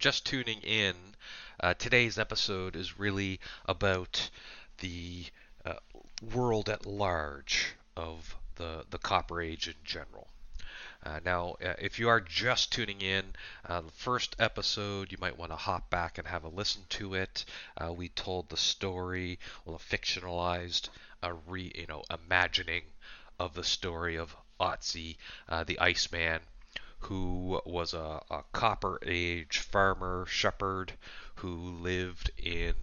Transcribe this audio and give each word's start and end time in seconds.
just 0.00 0.24
tuning 0.24 0.62
in, 0.62 0.94
uh, 1.60 1.74
today's 1.74 2.18
episode 2.18 2.74
is 2.74 2.98
really 2.98 3.38
about 3.66 4.30
the 4.78 5.26
uh, 5.66 5.74
world 6.34 6.70
at 6.70 6.86
large 6.86 7.74
of 7.98 8.34
the, 8.56 8.86
the 8.88 8.96
Copper 8.96 9.42
Age 9.42 9.68
in 9.68 9.74
general. 9.84 10.26
Uh, 11.04 11.20
now, 11.22 11.56
uh, 11.62 11.74
if 11.78 11.98
you 11.98 12.08
are 12.08 12.20
just 12.20 12.72
tuning 12.72 13.02
in, 13.02 13.24
uh, 13.68 13.82
the 13.82 13.90
first 13.90 14.36
episode, 14.38 15.12
you 15.12 15.18
might 15.20 15.38
want 15.38 15.52
to 15.52 15.56
hop 15.56 15.90
back 15.90 16.16
and 16.16 16.26
have 16.26 16.44
a 16.44 16.48
listen 16.48 16.82
to 16.88 17.12
it. 17.12 17.44
Uh, 17.76 17.92
we 17.92 18.08
told 18.08 18.48
the 18.48 18.56
story, 18.56 19.38
well, 19.66 19.76
a 19.76 19.78
fictionalized, 19.78 20.88
a 21.22 21.34
re, 21.34 21.70
you 21.74 21.86
know, 21.86 22.02
imagining 22.10 22.84
of 23.38 23.52
the 23.52 23.64
story 23.64 24.16
of 24.16 24.34
Otzi, 24.58 25.18
uh, 25.48 25.64
the 25.64 25.78
Iceman, 25.78 26.40
who 27.00 27.60
was 27.66 27.94
a, 27.94 28.20
a, 28.30 28.42
Copper 28.52 28.98
Age 29.04 29.58
farmer 29.58 30.26
shepherd 30.26 30.92
who 31.36 31.54
lived 31.54 32.30
in 32.38 32.74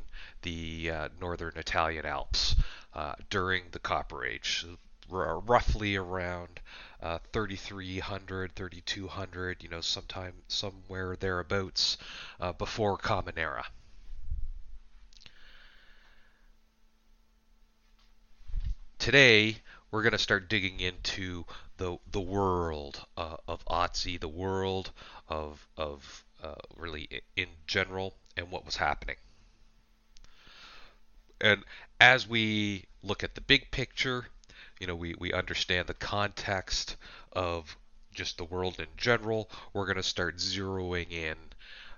the 0.42 0.92
uh, 0.92 1.10
northern 1.20 1.54
Italian 1.56 2.06
Alps 2.06 2.56
during 3.30 3.64
the 3.72 3.80
Copper 3.80 4.26
Age, 4.26 4.66
r- 5.12 5.40
roughly 5.40 5.96
around 5.96 6.60
uh, 7.02 7.20
3300, 7.32 8.56
3200, 8.56 9.64
you 9.64 9.70
know, 9.70 9.82
sometime 9.82 10.34
somewhere 10.48 11.16
thereabouts 11.16 11.98
uh, 12.40 12.54
before 12.54 12.98
Common 12.98 13.38
Era. 13.38 13.66
Today, 18.98 19.58
we're 19.92 20.02
going 20.02 20.12
to 20.12 20.18
start 20.18 20.50
digging 20.50 20.80
into 20.80 21.46
the 21.78 21.98
the 22.12 22.22
world 22.22 23.06
uh, 23.18 23.38
of 23.48 23.64
Otzi, 23.66 24.20
the 24.20 24.28
world 24.28 24.92
of 25.30 25.66
of 25.78 26.26
uh, 26.44 26.56
really 26.76 27.22
in 27.36 27.48
general, 27.66 28.14
and 28.36 28.52
what 28.52 28.66
was 28.66 28.76
happening. 28.76 29.16
And 31.40 31.64
as 32.00 32.28
we 32.28 32.86
look 33.04 33.24
at 33.24 33.36
the 33.36 33.42
big 33.42 33.70
picture, 33.72 34.28
you 34.80 34.88
know, 34.88 34.96
we, 34.96 35.16
we 35.18 35.34
understand 35.34 35.88
the 35.88 35.94
context 35.94 36.96
of 37.32 37.78
just 38.14 38.38
the 38.38 38.44
world 38.44 38.80
in 38.80 38.88
general. 38.98 39.50
We're 39.74 39.86
going 39.86 39.98
to 39.98 40.04
start 40.04 40.38
zeroing 40.38 41.12
in. 41.12 41.38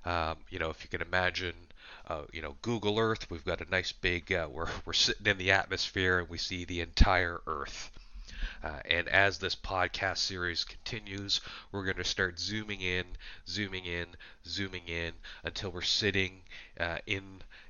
Um, 0.05 0.37
you 0.49 0.59
know, 0.59 0.69
if 0.69 0.83
you 0.83 0.89
can 0.89 1.01
imagine, 1.01 1.55
uh, 2.07 2.21
you 2.31 2.41
know, 2.41 2.55
Google 2.61 2.99
Earth, 2.99 3.29
we've 3.29 3.45
got 3.45 3.61
a 3.61 3.69
nice 3.69 3.91
big, 3.91 4.31
uh, 4.31 4.47
we're, 4.49 4.69
we're 4.85 4.93
sitting 4.93 5.27
in 5.27 5.37
the 5.37 5.51
atmosphere 5.51 6.19
and 6.19 6.29
we 6.29 6.37
see 6.37 6.65
the 6.65 6.81
entire 6.81 7.41
Earth. 7.47 7.91
Uh, 8.63 8.79
and 8.85 9.07
as 9.07 9.37
this 9.37 9.55
podcast 9.55 10.17
series 10.17 10.63
continues, 10.63 11.41
we're 11.71 11.85
going 11.85 11.97
to 11.97 12.03
start 12.03 12.39
zooming 12.39 12.81
in, 12.81 13.05
zooming 13.47 13.85
in, 13.85 14.07
zooming 14.45 14.87
in 14.87 15.13
until 15.43 15.71
we're 15.71 15.81
sitting 15.81 16.41
uh, 16.79 16.97
in 17.05 17.23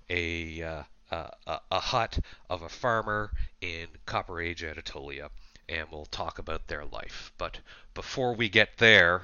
a 0.09 0.61
uh, 0.63 0.83
a, 1.11 1.59
a 1.71 1.79
hut 1.79 2.19
of 2.49 2.61
a 2.61 2.69
farmer 2.69 3.31
in 3.61 3.87
Copper 4.05 4.39
Age 4.39 4.63
Anatolia, 4.63 5.29
and 5.67 5.87
we'll 5.91 6.05
talk 6.05 6.39
about 6.39 6.67
their 6.67 6.85
life. 6.85 7.31
But 7.37 7.59
before 7.93 8.35
we 8.35 8.49
get 8.49 8.77
there, 8.77 9.23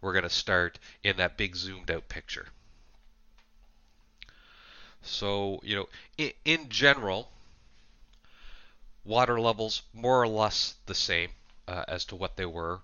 we're 0.00 0.12
going 0.12 0.24
to 0.24 0.30
start 0.30 0.78
in 1.02 1.16
that 1.16 1.36
big 1.36 1.56
zoomed 1.56 1.90
out 1.90 2.08
picture. 2.08 2.46
So, 5.02 5.60
you 5.62 5.76
know, 5.76 5.88
in, 6.16 6.32
in 6.44 6.68
general, 6.70 7.30
water 9.04 9.40
levels 9.40 9.82
more 9.92 10.20
or 10.22 10.28
less 10.28 10.74
the 10.86 10.94
same 10.94 11.30
uh, 11.68 11.84
as 11.88 12.04
to 12.06 12.16
what 12.16 12.36
they 12.36 12.46
were. 12.46 12.80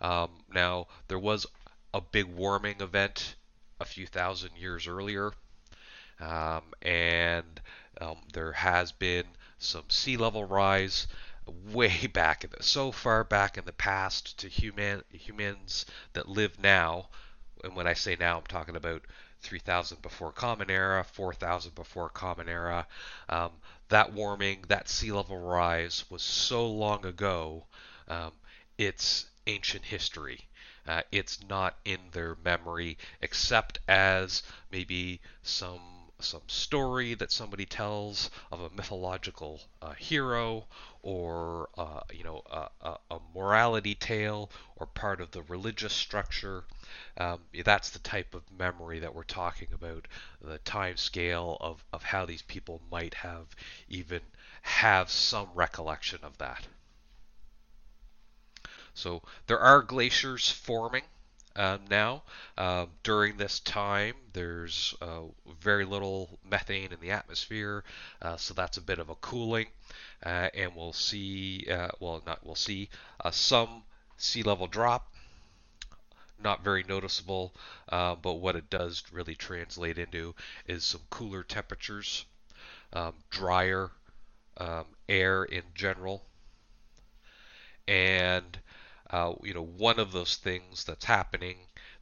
Um, 0.00 0.30
now, 0.52 0.88
there 1.08 1.18
was 1.18 1.46
a 1.92 2.00
big 2.00 2.26
warming 2.26 2.80
event 2.80 3.36
a 3.80 3.84
few 3.84 4.06
thousand 4.06 4.56
years 4.56 4.86
earlier 4.86 5.32
um, 6.20 6.62
and 6.82 7.60
um, 8.00 8.16
there 8.32 8.52
has 8.52 8.92
been 8.92 9.24
some 9.58 9.84
sea 9.88 10.16
level 10.16 10.44
rise 10.44 11.06
way 11.72 12.06
back 12.12 12.44
in 12.44 12.50
the, 12.50 12.62
so 12.62 12.92
far 12.92 13.24
back 13.24 13.58
in 13.58 13.64
the 13.64 13.72
past 13.72 14.38
to 14.38 14.48
human 14.48 15.02
humans 15.10 15.86
that 16.12 16.28
live 16.28 16.58
now. 16.58 17.08
And 17.62 17.74
when 17.74 17.86
I 17.86 17.94
say 17.94 18.16
now, 18.18 18.38
I'm 18.38 18.46
talking 18.46 18.76
about 18.76 19.02
3000 19.44 20.02
before 20.02 20.32
Common 20.32 20.70
Era, 20.70 21.04
4000 21.04 21.74
before 21.74 22.08
Common 22.08 22.48
Era. 22.48 22.86
Um, 23.28 23.52
that 23.88 24.12
warming, 24.12 24.64
that 24.68 24.88
sea 24.88 25.12
level 25.12 25.38
rise 25.38 26.04
was 26.10 26.22
so 26.22 26.66
long 26.66 27.04
ago, 27.04 27.64
um, 28.08 28.32
it's 28.78 29.26
ancient 29.46 29.84
history. 29.84 30.40
Uh, 30.86 31.02
it's 31.12 31.38
not 31.48 31.76
in 31.84 31.98
their 32.12 32.36
memory 32.44 32.98
except 33.20 33.78
as 33.88 34.42
maybe 34.70 35.20
some 35.42 35.80
some 36.20 36.42
story 36.46 37.14
that 37.14 37.32
somebody 37.32 37.66
tells 37.66 38.30
of 38.52 38.60
a 38.60 38.70
mythological 38.70 39.60
uh, 39.82 39.92
hero 39.92 40.64
or 41.02 41.68
uh, 41.76 42.00
you 42.12 42.24
know 42.24 42.42
a, 42.50 42.96
a, 43.10 43.18
morality 43.34 43.94
tale 43.94 44.50
or 44.76 44.86
part 44.86 45.20
of 45.20 45.30
the 45.32 45.42
religious 45.42 45.92
structure. 45.92 46.64
Um, 47.18 47.40
that's 47.64 47.90
the 47.90 47.98
type 47.98 48.34
of 48.34 48.42
memory 48.56 49.00
that 49.00 49.14
we're 49.14 49.24
talking 49.24 49.68
about 49.72 50.06
the 50.40 50.58
time 50.58 50.96
scale 50.96 51.56
of, 51.60 51.84
of 51.92 52.02
how 52.02 52.24
these 52.24 52.42
people 52.42 52.80
might 52.90 53.14
have 53.14 53.46
even 53.88 54.20
have 54.62 55.10
some 55.10 55.48
recollection 55.54 56.20
of 56.22 56.38
that. 56.38 56.66
So 58.94 59.22
there 59.46 59.58
are 59.58 59.82
glaciers 59.82 60.48
forming 60.50 61.02
uh, 61.56 61.78
now. 61.90 62.22
Uh, 62.56 62.86
during 63.02 63.36
this 63.36 63.60
time, 63.60 64.14
there's 64.32 64.94
uh, 65.00 65.20
very 65.60 65.84
little 65.84 66.38
methane 66.48 66.92
in 66.92 67.00
the 67.00 67.10
atmosphere, 67.10 67.84
uh, 68.22 68.36
so 68.36 68.54
that's 68.54 68.76
a 68.76 68.82
bit 68.82 68.98
of 68.98 69.08
a 69.08 69.14
cooling, 69.16 69.66
uh, 70.24 70.48
and 70.54 70.74
we'll 70.74 70.92
see, 70.92 71.66
uh, 71.70 71.88
well, 72.00 72.22
not 72.26 72.44
we'll 72.44 72.54
see 72.54 72.88
some 73.30 73.82
sea 74.16 74.42
level 74.42 74.66
drop. 74.66 75.10
Not 76.42 76.64
very 76.64 76.84
noticeable, 76.86 77.54
but 77.88 78.34
what 78.40 78.56
it 78.56 78.68
does 78.68 79.04
really 79.12 79.34
translate 79.34 79.98
into 79.98 80.34
is 80.66 80.84
some 80.84 81.00
cooler 81.08 81.42
temperatures, 81.42 82.26
um, 82.92 83.14
drier 83.30 83.90
um, 84.58 84.84
air 85.08 85.44
in 85.44 85.62
general, 85.74 86.22
and 87.88 88.58
uh, 89.14 89.32
you 89.44 89.54
know, 89.54 89.62
one 89.62 90.00
of 90.00 90.10
those 90.10 90.34
things 90.34 90.82
that's 90.82 91.04
happening 91.04 91.56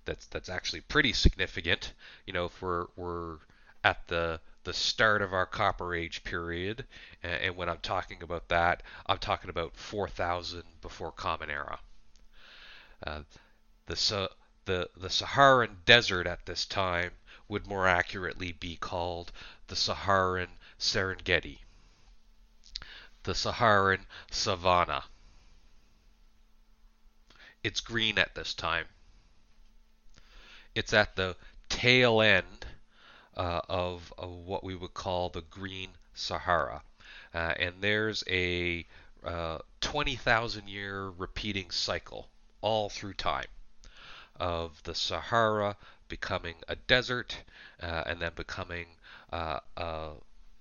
that's 0.07 0.25
that's 0.29 0.49
actually 0.49 0.81
pretty 0.81 1.13
significant. 1.13 1.93
You 2.27 2.33
know, 2.33 2.47
if 2.47 2.63
we're 2.63 2.87
we're 2.97 3.37
at 3.85 4.09
the 4.09 4.41
the 4.65 4.73
start 4.73 5.21
of 5.21 5.35
our 5.35 5.45
Copper 5.45 5.95
Age 5.95 6.25
period, 6.25 6.87
and, 7.23 7.35
and 7.35 7.57
when 7.57 7.69
I'm 7.69 7.81
talking 7.83 8.23
about 8.23 8.49
that, 8.49 8.83
I'm 9.05 9.19
talking 9.19 9.51
about 9.51 9.77
4000 9.77 10.63
before 10.81 11.13
Common 11.13 11.51
Era. 11.51 11.81
Uh, 13.07 13.21
the 13.85 14.31
the 14.65 14.89
the 14.97 15.11
Saharan 15.11 15.83
desert 15.85 16.27
at 16.27 16.47
this 16.47 16.65
time 16.65 17.11
would 17.47 17.67
more 17.67 17.87
accurately 17.87 18.53
be 18.53 18.77
called 18.77 19.33
the 19.67 19.77
Saharan 19.77 20.49
Serengeti, 20.79 21.59
the 23.25 23.35
Saharan 23.35 24.07
savanna. 24.31 25.05
It's 27.65 27.81
green 27.81 28.19
at 28.19 28.35
this 28.35 28.55
time. 28.55 28.87
It's 30.75 30.93
at 30.93 31.15
the 31.15 31.37
tail 31.69 32.21
end 32.21 32.67
uh, 33.37 33.61
of, 33.69 34.13
of, 34.19 34.31
what 34.31 34.65
we 34.65 34.75
would 34.75 34.95
call 34.95 35.29
the 35.29 35.43
Green 35.43 35.91
Sahara. 36.13 36.83
Uh, 37.33 37.55
and 37.59 37.75
there's 37.81 38.25
a 38.29 38.85
uh, 39.25 39.59
20,000 39.81 40.69
year 40.69 41.09
repeating 41.11 41.71
cycle 41.71 42.29
all 42.63 42.89
through 42.89 43.15
time 43.15 43.47
of 44.41 44.83
the 44.83 44.95
Sahara 44.95 45.77
becoming 46.09 46.57
a 46.69 46.75
desert 46.75 47.39
uh, 47.81 48.03
and 48.07 48.21
then 48.21 48.33
becoming 48.35 48.87
uh, 49.33 49.61
a, 49.77 50.11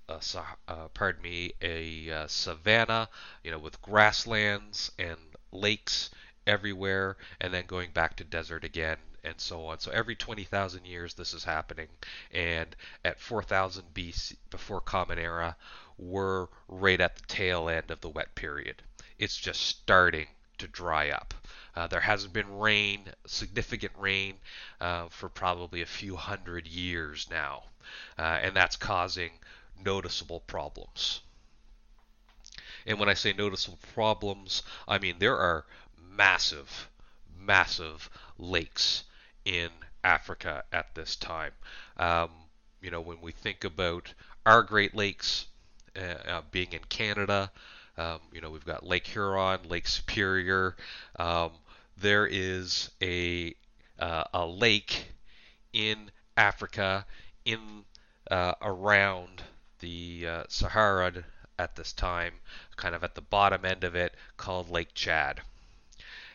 a, 0.08 0.22
uh, 0.68 0.88
pardon 0.94 1.22
me, 1.24 1.54
a 1.62 2.26
savanna, 2.28 3.10
you 3.44 3.50
know, 3.50 3.60
with 3.60 3.82
grasslands 3.82 4.92
and 5.00 5.18
lakes 5.52 6.12
everywhere, 6.48 7.18
and 7.40 7.54
then 7.54 7.66
going 7.66 7.92
back 7.92 8.16
to 8.18 8.24
desert 8.24 8.64
again, 8.64 8.98
and 9.24 9.40
so 9.40 9.66
on. 9.68 9.80
So 9.80 9.92
every 9.92 10.16
20,000 10.16 10.86
years 10.86 11.14
this 11.14 11.34
is 11.34 11.44
happening, 11.44 11.88
and 12.32 12.76
at 13.06 13.20
4000 13.20 13.84
BC, 13.94 14.36
before 14.50 14.82
Common 14.82 15.20
Era, 15.20 15.56
we're 15.98 16.48
right 16.68 17.00
at 17.00 17.16
the 17.16 17.26
tail 17.28 17.70
end 17.70 17.92
of 17.92 18.02
the 18.02 18.10
wet 18.10 18.34
period. 18.36 18.82
It's 19.20 19.38
just 19.38 19.62
starting 19.62 20.28
to 20.58 20.68
dry 20.68 21.10
up. 21.10 21.34
Uh, 21.76 21.88
there 21.88 22.02
hasn't 22.02 22.34
been 22.34 22.58
rain, 22.58 23.02
significant 23.26 23.94
rain, 23.98 24.36
uh, 24.80 25.08
for 25.10 25.30
probably 25.30 25.82
a 25.82 25.86
few 25.86 26.16
hundred 26.16 26.68
years 26.68 27.28
now, 27.30 27.64
uh, 28.18 28.40
and 28.42 28.56
that's 28.56 28.76
causing 28.76 29.32
noticeable 29.84 30.42
problems. 30.42 31.22
And 32.86 33.00
when 33.00 33.10
I 33.10 33.14
say 33.14 33.34
noticeable 33.34 33.80
problems, 33.94 34.64
I 34.88 34.98
mean 34.98 35.16
there 35.20 35.38
are 35.38 35.66
massive, 36.16 36.90
massive 37.40 38.10
lakes 38.38 39.04
in 39.46 39.70
Africa 40.04 40.64
at 40.72 40.94
this 40.96 41.16
time. 41.16 41.52
Um, 41.98 42.30
you 42.82 42.92
know, 42.92 43.02
when 43.02 43.22
we 43.22 43.32
think 43.32 43.64
about 43.64 44.14
our 44.46 44.64
Great 44.64 44.96
Lakes 44.96 45.48
uh, 45.96 46.30
uh, 46.30 46.42
being 46.52 46.74
in 46.74 46.82
Canada, 46.90 47.52
um, 47.98 48.20
you 48.32 48.42
know, 48.42 48.50
we've 48.50 48.66
got 48.66 48.86
Lake 48.86 49.08
Huron, 49.08 49.60
Lake 49.68 49.88
Superior. 49.88 50.76
Um, 51.18 51.52
there 51.98 52.26
is 52.26 52.90
a 53.02 53.54
uh, 54.00 54.24
a 54.34 54.46
lake 54.46 55.06
in 55.74 56.10
Africa, 56.36 57.06
in 57.46 57.86
uh, 58.32 58.54
around 58.62 59.44
the 59.80 60.28
uh, 60.28 60.44
Sahara 60.48 61.14
at 61.60 61.76
this 61.76 61.94
time, 61.94 62.34
kind 62.76 62.96
of 62.96 63.04
at 63.04 63.14
the 63.14 63.22
bottom 63.22 63.66
end 63.66 63.84
of 63.84 63.94
it, 63.96 64.16
called 64.38 64.70
Lake 64.70 64.94
Chad. 64.96 65.42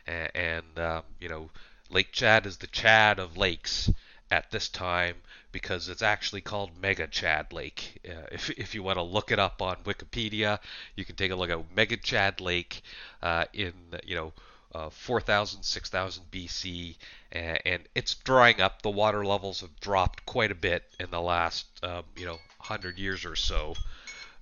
And, 0.07 0.31
and 0.35 0.79
um, 0.79 1.03
you 1.21 1.29
know, 1.29 1.51
Lake 1.91 2.13
Chad 2.13 2.47
is 2.47 2.59
the 2.59 2.67
Chad 2.67 3.19
of 3.19 3.37
lakes 3.37 3.91
at 4.31 4.51
this 4.51 4.69
time 4.69 5.17
because 5.53 5.89
it's 5.89 6.03
actually 6.03 6.41
called 6.41 6.71
Mega 6.81 7.07
Chad 7.07 7.53
Lake. 7.53 8.01
Uh, 8.07 8.27
if, 8.33 8.51
if 8.51 8.75
you 8.75 8.83
want 8.83 8.99
to 8.99 9.03
look 9.03 9.31
it 9.31 9.39
up 9.39 9.63
on 9.63 9.77
Wikipedia, 9.85 10.59
you 10.97 11.05
can 11.05 11.17
take 11.17 11.31
a 11.31 11.37
look 11.37 11.51
at 11.51 11.75
Mega 11.75 11.97
Chad 11.97 12.41
Lake 12.41 12.83
uh, 13.23 13.45
in 13.53 13.73
you 14.05 14.17
know 14.17 14.33
uh, 14.75 14.91
4000 14.91 15.63
6000 15.63 16.25
BC, 16.31 16.97
and, 17.33 17.59
and, 17.65 17.83
it's 17.95 18.15
drying 18.15 18.61
up. 18.61 18.83
The 18.83 18.91
water 18.91 19.25
levels 19.25 19.61
have 19.61 19.81
dropped 19.81 20.27
quite 20.27 20.51
a 20.51 20.55
bit 20.55 20.83
in 21.01 21.11
the 21.11 21.21
last 21.21 21.67
um, 21.83 22.03
you 22.17 22.27
know 22.27 22.39
100 22.59 22.99
years 22.99 23.25
or 23.25 23.37
so. 23.37 23.75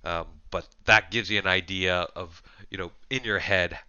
Um, 0.03 0.25
but 0.51 0.67
that 0.85 1.11
gives 1.11 1.29
you 1.29 1.39
an 1.39 1.47
idea 1.47 2.07
of 2.15 2.41
you 2.69 2.77
know 2.77 2.91
in 3.09 3.23
your 3.23 3.39
head 3.39 3.79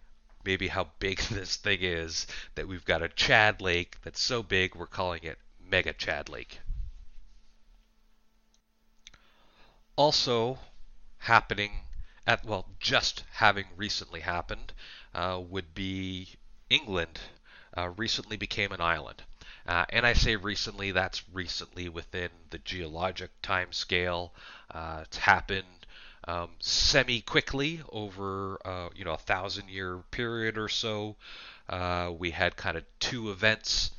maybe 0.47 0.69
how 0.69 0.87
big 0.99 1.19
this 1.31 1.57
thing 1.57 1.79
is 1.81 2.25
that 2.55 2.69
we've 2.69 2.85
got 2.85 3.03
a 3.03 3.09
Chad 3.09 3.59
Lake 3.59 3.97
that's 4.03 4.21
so 4.21 4.41
big 4.41 4.73
we're 4.73 4.87
calling 4.87 5.19
it 5.23 5.37
Mega 5.69 5.91
Chad 5.91 6.29
Lake. 6.29 6.59
Also 9.97 10.57
happening 11.17 11.71
at 12.25 12.45
well 12.45 12.65
just 12.79 13.25
having 13.33 13.65
recently 13.75 14.21
happened 14.21 14.71
uh, 15.13 15.37
would 15.49 15.73
be 15.73 16.29
England 16.69 17.19
uh, 17.77 17.89
recently 17.97 18.37
became 18.37 18.71
an 18.71 18.79
island. 18.79 19.23
Uh, 19.67 19.83
and 19.89 20.05
I 20.05 20.13
say 20.13 20.37
recently, 20.37 20.91
that's 20.91 21.23
recently 21.33 21.89
within 21.89 22.29
the 22.51 22.59
geologic 22.59 23.31
time 23.41 23.73
scale. 23.73 24.33
Uh, 24.71 25.01
it's 25.03 25.17
happened 25.17 25.67
um, 26.27 26.49
semi 26.59 27.21
quickly 27.21 27.81
over 27.91 28.59
uh, 28.65 28.89
you 28.95 29.05
know 29.05 29.13
a 29.13 29.17
thousand 29.17 29.69
year 29.69 29.99
period 30.11 30.57
or 30.57 30.69
so. 30.69 31.15
Uh, 31.69 32.11
we 32.17 32.31
had 32.31 32.55
kind 32.55 32.77
of 32.77 32.83
two 32.99 33.31
events 33.31 33.91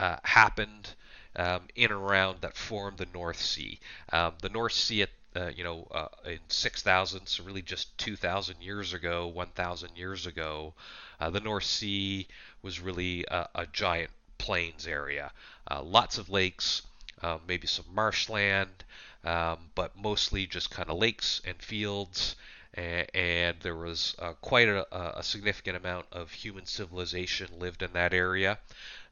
uh, 0.00 0.16
happened 0.22 0.94
um, 1.36 1.62
in 1.74 1.90
and 1.90 2.00
around 2.00 2.40
that 2.40 2.56
formed 2.56 2.98
the 2.98 3.06
North 3.12 3.40
Sea. 3.40 3.78
Um, 4.12 4.34
the 4.40 4.48
North 4.48 4.72
Sea 4.72 5.02
at 5.02 5.10
uh, 5.36 5.50
you 5.54 5.62
know, 5.62 5.86
uh, 5.92 6.08
in 6.24 6.38
6,000, 6.48 7.26
so 7.26 7.44
really 7.44 7.62
just 7.62 7.96
2,000 7.98 8.56
years 8.60 8.92
ago, 8.92 9.26
1,000 9.28 9.90
years 9.94 10.26
ago, 10.26 10.72
uh, 11.20 11.30
the 11.30 11.40
North 11.40 11.64
Sea 11.64 12.26
was 12.62 12.80
really 12.80 13.24
a, 13.28 13.66
giant 13.72 14.10
plains 14.38 14.86
area. 14.86 15.30
Uh, 15.70 15.82
lots 15.82 16.18
of 16.18 16.30
lakes, 16.30 16.82
uh, 17.22 17.38
maybe 17.46 17.66
some 17.66 17.84
marshland, 17.92 18.84
um, 19.28 19.58
but 19.74 19.92
mostly 19.96 20.46
just 20.46 20.70
kind 20.70 20.88
of 20.88 20.98
lakes 20.98 21.42
and 21.44 21.60
fields. 21.60 22.34
And, 22.74 23.06
and 23.14 23.56
there 23.60 23.76
was 23.76 24.14
uh, 24.18 24.32
quite 24.40 24.68
a, 24.68 25.18
a, 25.18 25.22
significant 25.22 25.76
amount 25.76 26.06
of 26.12 26.30
human 26.30 26.66
civilization 26.66 27.48
lived 27.58 27.82
in 27.82 27.92
that 27.94 28.14
area. 28.14 28.58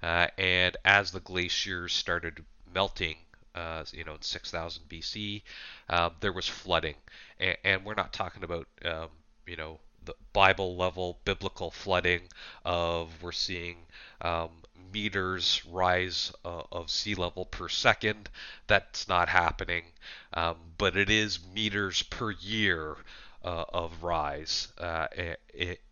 and 0.02 0.76
as 0.84 1.10
the 1.10 1.20
glaciers 1.20 1.92
started 1.92 2.44
melting 2.72 3.16
uh, 3.54 3.84
you 3.92 4.04
know, 4.04 4.14
in 4.14 4.22
6000 4.22 4.82
BC, 4.88 5.42
um, 5.88 6.12
there 6.20 6.32
was 6.32 6.46
flooding, 6.46 6.94
and, 7.40 7.56
and, 7.64 7.84
we're 7.86 7.94
not 7.94 8.12
talking 8.12 8.44
about, 8.44 8.66
um, 8.84 9.08
you 9.46 9.56
know, 9.56 9.78
the 10.04 10.14
Bible 10.34 10.76
level 10.76 11.18
biblical 11.24 11.70
flooding 11.70 12.20
of 12.66 13.10
we're 13.22 13.32
seeing 13.32 13.76
um, 14.20 14.50
meters 14.92 15.62
rise 15.70 16.32
uh, 16.44 16.62
of 16.72 16.90
sea 16.90 17.14
level 17.14 17.44
per 17.44 17.68
second. 17.68 18.28
That's 18.66 19.08
not 19.08 19.28
happening, 19.28 19.84
um, 20.34 20.56
but 20.78 20.96
it 20.96 21.10
is 21.10 21.38
meters 21.54 22.02
per 22.02 22.30
year 22.30 22.96
uh, 23.44 23.64
of 23.72 24.02
rise 24.02 24.68
uh, 24.78 25.06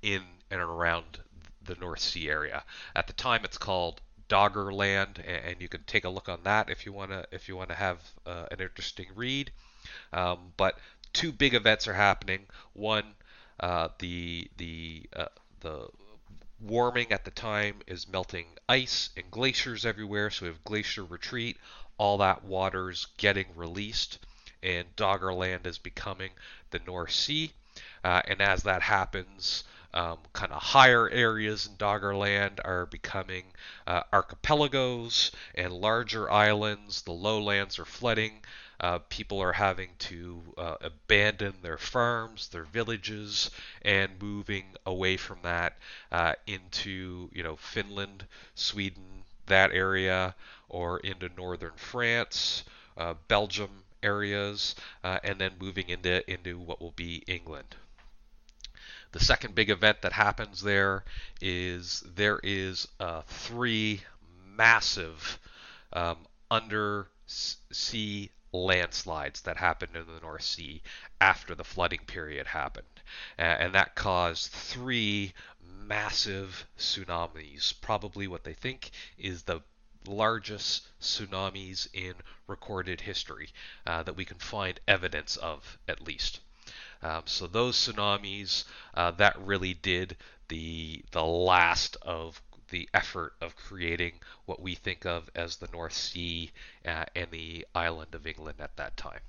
in 0.02 0.22
and 0.50 0.60
around 0.60 1.19
the 1.64 1.75
North 1.76 2.00
Sea 2.00 2.28
area. 2.28 2.64
At 2.94 3.06
the 3.06 3.12
time, 3.12 3.44
it's 3.44 3.58
called 3.58 4.00
Doggerland, 4.28 5.19
and 5.26 5.60
you 5.60 5.69
can 5.69 5.82
take 5.84 6.04
a 6.04 6.08
look 6.08 6.28
on 6.28 6.40
that 6.44 6.70
if 6.70 6.86
you 6.86 6.92
want 6.92 7.10
to 7.10 7.26
if 7.31 7.48
you 7.48 7.56
want 7.56 7.70
to 7.70 7.75
have 7.76 7.98
uh, 8.26 8.46
an 8.50 8.60
interesting 8.60 9.06
read. 9.14 9.50
Um, 10.12 10.52
but 10.56 10.78
two 11.12 11.32
big 11.32 11.54
events 11.54 11.86
are 11.88 11.94
happening. 11.94 12.46
One, 12.72 13.14
uh, 13.60 13.88
the 13.98 14.48
the 14.56 15.08
uh, 15.14 15.26
the 15.60 15.88
warming 16.60 17.12
at 17.12 17.24
the 17.24 17.30
time 17.30 17.80
is 17.86 18.08
melting 18.08 18.46
ice 18.68 19.10
and 19.16 19.30
glaciers 19.30 19.84
everywhere, 19.84 20.30
so 20.30 20.46
we 20.46 20.48
have 20.48 20.64
glacier 20.64 21.04
retreat. 21.04 21.58
All 21.98 22.18
that 22.18 22.44
water's 22.44 23.06
getting 23.16 23.46
released, 23.54 24.18
and 24.62 24.94
Doggerland 24.96 25.66
is 25.66 25.78
becoming 25.78 26.30
the 26.70 26.80
North 26.80 27.12
Sea. 27.12 27.52
Uh, 28.02 28.22
and 28.26 28.40
as 28.40 28.62
that 28.64 28.82
happens, 28.82 29.64
um, 29.94 30.18
kind 30.32 30.52
of 30.52 30.60
higher 30.60 31.08
areas 31.08 31.66
in 31.66 31.76
Doggerland 31.76 32.58
are 32.64 32.86
becoming 32.86 33.44
uh, 33.86 34.02
archipelagos 34.12 35.30
and 35.54 35.72
larger 35.72 36.30
islands. 36.30 37.02
The 37.02 37.12
lowlands 37.12 37.78
are 37.78 37.84
flooding. 37.84 38.42
Uh, 38.80 38.98
people 39.08 39.40
are 39.40 39.52
having 39.52 39.90
to 39.98 40.42
uh, 40.58 40.76
abandon 40.80 41.54
their 41.62 41.78
farms, 41.78 42.48
their 42.48 42.64
villages, 42.64 43.50
and 43.82 44.20
moving 44.20 44.64
away 44.84 45.16
from 45.16 45.38
that 45.42 45.78
uh, 46.10 46.34
into, 46.46 47.30
you 47.32 47.42
know, 47.42 47.56
Finland, 47.56 48.26
Sweden, 48.54 49.24
that 49.46 49.70
area, 49.72 50.34
or 50.69 50.98
into 51.00 51.28
northern 51.36 51.74
France, 51.76 52.64
uh, 52.96 53.14
Belgium 53.28 53.84
areas, 54.02 54.74
uh, 55.04 55.19
and 55.22 55.40
then 55.40 55.52
moving 55.60 55.88
into 55.88 56.28
into 56.31 56.58
what 56.58 56.81
will 56.81 56.93
be 56.93 57.22
England. 57.26 57.76
The 59.12 59.20
second 59.20 59.54
big 59.54 59.70
event 59.70 60.02
that 60.02 60.12
happens 60.12 60.62
there 60.62 61.04
is 61.40 62.02
there 62.16 62.40
is 62.43 62.88
three 63.28 64.02
massive 64.56 65.38
um, 65.93 66.19
undersea 66.50 68.31
landslides 68.55 69.43
that 69.43 69.56
happened 69.56 69.96
in 69.96 70.06
the 70.06 70.20
North 70.20 70.43
Sea 70.43 70.81
after 71.20 71.55
the 71.55 71.65
flooding 71.65 72.05
period 72.06 72.46
happened. 72.46 72.87
And 73.37 73.75
that 73.75 73.96
caused 73.96 74.51
three 74.53 75.34
massive 75.87 76.67
tsunamis, 76.79 77.75
probably 77.81 78.27
what 78.29 78.44
they 78.44 78.55
think 78.55 78.91
is 79.19 79.43
the 79.43 79.61
largest 80.06 80.87
tsunamis 81.01 81.89
in 81.93 82.15
recorded 82.46 83.01
history 83.01 83.49
uh, 83.87 84.03
that 84.03 84.17
we 84.17 84.25
can 84.25 84.39
find 84.39 84.81
evidence 84.87 85.37
of, 85.37 85.79
at 85.89 86.01
least. 86.01 86.41
Um, 87.03 87.23
so 87.27 87.46
those 87.46 87.77
tsunamis 87.77 88.65
uh, 88.94 89.11
that 89.13 89.39
really 89.41 89.75
did 89.75 90.17
the 90.49 91.03
the 91.11 91.25
last 91.25 91.96
of 92.03 92.41
the 92.68 92.88
effort 92.94 93.34
of 93.40 93.56
creating 93.56 94.20
what 94.46 94.60
we 94.60 94.74
think 94.74 95.04
of 95.06 95.30
as 95.34 95.56
the 95.56 95.68
North 95.68 95.92
Sea 95.92 96.50
uh, 96.86 97.04
and 97.14 97.30
the 97.30 97.66
island 97.74 98.14
of 98.14 98.26
England 98.26 98.60
at 98.60 98.76
that 98.76 98.96
time. 98.96 99.20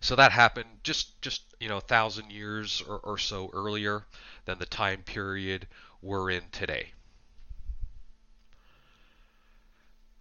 So 0.00 0.16
that 0.16 0.32
happened 0.32 0.80
just 0.82 1.20
just 1.22 1.42
you 1.60 1.68
know 1.68 1.78
a 1.78 1.80
thousand 1.80 2.30
years 2.30 2.82
or, 2.82 2.98
or 2.98 3.18
so 3.18 3.50
earlier 3.54 4.04
than 4.44 4.58
the 4.58 4.66
time 4.66 5.02
period 5.02 5.66
we're 6.02 6.30
in 6.30 6.42
today. 6.50 6.92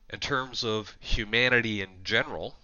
In 0.10 0.19
terms 0.19 0.63
of 0.63 0.95
humanity 1.00 1.81
in 1.81 2.03
general, 2.03 2.55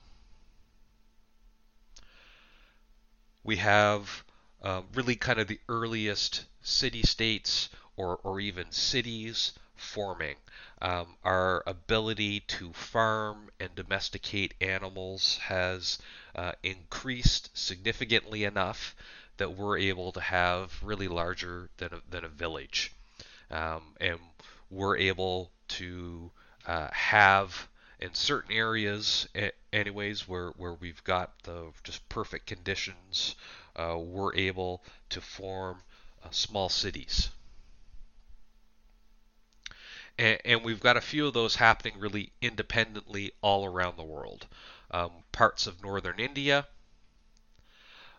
we 3.43 3.57
have 3.57 4.23
uh, 4.61 4.83
really 4.93 5.15
kind 5.15 5.39
of 5.39 5.47
the 5.47 5.59
earliest 5.67 6.45
city 6.61 7.01
states 7.01 7.69
or, 7.99 8.17
or 8.23 8.39
even 8.39 8.71
cities 8.71 9.51
forming. 9.75 10.37
Um, 10.81 11.17
our 11.25 11.63
ability 11.67 12.39
to 12.41 12.71
farm 12.71 13.49
and 13.59 13.75
domesticate 13.75 14.53
animals 14.61 15.37
has 15.39 15.99
uh, 16.33 16.53
increased 16.63 17.49
significantly 17.57 18.45
enough 18.45 18.95
that 19.35 19.51
we're 19.51 19.77
able 19.77 20.13
to 20.13 20.21
have 20.21 20.81
really 20.81 21.09
larger 21.09 21.69
than 21.75 21.93
a, 21.93 22.01
than 22.09 22.23
a 22.23 22.29
village. 22.29 22.93
Um, 23.51 23.81
and 23.99 24.19
we're 24.69 24.95
able 24.97 25.51
to 25.79 26.31
uh, 26.65 26.87
have 26.91 27.67
in 27.99 28.13
certain 28.13 28.53
areas 28.53 29.27
anyways 29.73 30.25
where, 30.25 30.51
where 30.51 30.73
we've 30.73 31.03
got 31.03 31.43
the 31.43 31.71
just 31.83 32.07
perfect 32.07 32.45
conditions 32.47 33.35
uh, 33.75 33.97
we're 33.97 34.33
able 34.35 34.81
to 35.09 35.19
form 35.19 35.79
uh, 36.23 36.29
small 36.31 36.69
cities 36.69 37.29
and, 40.19 40.39
and, 40.43 40.63
we've 40.63 40.81
got 40.81 40.97
a 40.97 41.01
few 41.01 41.27
of 41.27 41.33
those 41.33 41.55
happening 41.55 41.97
really 41.97 42.33
independently 42.41 43.31
all 43.41 43.65
around 43.65 43.97
the 43.97 44.03
world. 44.03 44.47
Um, 44.91 45.11
parts 45.31 45.65
of 45.65 45.81
northern 45.81 46.19
India, 46.19 46.67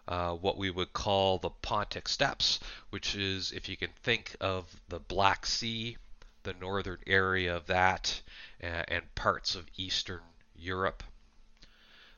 uh, 0.09 0.33
what 0.33 0.57
we 0.57 0.71
would 0.71 0.95
call 0.95 1.39
the 1.39 1.51
Pontic 1.51 2.09
Steppes, 2.09 2.59
which 2.89 3.15
is, 3.15 3.53
if 3.53 3.69
you 3.69 3.77
can 3.77 3.91
think 4.03 4.35
of 4.41 4.81
the 4.89 4.99
Black 4.99 5.45
Sea, 5.45 5.99
the 6.43 6.55
northern 6.55 7.01
area 7.07 7.55
of 7.55 7.67
that, 7.67 8.23
uh, 8.63 8.85
and 8.89 9.15
parts 9.15 9.55
of 9.55 9.67
Eastern 9.77 10.23
Europe. 10.57 11.03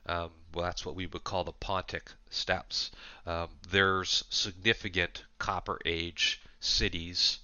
Um, 0.07 0.31
well, 0.55 0.65
that's 0.65 0.87
what 0.87 0.95
we 0.95 1.07
would 1.07 1.25
call 1.25 1.43
the 1.43 1.53
Pontic 1.53 2.15
Steppes. 2.31 2.93
Um, 3.27 3.49
there's 3.69 4.25
significant 4.31 5.25
Copper 5.39 5.81
Age 5.85 6.41
cities 6.61 7.41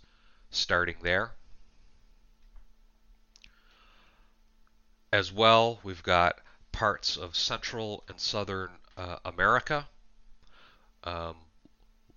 starting 0.51 0.97
there. 1.03 1.33
As 5.11 5.33
well, 5.33 5.81
we've 5.83 6.03
got 6.03 6.39
parts 6.71 7.17
of 7.17 7.35
Central 7.35 8.05
and 8.09 8.21
Southern 8.21 8.71
uh, 8.95 9.17
America. 9.25 9.89
Um, 11.03 11.37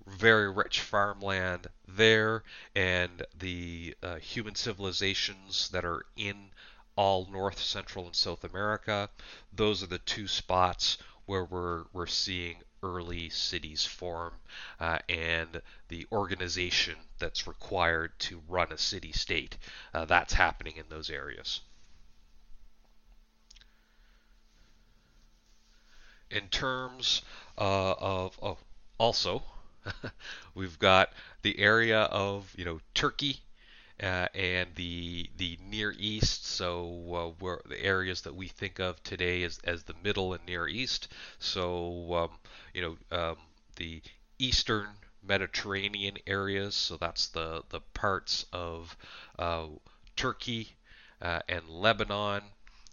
very 0.06 0.52
rich 0.52 0.82
farmland 0.82 1.68
there, 1.88 2.44
and 2.76 3.26
the 3.34 3.96
uh, 4.04 4.16
human 4.16 4.56
civilizations 4.56 5.70
that 5.70 5.86
are 5.86 6.06
in 6.18 6.52
all 6.98 7.28
North, 7.32 7.60
Central, 7.60 8.08
and 8.08 8.16
South 8.16 8.44
America. 8.44 9.10
Those 9.54 9.82
are 9.84 9.88
the 9.88 10.00
two 10.00 10.28
spots 10.28 10.98
where 11.26 11.46
we're, 11.46 11.86
we're 11.94 12.08
seeing 12.08 12.62
early 12.84 13.30
cities 13.30 13.86
form 13.86 14.34
uh, 14.82 15.00
and 15.08 15.62
the 15.88 16.08
organization 16.12 16.98
that's 17.20 17.48
required 17.48 18.12
to 18.20 18.42
run 18.50 18.74
a 18.74 18.78
city 18.78 19.14
state. 19.14 19.58
Uh, 19.94 20.04
that's 20.04 20.34
happening 20.34 20.76
in 20.76 20.90
those 20.90 21.10
areas. 21.10 21.62
In 26.32 26.48
terms 26.48 27.24
uh, 27.58 27.94
of, 28.00 28.40
oh, 28.42 28.58
also, 28.98 29.44
we've 30.56 30.80
got 30.80 31.12
the 31.42 31.60
area 31.60 32.04
of 32.04 32.54
you 32.58 32.64
know 32.64 32.80
Turkey 32.94 33.42
uh, 34.02 34.28
and 34.34 34.70
the 34.76 35.30
the 35.38 35.60
Near 35.70 35.94
East. 35.98 36.46
So 36.46 37.36
uh, 37.42 37.58
the 37.68 37.84
areas 37.84 38.22
that 38.22 38.36
we 38.36 38.48
think 38.48 38.80
of 38.80 39.04
today 39.04 39.44
as, 39.44 39.60
as 39.66 39.84
the 39.84 39.96
Middle 40.04 40.34
and 40.34 40.46
Near 40.46 40.68
East. 40.68 41.10
So 41.40 42.14
um, 42.14 42.30
you 42.74 42.82
know 42.82 43.18
um, 43.18 43.38
the 43.76 44.02
Eastern 44.40 44.88
Mediterranean 45.22 46.18
areas. 46.28 46.76
So 46.76 46.98
that's 46.98 47.28
the 47.28 47.64
the 47.70 47.82
parts 47.94 48.46
of 48.54 48.96
uh, 49.38 49.68
Turkey 50.16 50.70
uh, 51.22 51.42
and 51.50 51.68
Lebanon 51.68 52.44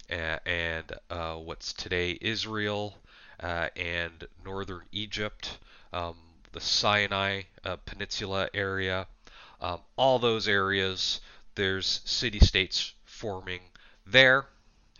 and 0.09 0.93
uh, 1.11 1.35
what's 1.35 1.73
today 1.73 2.19
Israel 2.21 2.95
uh, 2.97 3.08
and 3.41 4.27
northern 4.45 4.83
Egypt. 4.93 5.59
Um, 5.93 6.17
the 6.53 6.61
Sinai 6.61 7.43
Peninsula 7.85 8.49
area, 8.55 9.07
um, 9.61 9.81
all 9.97 10.19
those 10.19 10.49
areas, 10.49 11.21
there's 11.55 12.01
city 12.05 12.39
states 12.41 12.95
forming 13.05 13.61
there, 14.07 14.47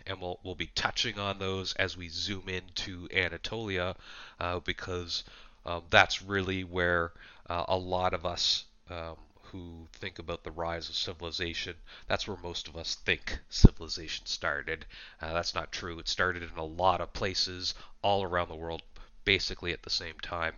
and 0.05 0.19
we'll, 0.19 0.39
we'll 0.43 0.55
be 0.55 0.69
touching 0.75 1.17
on 1.17 1.39
those 1.39 1.73
as 1.75 1.95
we 1.95 2.09
zoom 2.09 2.49
into 2.49 3.07
Anatolia 3.15 3.95
uh, 4.39 4.59
because 4.59 5.23
um, 5.65 5.83
that's 5.89 6.21
really 6.21 6.63
where 6.63 7.11
uh, 7.49 7.65
a 7.67 7.77
lot 7.77 8.13
of 8.13 8.25
us 8.25 8.65
um, 8.89 9.15
who 9.51 9.87
think 9.93 10.19
about 10.19 10.43
the 10.43 10.51
rise 10.51 10.89
of 10.89 10.95
civilization, 10.95 11.75
that's 12.07 12.27
where 12.27 12.37
most 12.37 12.67
of 12.67 12.75
us 12.75 12.95
think 12.95 13.39
civilization 13.49 14.25
started. 14.25 14.85
Uh, 15.21 15.33
that's 15.33 15.55
not 15.55 15.71
true. 15.71 15.99
It 15.99 16.07
started 16.07 16.43
in 16.43 16.57
a 16.57 16.65
lot 16.65 17.01
of 17.01 17.13
places 17.13 17.75
all 18.01 18.23
around 18.23 18.49
the 18.49 18.55
world, 18.55 18.81
basically 19.25 19.73
at 19.73 19.83
the 19.83 19.89
same 19.89 20.19
time 20.21 20.55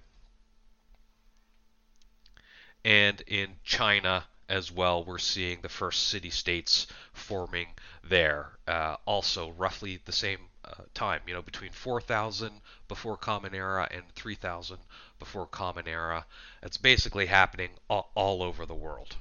and 2.83 3.21
in 3.27 3.59
China 3.63 4.25
as 4.49 4.71
well, 4.71 5.03
we're 5.03 5.19
seeing 5.19 5.61
the 5.61 5.69
first 5.69 6.07
city 6.07 6.29
states 6.29 6.87
forming 7.13 7.67
there. 8.03 8.57
Uh, 8.67 8.97
also, 9.05 9.51
roughly 9.51 10.01
the 10.05 10.11
same 10.11 10.39
uh, 10.63 10.83
time, 10.93 11.21
you 11.27 11.33
know, 11.33 11.41
between 11.41 11.71
4000 11.71 12.51
before 12.87 13.17
Common 13.17 13.55
Era 13.55 13.87
and 13.91 14.03
3000 14.15 14.77
before 15.19 15.47
Common 15.47 15.87
Era. 15.87 16.25
It's 16.61 16.77
basically 16.77 17.25
happening 17.25 17.69
all, 17.89 18.11
all 18.15 18.43
over 18.43 18.65
the 18.65 18.75
world. 18.75 19.15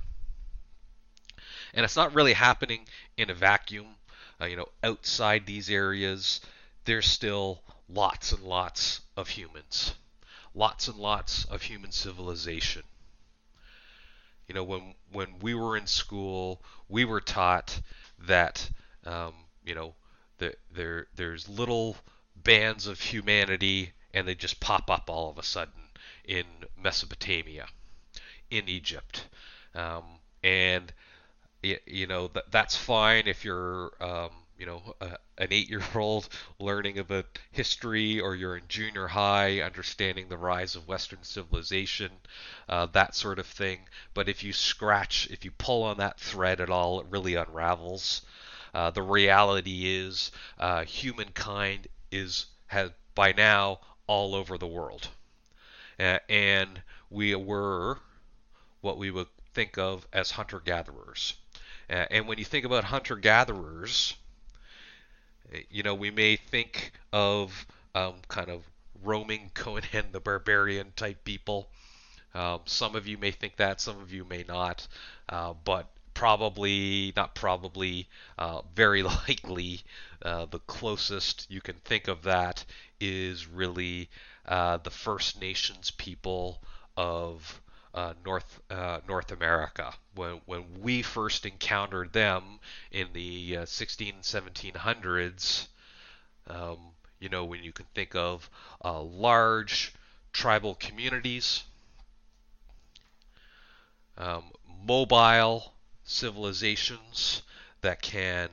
And 1.73 1.85
it's 1.85 1.97
not 1.97 2.15
really 2.15 2.33
happening 2.33 2.87
in 3.17 3.31
a 3.31 3.35
vacuum. 3.35 3.97
Uh, 4.41 4.47
you 4.47 4.57
know, 4.57 4.69
outside 4.83 5.47
these 5.47 5.71
areas, 5.71 6.41
there's 6.85 7.07
still 7.07 7.63
lots 7.89 8.33
and 8.33 8.43
lots 8.43 9.01
of 9.17 9.29
humans, 9.29 9.95
lots 10.55 10.89
and 10.89 10.97
lots 10.97 11.45
of 11.45 11.63
human 11.63 11.93
civilization. 11.93 12.83
You 14.49 14.55
know, 14.55 14.65
when 14.65 14.95
when 15.13 15.39
we 15.41 15.55
were 15.55 15.77
in 15.77 15.87
school, 15.87 16.61
we 16.89 17.05
were 17.05 17.21
taught 17.21 17.81
that 18.27 18.69
um, 19.05 19.35
you 19.65 19.75
know 19.75 19.95
there 20.73 21.07
there's 21.15 21.49
little 21.49 21.97
bands 22.37 22.87
of 22.87 23.01
humanity, 23.01 23.93
and 24.15 24.27
they 24.27 24.35
just 24.35 24.61
pop 24.61 24.91
up 24.91 25.09
all 25.09 25.31
of 25.31 25.39
a 25.39 25.43
sudden 25.43 25.73
in 26.25 26.45
Mesopotamia, 26.83 27.67
in 28.51 28.69
Egypt, 28.69 29.27
um, 29.75 30.05
and 30.43 30.93
you 31.63 32.07
know 32.07 32.29
that 32.29 32.51
that's 32.51 32.77
fine 32.77 33.27
if 33.27 33.45
you're 33.45 33.93
um, 34.01 34.31
you 34.61 34.67
know, 34.67 34.95
a, 35.01 35.17
an 35.39 35.49
eight-year-old 35.51 36.29
learning 36.59 36.99
about 36.99 37.39
history, 37.51 38.21
or 38.21 38.35
you're 38.35 38.59
in 38.59 38.69
junior 38.69 39.07
high 39.07 39.63
understanding 39.63 40.29
the 40.29 40.37
rise 40.37 40.77
of 40.77 40.87
Western 40.87 41.23
civilization, 41.23 42.11
uh, 42.69 42.85
that 42.93 43.15
sort 43.15 43.39
of 43.39 43.47
thing. 43.47 43.81
But 44.13 44.29
if 44.29 44.45
you 44.45 44.53
scratch, 44.53 45.29
if 45.31 45.47
you 45.47 45.51
pull 45.51 45.85
on 45.85 45.97
that 45.97 46.21
thread 46.21 46.61
at 46.61 46.69
all, 46.69 47.01
it 47.01 47.07
really 47.09 47.37
unravels. 47.37 48.21
Uh, 48.75 48.91
the 48.91 49.03
reality 49.03 49.97
is, 49.97 50.31
uh, 50.59 50.85
humankind 50.85 51.89
is 52.11 52.47
has 52.67 52.91
by 53.15 53.33
now 53.33 53.81
all 54.07 54.35
over 54.35 54.57
the 54.59 54.67
world, 54.67 55.09
and 55.99 56.83
we 57.11 57.35
were 57.35 57.99
what 58.81 58.97
we 58.97 59.11
would 59.11 59.27
think 59.55 59.77
of 59.79 60.07
as 60.13 60.31
hunter-gatherers. 60.31 61.35
and 61.89 62.29
when 62.29 62.39
you 62.39 62.45
think 62.45 62.65
about 62.65 62.85
hunter-gatherers, 62.85 64.15
you 65.69 65.83
know, 65.83 65.95
we 65.95 66.11
may 66.11 66.37
think 66.37 66.93
of 67.13 67.67
um, 67.95 68.15
kind 68.29 68.49
of 68.49 68.63
roaming 69.03 69.51
Conan 69.55 70.13
the 70.13 70.21
Barbarian 70.21 70.93
type 70.97 71.25
people. 71.25 71.69
Um, 72.35 72.61
some 72.67 72.95
of 72.95 73.07
you 73.07 73.19
may 73.19 73.33
think 73.33 73.57
that, 73.57 73.81
some 73.81 74.01
of 74.01 74.13
you 74.13 74.25
may 74.25 74.45
not, 74.47 74.87
uh, 75.29 75.55
but 75.65 75.91
probably, 76.21 77.15
not 77.17 77.35
probably, 77.35 78.07
uh, 78.37 78.61
very 78.75 79.03
likely, 79.27 79.81
uh, 80.21 80.45
the 80.45 80.59
closest 80.59 81.47
you 81.49 81.63
can 81.63 81.77
think 81.77 82.09
of 82.09 82.25
that 82.25 82.63
is 83.01 83.47
really 83.47 84.07
uh, 84.45 84.77
the 84.77 84.91
First 84.91 85.41
Nations 85.41 85.91
people 85.91 86.61
of 86.95 87.63
uh, 87.95 88.13
North 88.23 88.61
uh, 88.69 89.01
North 89.09 89.33
America. 89.33 89.95
When 90.15 90.43
when 90.45 90.83
we 90.83 91.01
first 91.01 91.47
encountered 91.47 92.13
them 92.13 92.61
in 92.91 93.09
the 93.15 93.57
uh, 93.57 93.65
16 93.65 94.17
1700s, 94.21 95.69
um, 96.49 96.79
you 97.19 97.31
know, 97.31 97.47
when 97.47 97.65
you 97.65 97.73
can 97.73 97.87
think 97.95 98.15
of 98.15 98.51
uh, 98.85 99.01
large 99.01 99.95
tribal 100.35 100.75
communities, 100.75 101.65
um, 104.19 104.45
mobile 104.85 105.73
civilizations 106.11 107.43
that 107.81 108.03
can 108.03 108.49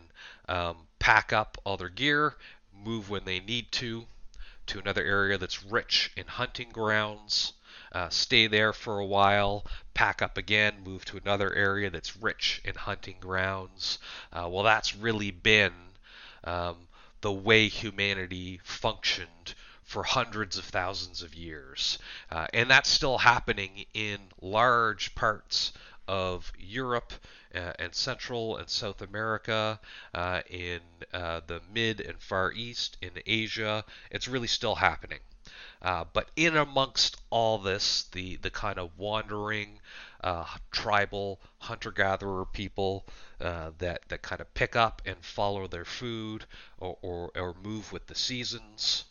um, 0.47 0.77
pack 0.99 1.33
up 1.33 1.57
all 1.63 1.77
their 1.77 1.89
gear, 1.89 2.35
move 2.83 3.09
when 3.09 3.25
they 3.25 3.39
need 3.39 3.71
to, 3.71 4.05
to 4.67 4.79
another 4.79 5.03
area 5.03 5.37
that's 5.37 5.63
rich 5.63 6.11
in 6.15 6.25
hunting 6.27 6.69
grounds 6.69 7.53
uh, 7.91 8.09
stay 8.09 8.47
there 8.47 8.73
for 8.73 8.99
a 8.99 9.05
while, 9.05 9.65
pack 9.93 10.21
up 10.21 10.37
again, 10.37 10.75
move 10.83 11.05
to 11.05 11.17
another 11.17 11.53
area 11.53 11.89
that's 11.89 12.17
rich 12.17 12.61
in 12.63 12.75
hunting 12.75 13.15
grounds. 13.19 13.99
Uh, 14.31 14.47
well, 14.49 14.63
that's 14.63 14.95
really 14.95 15.31
been 15.31 15.73
um, 16.43 16.75
the 17.21 17.31
way 17.31 17.67
humanity 17.67 18.59
functioned 18.63 19.55
for 19.83 20.03
hundreds 20.03 20.57
of 20.57 20.65
thousands 20.65 21.21
of 21.21 21.33
years. 21.33 21.97
Uh, 22.29 22.45
and 22.53 22.69
that's 22.69 22.89
still 22.89 23.17
happening 23.17 23.85
in 23.93 24.19
large 24.41 25.15
parts 25.15 25.71
of 26.07 26.51
Europe 26.57 27.13
uh, 27.53 27.73
and 27.79 27.93
Central 27.93 28.57
and 28.57 28.69
South 28.69 29.01
America, 29.01 29.79
uh, 30.13 30.41
in 30.49 30.79
uh, 31.13 31.41
the 31.47 31.61
Mid 31.73 32.01
and 32.01 32.21
Far 32.21 32.51
East, 32.51 32.97
in 33.01 33.11
Asia. 33.25 33.83
It's 34.11 34.27
really 34.27 34.47
still 34.47 34.75
happening. 34.75 35.19
Uh, 35.81 36.03
but 36.11 36.29
in 36.35 36.57
amongst 36.57 37.17
all 37.29 37.57
this, 37.57 38.03
the, 38.11 38.35
the 38.37 38.49
kind 38.49 38.79
of 38.79 38.97
wandering 38.97 39.79
uh, 40.21 40.45
tribal 40.71 41.39
hunter-gatherer 41.59 42.45
people 42.45 43.05
uh, 43.39 43.71
that 43.77 44.01
that 44.09 44.21
kind 44.21 44.41
of 44.41 44.53
pick 44.55 44.75
up 44.75 45.01
and 45.05 45.23
follow 45.23 45.67
their 45.67 45.85
food 45.85 46.45
or, 46.79 46.97
or, 47.01 47.31
or 47.35 47.55
move 47.63 47.91
with 47.91 48.07
the 48.07 48.15
seasons. 48.15 49.05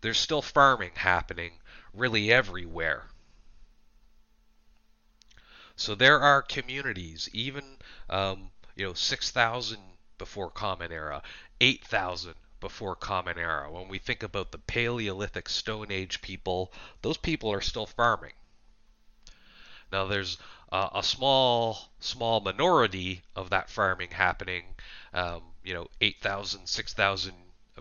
There's 0.00 0.18
still 0.18 0.42
farming 0.42 0.92
happening 0.94 1.52
really 1.92 2.32
everywhere. 2.32 3.04
So 5.80 5.94
there 5.94 6.20
are 6.20 6.42
communities, 6.42 7.30
even 7.32 7.78
um, 8.10 8.50
you 8.76 8.84
know 8.84 8.92
6,000 8.92 9.78
before 10.18 10.50
Common 10.50 10.92
Era, 10.92 11.22
8,000 11.58 12.34
before 12.60 12.94
Common 12.94 13.38
Era. 13.38 13.72
When 13.72 13.88
we 13.88 13.98
think 13.98 14.22
about 14.22 14.52
the 14.52 14.58
Paleolithic 14.58 15.48
Stone 15.48 15.90
Age 15.90 16.20
people, 16.20 16.70
those 17.00 17.16
people 17.16 17.50
are 17.50 17.62
still 17.62 17.86
farming. 17.86 18.34
Now 19.90 20.04
there's 20.04 20.36
uh, 20.70 20.90
a 20.96 21.02
small 21.02 21.88
small 21.98 22.40
minority 22.40 23.22
of 23.34 23.48
that 23.48 23.70
farming 23.70 24.10
happening, 24.10 24.74
um, 25.14 25.44
you 25.64 25.72
know, 25.72 25.88
8,000, 26.02 26.66
6,000 26.66 27.34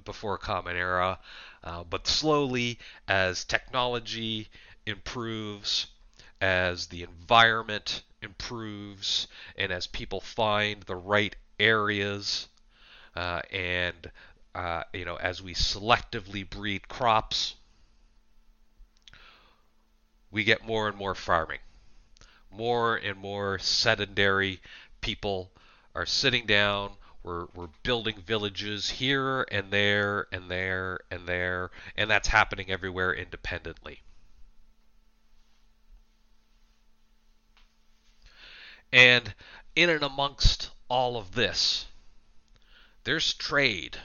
before 0.06 0.38
Common 0.38 0.78
Era, 0.78 1.20
uh, 1.66 1.84
but 1.84 2.08
slowly 2.08 2.80
as 3.10 3.44
technology 3.44 4.48
improves, 4.86 5.88
as 6.42 6.88
the 6.88 7.04
environment 7.04 8.04
improves, 8.22 9.28
and 9.56 9.72
as 9.72 9.88
people 9.88 10.22
find 10.22 10.84
the 10.84 10.96
right 10.96 11.36
areas, 11.60 12.48
uh, 13.16 13.42
and 13.52 14.12
uh, 14.56 14.84
you 14.94 15.06
know, 15.06 15.16
as 15.16 15.42
we 15.42 15.54
selectively 15.54 16.50
breed 16.50 16.88
crops, 16.88 17.56
we 20.32 20.44
get 20.44 20.66
more 20.66 20.88
and 20.88 20.98
more 20.98 21.16
farming 21.16 21.60
more 22.52 22.96
and 22.96 23.18
more 23.18 23.60
sedentary 23.60 24.62
people 25.02 25.52
are 25.94 26.06
sitting 26.06 26.46
down. 26.46 26.92
We're, 27.24 27.48
we're 27.54 27.70
building 27.84 28.22
villages 28.26 28.90
here 28.90 29.46
and 29.52 29.72
there 29.72 30.28
and 30.32 30.50
there 30.50 31.02
and 31.12 31.28
there, 31.28 31.70
and 31.96 32.10
that's 32.10 32.30
happening 32.30 32.72
everywhere 32.72 33.14
independently. 33.14 34.02
And 38.92 39.34
in 39.76 39.90
and 39.90 40.04
amongst 40.04 40.72
all 40.90 41.18
of 41.18 41.34
this, 41.34 41.86
there's 43.04 43.34
trade. 43.34 43.98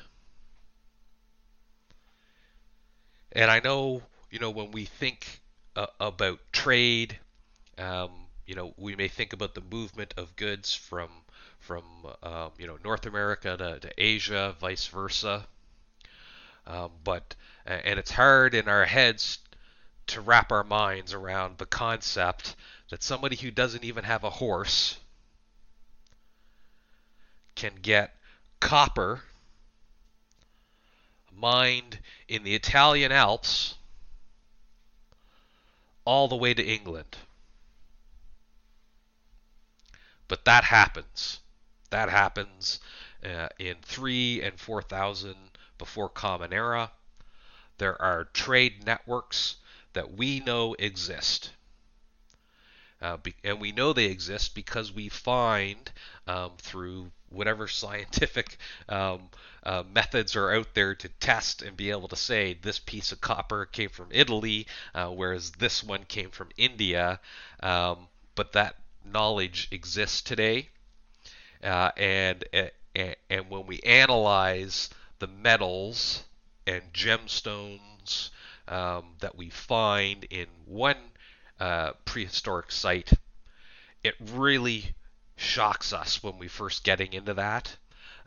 And 3.33 3.51
I 3.51 3.61
know, 3.61 4.03
you 4.31 4.39
know, 4.39 4.51
when 4.51 4.71
we 4.71 4.85
think 4.85 5.41
uh, 5.75 5.87
about 5.99 6.41
trade, 6.53 7.19
um, 7.79 8.11
you 8.47 8.55
know, 8.55 8.75
we 8.77 8.95
may 8.95 9.09
think 9.09 9.33
about 9.33 9.55
the 9.55 9.63
movement 9.63 10.15
of 10.17 10.37
goods 10.37 10.75
from 10.75 11.09
from 11.59 11.83
um, 12.23 12.51
you 12.59 12.67
know 12.67 12.79
North 12.85 13.07
America 13.07 13.57
to, 13.57 13.79
to 13.81 13.91
Asia, 13.97 14.55
vice 14.61 14.87
versa. 14.87 15.47
Um, 16.67 16.91
but 17.03 17.35
and 17.67 17.99
it's 17.99 18.11
hard 18.11 18.55
in 18.55 18.69
our 18.69 18.85
heads 18.85 19.39
to 20.09 20.21
wrap 20.21 20.53
our 20.53 20.65
minds 20.65 21.15
around 21.15 21.59
the 21.59 21.67
concept 21.67 22.57
that 22.95 23.03
somebody 23.03 23.35
who 23.35 23.51
doesn't 23.51 23.83
even 23.83 24.05
have 24.05 24.23
a 24.23 24.31
horse 24.31 24.99
can 27.57 27.73
get 27.83 28.15
copper 28.61 29.21
mined 31.37 31.99
in 32.29 32.45
the 32.45 32.55
Italian 32.55 33.11
Alps 33.11 33.75
all 36.05 36.29
the 36.29 36.37
way 36.37 36.55
to 36.55 36.65
England. 36.65 37.17
But 40.29 40.45
that 40.45 40.63
happens. 40.63 41.41
That 41.91 42.11
happens 42.11 42.79
uh, 43.25 43.49
in 43.59 43.75
3 43.83 44.41
and 44.41 44.61
4000 44.61 45.35
before 45.79 46.09
Common 46.09 46.53
Era. 46.53 46.93
There 47.79 48.01
are 48.01 48.27
trade 48.27 48.87
networks 48.87 49.57
that 49.95 50.13
we 50.13 50.39
know 50.39 50.77
exist. 50.79 51.51
Uh, 53.03 53.17
be, 53.19 53.35
and 53.45 53.61
we 53.61 53.73
know 53.73 53.93
they 53.93 54.07
exist 54.07 54.55
because 54.55 54.93
we 54.93 55.09
find 55.09 55.91
um, 56.27 56.53
through 56.59 57.11
whatever 57.29 57.69
scientific 57.69 58.57
um, 58.89 59.29
uh, 59.65 59.83
methods 59.93 60.37
are 60.37 60.53
out 60.53 60.75
there 60.75 60.95
to 60.95 61.09
test 61.21 61.63
and 61.63 61.77
be 61.77 61.91
able 61.91 62.09
to 62.09 62.17
say 62.17 62.57
this 62.63 62.79
piece 62.79 63.13
of 63.13 63.21
copper 63.21 63.67
came 63.67 63.89
from 63.89 64.09
Italy, 64.11 64.67
uh, 64.95 65.09
whereas 65.09 65.51
this 65.53 65.83
one 65.83 66.05
came 66.05 66.31
from 66.31 66.49
India. 66.57 67.21
Um, 67.63 68.09
but 68.35 68.53
that 68.53 68.77
knowledge 69.05 69.69
exists 69.71 70.23
today. 70.23 70.69
Uh, 71.63 71.91
and, 71.97 72.45
and, 72.53 73.17
and 73.31 73.51
when 73.51 73.67
we 73.67 73.81
analyze 73.81 74.91
the 75.19 75.27
metals 75.27 76.25
and 76.67 76.83
gemstones 76.93 78.31
um, 78.69 79.05
that 79.21 79.37
we 79.37 79.51
find 79.51 80.25
in 80.25 80.47
one 80.67 80.97
uh, 81.61 81.93
prehistoric 82.05 82.73
site, 82.73 83.13
it 84.03 84.15
really 84.33 84.95
shocks 85.37 85.93
us 85.93 86.23
when 86.23 86.39
we 86.39 86.49
first 86.49 86.85
getting 86.85 87.13
into 87.13 87.35
that. 87.35 87.77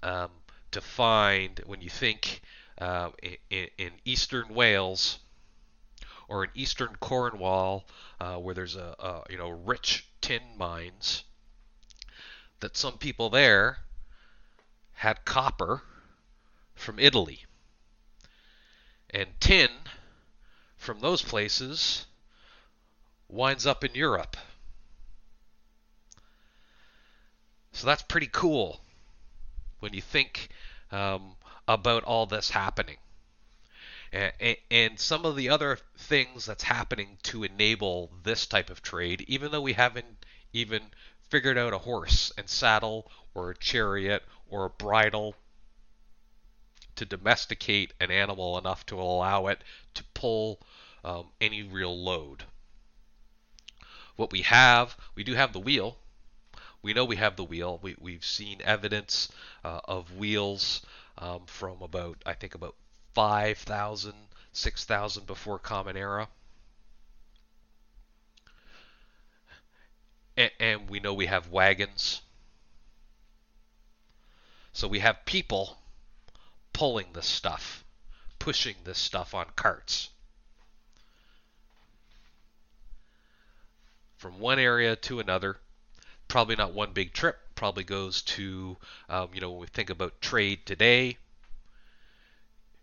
Um, 0.04 0.30
to 0.72 0.82
find 0.82 1.62
when 1.66 1.82
you 1.82 1.90
think 1.90 2.42
uh, 2.78 3.10
in, 3.50 3.68
in, 3.78 3.92
eastern 4.06 4.54
Wales 4.54 5.20
or 6.28 6.44
in 6.44 6.50
eastern 6.56 6.96
Cornwall, 7.00 7.86
uh, 8.20 8.36
where 8.36 8.54
there's 8.54 8.76
a, 8.76 8.96
a 9.00 9.24
you 9.30 9.38
know 9.38 9.50
rich 9.50 10.06
tin 10.22 10.42
mines 10.58 11.24
that 12.60 12.76
some 12.76 12.98
people 12.98 13.30
there 13.30 13.78
had 14.94 15.24
copper 15.26 15.84
from 16.76 17.00
Italy. 17.00 17.46
And 19.12 19.30
tin 19.40 19.70
from 20.76 21.00
those 21.00 21.22
places 21.22 22.07
winds 23.30 23.66
up 23.66 23.84
in 23.84 23.94
Europe. 23.94 24.38
So 27.72 27.86
that's 27.86 28.02
pretty 28.02 28.30
cool 28.32 28.82
when 29.80 29.94
you 29.94 30.02
think 30.02 30.50
um, 30.92 31.36
about 31.68 32.04
all 32.04 32.26
this 32.26 32.50
happening. 32.50 32.98
And, 34.72 35.00
some 35.00 35.26
of 35.26 35.36
the 35.36 35.50
other 35.50 35.78
things 35.98 36.46
that's 36.46 36.64
happening 36.64 37.18
to 37.24 37.44
enable 37.44 38.10
this 38.24 38.48
type 38.48 38.70
of 38.70 38.82
trade, 38.82 39.26
even 39.28 39.52
though 39.52 39.62
we 39.62 39.74
haven't 39.74 40.26
even 40.54 40.82
figured 41.30 41.58
out 41.58 41.74
a 41.74 41.78
horse 41.78 42.32
and 42.38 42.50
saddle 42.50 43.12
or 43.36 43.52
a 43.52 43.58
chariot 43.58 44.24
or 44.50 44.66
a 44.66 44.70
bridle 44.70 45.36
to 46.96 47.06
domesticate 47.06 47.94
an 48.00 48.10
animal 48.10 48.58
enough 48.58 48.86
to 48.88 49.00
allow 49.00 49.48
it 49.48 49.62
to 49.94 50.04
pull 50.14 50.60
um, 51.04 51.28
any 51.40 51.62
real 51.64 51.96
load. 51.96 52.44
What 54.18 54.32
we 54.32 54.42
have, 54.42 54.98
we 55.16 55.24
do 55.24 55.36
have 55.36 55.54
the 55.54 55.60
wheel. 55.60 55.98
We 56.82 56.94
know 56.94 57.06
we 57.06 57.16
have 57.18 57.36
the 57.36 57.44
wheel. 57.44 57.80
We, 57.82 57.96
we've 58.00 58.26
seen 58.26 58.62
evidence 58.64 59.30
uh, 59.64 59.80
of 59.86 60.18
wheels 60.18 60.82
um, 61.20 61.46
from 61.46 61.82
about, 61.82 62.18
I 62.26 62.34
think, 62.34 62.56
about 62.56 62.76
5,000, 63.14 64.14
6,000 64.52 65.28
before 65.28 65.60
Common 65.60 65.96
Era. 65.96 66.28
And, 70.36 70.52
and 70.60 70.90
we 70.90 71.00
know 71.00 71.14
we 71.14 71.28
have 71.28 71.50
wagons. 71.50 72.22
So 74.74 74.88
we 74.88 75.00
have 75.00 75.26
people 75.26 75.78
pulling 76.74 77.14
this 77.14 77.28
stuff, 77.28 77.84
pushing 78.40 78.76
this 78.84 78.98
stuff 79.00 79.36
on 79.36 79.46
carts. 79.56 80.10
From 84.18 84.40
one 84.40 84.58
area 84.58 84.96
to 84.96 85.20
another, 85.20 85.58
probably 86.28 86.56
not 86.56 86.74
one 86.74 86.92
big 86.92 87.14
trip, 87.14 87.38
probably 87.54 87.84
goes 87.84 88.24
to, 88.24 88.78
um, 89.10 89.30
you 89.34 89.42
know, 89.42 89.52
when 89.52 89.62
we 89.62 89.68
think 89.68 89.92
about 89.92 90.22
trade 90.22 90.66
today, 90.66 91.18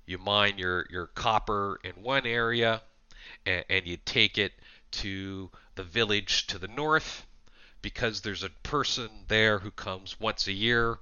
you 0.07 0.19
mine 0.19 0.59
your, 0.59 0.87
your 0.91 1.07
copper 1.09 1.81
in 1.83 1.93
one 2.03 2.25
area 2.25 2.83
and, 3.45 3.65
and 3.69 3.87
you 3.87 3.97
take 4.05 4.39
it 4.39 4.53
to 4.93 5.51
the 5.75 5.83
village 5.83 6.47
to 6.47 6.59
the 6.59 6.69
north 6.69 7.27
because 7.83 8.21
there's 8.21 8.45
a 8.45 8.51
person 8.63 9.11
there 9.27 9.59
who 9.59 9.71
comes 9.73 10.21
once 10.21 10.47
a 10.47 10.53
year 10.53 10.99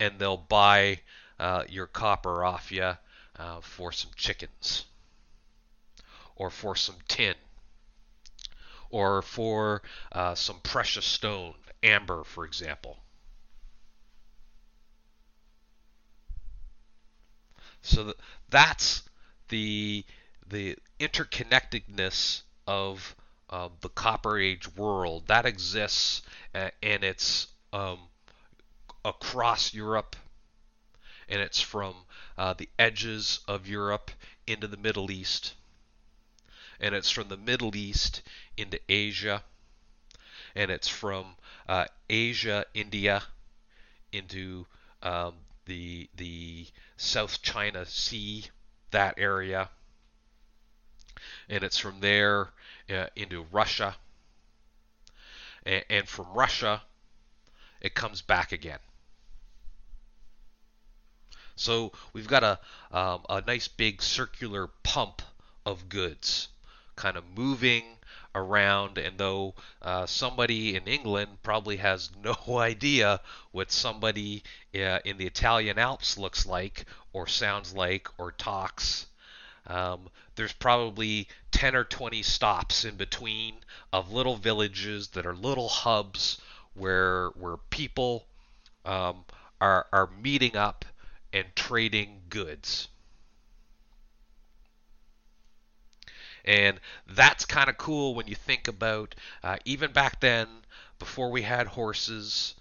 and 0.00 0.18
they'll 0.18 0.36
buy 0.38 1.00
uh, 1.38 1.64
your 1.68 1.86
copper 1.86 2.44
off 2.44 2.72
you 2.72 2.92
uh, 3.38 3.60
for 3.60 3.92
some 3.92 4.10
chickens 4.16 4.86
or 6.34 6.48
for 6.48 6.74
some 6.74 6.96
tin 7.08 7.34
or 8.90 9.22
for 9.22 9.82
uh, 10.12 10.34
some 10.34 10.60
precious 10.62 11.04
stone, 11.04 11.54
amber, 11.82 12.24
for 12.24 12.44
example. 12.44 12.98
So 17.82 18.14
that's 18.50 19.02
the 19.48 20.04
the 20.48 20.76
interconnectedness 20.98 22.42
of 22.66 23.14
um, 23.50 23.70
the 23.80 23.88
Copper 23.88 24.38
Age 24.38 24.74
world 24.76 25.28
that 25.28 25.46
exists 25.46 26.22
uh, 26.54 26.70
and 26.82 27.04
it's 27.04 27.46
um, 27.72 27.98
across 29.04 29.72
Europe 29.72 30.16
and 31.28 31.40
it's 31.40 31.60
from 31.60 31.94
uh, 32.38 32.54
the 32.54 32.68
edges 32.78 33.40
of 33.46 33.68
Europe 33.68 34.10
into 34.46 34.66
the 34.66 34.76
Middle 34.76 35.10
East 35.10 35.54
and 36.80 36.94
it's 36.94 37.10
from 37.10 37.28
the 37.28 37.36
Middle 37.36 37.74
East 37.76 38.22
into 38.56 38.78
Asia 38.88 39.42
and 40.56 40.70
it's 40.70 40.88
from 40.88 41.26
uh, 41.68 41.84
Asia, 42.08 42.64
India 42.74 43.22
into 44.10 44.66
um, 45.02 45.34
the 45.66 46.08
the 46.16 46.66
South 46.96 47.42
China 47.42 47.84
Sea, 47.84 48.46
that 48.90 49.14
area, 49.18 49.68
and 51.48 51.62
it's 51.62 51.78
from 51.78 52.00
there 52.00 52.48
uh, 52.90 53.06
into 53.14 53.46
Russia, 53.52 53.94
and, 55.64 55.84
and 55.90 56.08
from 56.08 56.26
Russia, 56.32 56.82
it 57.82 57.94
comes 57.94 58.22
back 58.22 58.52
again. 58.52 58.78
So 61.54 61.92
we've 62.14 62.28
got 62.28 62.42
a 62.42 62.58
um, 62.90 63.20
a 63.28 63.42
nice 63.46 63.68
big 63.68 64.00
circular 64.00 64.68
pump 64.82 65.20
of 65.66 65.90
goods, 65.90 66.48
kind 66.96 67.16
of 67.16 67.24
moving 67.36 67.84
around, 68.34 68.98
and 68.98 69.18
though 69.18 69.54
uh, 69.82 70.06
somebody 70.06 70.76
in 70.76 70.86
England 70.86 71.38
probably 71.42 71.76
has 71.76 72.10
no 72.22 72.58
idea 72.58 73.20
what 73.52 73.70
somebody 73.70 74.42
uh, 74.74 74.98
in 75.04 75.16
the 75.16 75.26
Italian 75.26 75.78
Alps 75.78 76.18
looks 76.18 76.46
like, 76.46 76.84
or 77.12 77.26
sounds 77.26 77.74
like, 77.74 78.08
or 78.18 78.32
talks, 78.32 79.06
um, 79.66 80.08
there's 80.36 80.52
probably 80.52 81.28
10 81.50 81.74
or 81.74 81.84
20 81.84 82.22
stops 82.22 82.84
in 82.84 82.96
between 82.96 83.56
of 83.92 84.12
little 84.12 84.36
villages 84.36 85.08
that 85.08 85.26
are 85.26 85.34
little 85.34 85.68
hubs 85.68 86.40
where 86.74 87.28
where 87.30 87.56
people 87.70 88.26
um, 88.84 89.24
are 89.60 89.86
are 89.92 90.08
meeting 90.22 90.56
up 90.56 90.84
and 91.32 91.46
trading 91.56 92.22
goods. 92.28 92.88
And 96.46 96.78
that's 97.08 97.44
kind 97.44 97.68
of 97.68 97.76
cool 97.76 98.14
when 98.14 98.28
you 98.28 98.36
think 98.36 98.68
about 98.68 99.14
uh, 99.42 99.56
even 99.64 99.92
back 99.92 100.20
then, 100.20 100.48
before 100.98 101.30
we 101.30 101.42
had 101.42 101.66
horses 101.66 102.54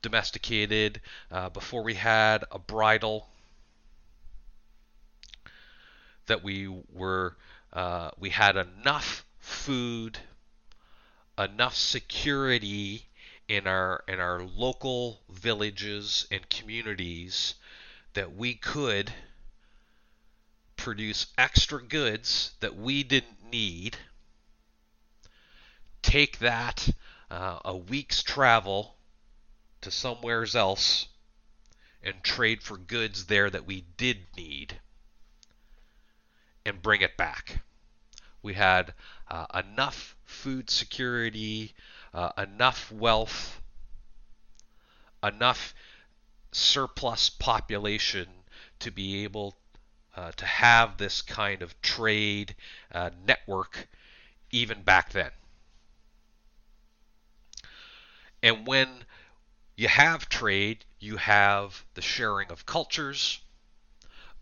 domesticated, 0.00 1.00
uh, 1.30 1.48
before 1.48 1.82
we 1.82 1.94
had 1.94 2.44
a 2.50 2.58
bridle, 2.58 3.28
that 6.26 6.42
we 6.42 6.68
were 6.92 7.36
uh, 7.72 8.10
we 8.18 8.30
had 8.30 8.56
enough 8.56 9.24
food, 9.38 10.18
enough 11.38 11.74
security 11.74 13.06
in 13.48 13.66
our 13.66 14.04
in 14.06 14.20
our 14.20 14.42
local 14.42 15.20
villages 15.28 16.26
and 16.30 16.48
communities 16.48 17.54
that 18.14 18.34
we 18.34 18.54
could 18.54 19.12
produce 20.82 21.28
extra 21.38 21.80
goods 21.80 22.54
that 22.58 22.74
we 22.74 23.04
didn't 23.04 23.48
need, 23.52 23.96
take 26.02 26.40
that 26.40 26.88
uh, 27.30 27.60
a 27.64 27.76
week's 27.76 28.20
travel 28.20 28.96
to 29.80 29.92
somewhere 29.92 30.44
else 30.56 31.06
and 32.02 32.24
trade 32.24 32.60
for 32.60 32.76
goods 32.76 33.26
there 33.26 33.48
that 33.48 33.64
we 33.64 33.84
did 33.96 34.18
need 34.36 34.80
and 36.66 36.82
bring 36.82 37.00
it 37.00 37.16
back. 37.16 37.62
We 38.42 38.54
had 38.54 38.92
uh, 39.30 39.46
enough 39.54 40.16
food 40.24 40.68
security, 40.68 41.74
uh, 42.12 42.32
enough 42.36 42.90
wealth, 42.90 43.60
enough 45.22 45.74
surplus 46.50 47.30
population 47.30 48.26
to 48.80 48.90
be 48.90 49.22
able 49.22 49.54
uh, 50.14 50.32
to 50.32 50.44
have 50.44 50.98
this 50.98 51.22
kind 51.22 51.62
of 51.62 51.80
trade 51.82 52.54
uh, 52.92 53.10
network 53.26 53.88
even 54.50 54.82
back 54.82 55.10
then. 55.12 55.30
And 58.42 58.66
when 58.66 58.88
you 59.76 59.88
have 59.88 60.28
trade, 60.28 60.84
you 61.00 61.16
have 61.16 61.84
the 61.94 62.02
sharing 62.02 62.50
of 62.50 62.66
cultures, 62.66 63.40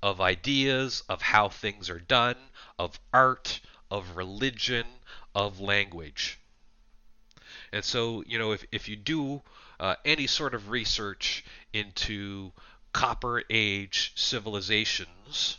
of 0.02 0.20
ideas, 0.20 1.02
of 1.08 1.22
how 1.22 1.48
things 1.48 1.90
are 1.90 2.00
done, 2.00 2.36
of 2.78 2.98
art, 3.12 3.60
of 3.90 4.16
religion, 4.16 4.86
of 5.34 5.60
language. 5.60 6.38
And 7.72 7.84
so, 7.84 8.24
you 8.26 8.38
know, 8.38 8.52
if, 8.52 8.64
if 8.72 8.88
you 8.88 8.96
do 8.96 9.42
uh, 9.78 9.96
any 10.04 10.26
sort 10.26 10.54
of 10.54 10.70
research 10.70 11.44
into 11.72 12.52
Copper 12.92 13.42
Age 13.50 14.12
civilizations, 14.14 15.58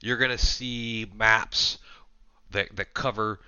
you're 0.00 0.16
going 0.16 0.30
to 0.30 0.38
see 0.38 1.06
maps 1.14 1.78
that, 2.50 2.74
that 2.76 2.94
cover 2.94 3.40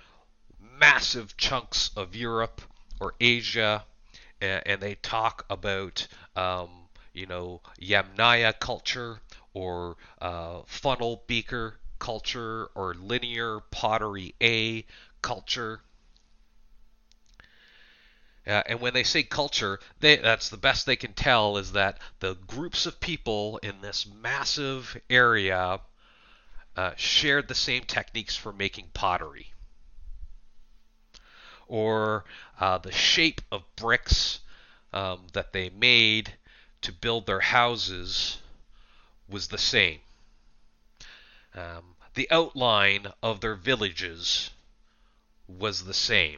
massive 0.59 1.37
chunks 1.37 1.91
of 1.95 2.15
Europe 2.15 2.61
or 2.99 3.13
Asia, 3.19 3.83
and, 4.41 4.63
and 4.65 4.81
they 4.81 4.95
talk 4.95 5.45
about, 5.49 6.07
um, 6.35 6.69
you 7.13 7.25
know, 7.25 7.61
Yamnaya 7.81 8.57
culture 8.59 9.19
or 9.53 9.97
uh, 10.21 10.61
funnel 10.65 11.23
beaker 11.27 11.75
culture 11.99 12.69
or 12.75 12.93
linear 12.93 13.61
pottery 13.71 14.35
A 14.41 14.85
culture. 15.21 15.81
Uh, 18.47 18.61
and 18.67 18.79
when 18.79 18.93
they 18.93 19.03
say 19.03 19.23
culture, 19.23 19.79
they, 19.99 20.17
that's 20.17 20.49
the 20.49 20.57
best 20.57 20.85
they 20.85 20.95
can 20.95 21.13
tell 21.13 21.57
is 21.57 21.71
that 21.71 21.97
the 22.19 22.35
groups 22.47 22.85
of 22.85 22.99
people 22.99 23.57
in 23.63 23.81
this 23.81 24.05
massive 24.05 24.95
area 25.09 25.79
uh, 26.77 26.91
shared 26.95 27.47
the 27.47 27.55
same 27.55 27.83
techniques 27.83 28.35
for 28.35 28.53
making 28.53 28.89
pottery. 28.93 29.51
Or 31.67 32.25
uh, 32.59 32.77
the 32.77 32.91
shape 32.91 33.41
of 33.51 33.63
bricks 33.75 34.41
um, 34.93 35.27
that 35.33 35.51
they 35.51 35.69
made 35.69 36.33
to 36.81 36.91
build 36.91 37.25
their 37.25 37.39
houses 37.39 38.37
was 39.27 39.47
the 39.47 39.57
same. 39.57 39.99
Um, 41.55 41.95
the 42.13 42.29
outline 42.29 43.07
of 43.23 43.41
their 43.41 43.55
villages 43.55 44.51
was 45.47 45.85
the 45.85 45.93
same. 45.93 46.37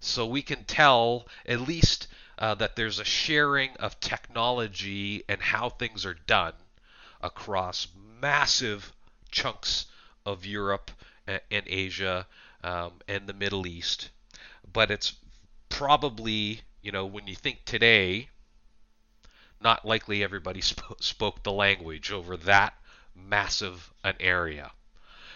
So 0.00 0.26
we 0.26 0.42
can 0.42 0.64
tell 0.64 1.26
at 1.46 1.60
least 1.60 2.06
uh, 2.38 2.54
that 2.54 2.76
there's 2.76 2.98
a 2.98 3.04
sharing 3.04 3.76
of 3.78 3.98
technology 4.00 5.24
and 5.28 5.40
how 5.40 5.68
things 5.68 6.06
are 6.06 6.14
done 6.14 6.54
across 7.20 7.88
massive 8.20 8.92
chunks 9.30 9.86
of 10.24 10.46
Europe 10.46 10.90
and 11.26 11.64
Asia 11.66 12.26
um, 12.62 12.92
and 13.06 13.26
the 13.26 13.32
Middle 13.32 13.66
East. 13.66 14.10
But 14.72 14.90
it's 14.90 15.14
probably, 15.68 16.62
you 16.80 16.92
know, 16.92 17.06
when 17.06 17.26
you 17.26 17.34
think 17.34 17.64
today, 17.64 18.28
not 19.60 19.84
likely 19.84 20.22
everybody 20.22 20.60
sp- 20.62 21.00
spoke 21.00 21.42
the 21.42 21.52
language 21.52 22.12
over 22.12 22.36
that 22.36 22.74
massive 23.14 23.92
an 24.04 24.14
area. 24.20 24.70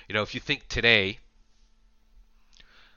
You 0.09 0.15
know, 0.15 0.23
if 0.23 0.35
you 0.35 0.41
think 0.41 0.69
today, 0.69 1.19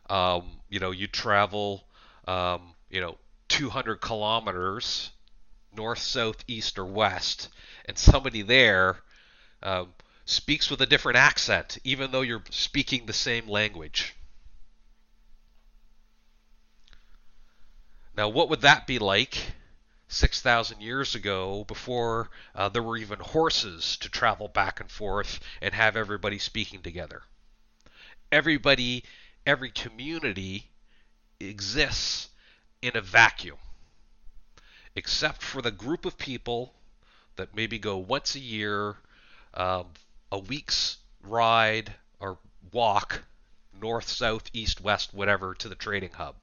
um, 0.09 0.43
you 0.69 0.79
know, 0.79 0.91
you 0.91 1.07
travel, 1.07 1.83
um, 2.27 2.73
you 2.89 3.01
know, 3.01 3.17
200 3.49 4.01
kilometers 4.01 5.11
north, 5.75 5.99
south, 5.99 6.43
east, 6.47 6.79
or 6.79 6.85
west, 6.85 7.49
and 7.85 7.97
somebody 7.97 8.41
there 8.41 8.97
um, 9.61 9.93
speaks 10.25 10.69
with 10.69 10.81
a 10.81 10.85
different 10.85 11.17
accent, 11.17 11.77
even 11.83 12.11
though 12.11 12.21
you're 12.21 12.43
speaking 12.49 13.05
the 13.05 13.13
same 13.13 13.47
language. 13.47 14.15
Now, 18.15 18.29
what 18.29 18.49
would 18.49 18.61
that 18.61 18.87
be 18.87 18.97
like 18.99 19.37
6,000 20.07 20.81
years 20.81 21.15
ago 21.15 21.65
before 21.65 22.29
uh, 22.53 22.69
there 22.69 22.83
were 22.83 22.97
even 22.97 23.19
horses 23.19 23.97
to 23.97 24.09
travel 24.09 24.47
back 24.47 24.79
and 24.79 24.89
forth 24.89 25.39
and 25.61 25.73
have 25.73 25.97
everybody 25.97 26.39
speaking 26.39 26.81
together? 26.81 27.23
Everybody, 28.31 29.03
every 29.45 29.69
community 29.69 30.69
exists 31.39 32.29
in 32.81 32.95
a 32.95 33.01
vacuum, 33.01 33.57
except 34.95 35.41
for 35.41 35.61
the 35.61 35.71
group 35.71 36.05
of 36.05 36.17
people 36.17 36.73
that 37.35 37.55
maybe 37.55 37.77
go 37.77 37.97
once 37.97 38.35
a 38.35 38.39
year 38.39 38.95
um, 39.53 39.87
a 40.31 40.39
week's 40.39 40.97
ride 41.23 41.93
or 42.19 42.37
walk 42.71 43.23
north, 43.81 44.07
south, 44.07 44.49
east, 44.53 44.81
west, 44.81 45.13
whatever 45.13 45.53
to 45.55 45.69
the 45.69 45.75
trading 45.75 46.11
hub. 46.11 46.35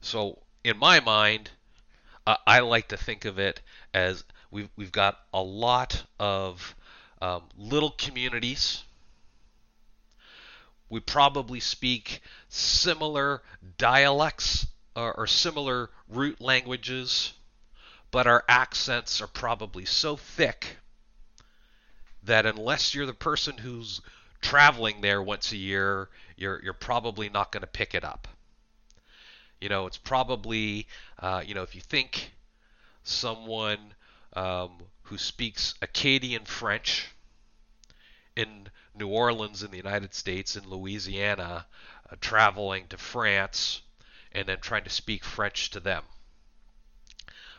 So, 0.00 0.42
in 0.62 0.78
my 0.78 1.00
mind, 1.00 1.50
uh, 2.26 2.36
I 2.46 2.60
like 2.60 2.88
to 2.88 2.96
think 2.96 3.24
of 3.24 3.38
it 3.38 3.60
as 3.92 4.24
we've, 4.50 4.68
we've 4.76 4.92
got 4.92 5.18
a 5.32 5.42
lot 5.42 6.04
of 6.18 6.74
um, 7.20 7.42
little 7.56 7.90
communities 7.90 8.84
we 10.88 11.00
probably 11.00 11.60
speak 11.60 12.20
similar 12.48 13.42
dialects 13.78 14.66
or, 14.94 15.12
or 15.14 15.26
similar 15.26 15.90
root 16.08 16.40
languages, 16.40 17.32
but 18.10 18.26
our 18.26 18.44
accents 18.48 19.20
are 19.20 19.26
probably 19.26 19.84
so 19.84 20.16
thick 20.16 20.76
that 22.22 22.46
unless 22.46 22.94
you're 22.94 23.06
the 23.06 23.14
person 23.14 23.58
who's 23.58 24.00
traveling 24.40 25.00
there 25.00 25.22
once 25.22 25.52
a 25.52 25.56
year, 25.56 26.08
you're 26.36 26.62
you're 26.62 26.72
probably 26.72 27.28
not 27.28 27.52
going 27.52 27.62
to 27.62 27.66
pick 27.66 27.94
it 27.94 28.04
up. 28.04 28.28
You 29.60 29.68
know, 29.68 29.86
it's 29.86 29.98
probably 29.98 30.86
uh, 31.18 31.42
you 31.44 31.54
know 31.54 31.62
if 31.62 31.74
you 31.74 31.80
think 31.80 32.32
someone 33.02 33.94
um, 34.34 34.72
who 35.02 35.18
speaks 35.18 35.74
Acadian 35.82 36.44
French 36.44 37.08
in 38.36 38.68
New 38.98 39.08
Orleans 39.08 39.62
in 39.62 39.70
the 39.70 39.76
United 39.76 40.14
States, 40.14 40.56
in 40.56 40.68
Louisiana, 40.68 41.66
uh, 42.10 42.16
traveling 42.20 42.86
to 42.88 42.96
France, 42.96 43.82
and 44.32 44.48
then 44.48 44.58
trying 44.60 44.84
to 44.84 44.90
speak 44.90 45.24
French 45.24 45.70
to 45.70 45.80
them. 45.80 46.02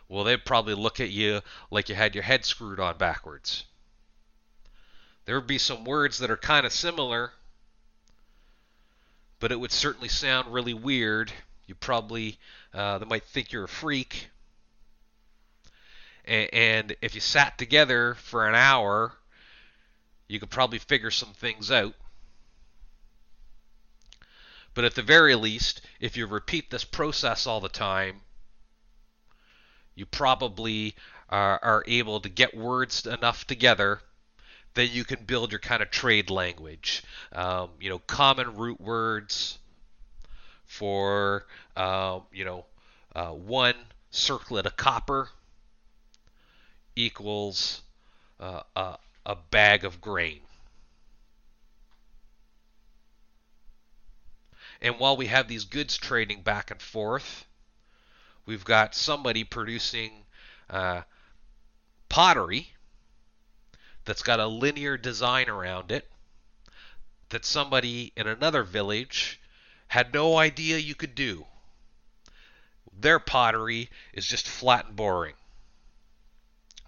Well, 0.10 0.24
they'd 0.24 0.46
probably 0.46 0.74
look 0.74 1.00
at 1.00 1.10
you 1.10 1.42
like 1.70 1.90
you 1.90 1.96
had 1.96 2.16
your 2.16 2.24
head 2.24 2.46
screwed 2.46 2.80
on 2.80 2.98
backwards. 2.98 3.66
There 5.26 5.36
would 5.36 5.48
be 5.48 5.58
some 5.58 5.84
words 5.84 6.20
that 6.20 6.32
are 6.32 6.38
kind 6.38 6.66
of 6.66 6.72
similar, 6.72 7.34
but 9.40 9.52
it 9.52 9.60
would 9.60 9.74
certainly 9.74 10.08
sound 10.08 10.54
really 10.54 10.74
weird. 10.74 11.32
You 11.66 11.76
probably, 11.76 12.40
uh, 12.74 13.00
they 13.00 13.06
might 13.06 13.26
think 13.26 13.52
you're 13.52 13.66
a 13.66 13.68
freak. 13.68 14.30
And, 16.24 16.54
and 16.54 16.96
if 17.02 17.14
you 17.14 17.20
sat 17.20 17.58
together 17.58 18.16
for 18.16 18.48
an 18.48 18.56
hour, 18.56 19.14
you 20.28 20.40
could 20.40 20.50
probably 20.50 20.80
figure 20.80 21.12
some 21.12 21.34
things 21.34 21.72
out. 21.72 21.94
But 24.74 24.86
at 24.86 24.96
the 24.96 25.02
very 25.02 25.36
least, 25.36 25.82
if 26.00 26.18
you 26.18 26.28
repeat 26.28 26.70
this 26.70 26.84
process 26.84 27.48
all 27.48 27.62
the 27.62 27.70
time, 27.70 28.22
you 29.96 30.06
probably 30.06 30.96
are, 31.30 31.60
are 31.64 31.84
able 31.88 32.20
to 32.20 32.30
get 32.30 32.56
words 32.56 33.06
enough 33.08 33.48
together 33.48 34.02
that 34.76 34.88
you 34.88 35.04
can 35.04 35.24
build 35.26 35.52
your 35.52 35.60
kind 35.60 35.82
of 35.82 35.90
trade 35.90 36.30
language. 36.30 37.04
Um, 37.32 37.72
you 37.80 37.90
know, 37.90 37.98
common 37.98 38.56
root 38.56 38.80
words 38.80 39.58
for 40.68 41.48
uh, 41.76 42.20
you 42.32 42.46
know 42.46 42.66
uh, 43.16 43.32
one 43.32 43.74
circlet 44.12 44.68
of 44.68 44.78
copper 44.78 45.30
equals 46.96 47.82
uh, 48.40 48.62
a, 49.28 49.36
bag 49.36 49.84
of 49.84 50.02
grain. 50.02 50.40
And 54.82 54.98
while 55.00 55.18
we 55.18 55.28
have 55.28 55.48
these 55.48 55.66
goods 55.66 55.98
trading 55.98 56.42
back 56.42 56.72
and 56.72 56.82
forth, 56.82 57.46
we've 58.46 58.64
got 58.64 58.96
somebody 58.96 59.44
producing 59.44 60.24
uh, 60.70 61.02
pottery 62.10 62.74
that's 64.06 64.24
got 64.24 64.40
a 64.40 64.48
linear 64.48 64.98
design 64.98 65.50
around 65.50 65.92
it 65.92 66.10
that 67.30 67.44
somebody 67.44 68.14
in 68.16 68.26
another 68.28 68.64
village 68.64 69.40
had 69.88 70.14
no 70.14 70.38
idea 70.38 70.78
you 70.78 70.96
could 70.96 71.16
do. 71.16 71.46
Their 73.00 73.20
pottery 73.20 73.90
is 74.14 74.26
just 74.26 74.48
flat 74.48 74.88
and 74.88 74.96
boring, 74.96 75.36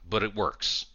but 0.07 0.23
it 0.23 0.33
works. 0.33 0.85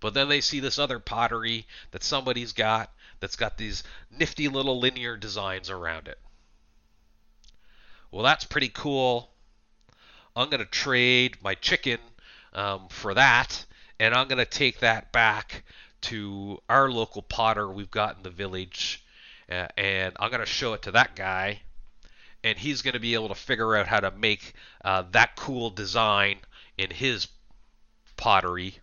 But 0.00 0.14
then 0.14 0.28
they 0.28 0.40
see 0.40 0.60
this 0.60 0.78
other 0.78 0.98
pottery 0.98 1.66
that 1.90 2.04
somebody's 2.04 2.52
got 2.52 2.92
that's 3.20 3.36
got 3.36 3.58
these 3.58 3.82
nifty 4.16 4.48
little 4.48 4.78
linear 4.78 5.16
designs 5.16 5.70
around 5.70 6.08
it. 6.08 6.18
Well, 8.10 8.22
that's 8.22 8.44
pretty 8.44 8.68
cool. 8.68 9.30
I'm 10.36 10.50
going 10.50 10.60
to 10.60 10.70
trade 10.70 11.38
my 11.42 11.54
chicken 11.54 11.98
um, 12.52 12.88
for 12.88 13.14
that 13.14 13.66
and 14.00 14.14
I'm 14.14 14.28
going 14.28 14.38
to 14.38 14.44
take 14.44 14.80
that 14.80 15.12
back 15.12 15.64
to 16.02 16.60
our 16.68 16.90
local 16.90 17.22
potter 17.22 17.68
we've 17.68 17.90
got 17.90 18.16
in 18.16 18.22
the 18.22 18.30
village, 18.30 19.04
uh, 19.50 19.66
and 19.76 20.14
I'm 20.18 20.30
going 20.30 20.40
to 20.40 20.46
show 20.46 20.74
it 20.74 20.82
to 20.82 20.92
that 20.92 21.16
guy, 21.16 21.60
and 22.44 22.56
he's 22.56 22.82
going 22.82 22.94
to 22.94 23.00
be 23.00 23.14
able 23.14 23.28
to 23.28 23.34
figure 23.34 23.74
out 23.76 23.86
how 23.86 24.00
to 24.00 24.10
make 24.12 24.54
uh, 24.84 25.04
that 25.10 25.36
cool 25.36 25.70
design 25.70 26.38
in 26.76 26.90
his 26.90 27.26
pottery. 28.16 28.78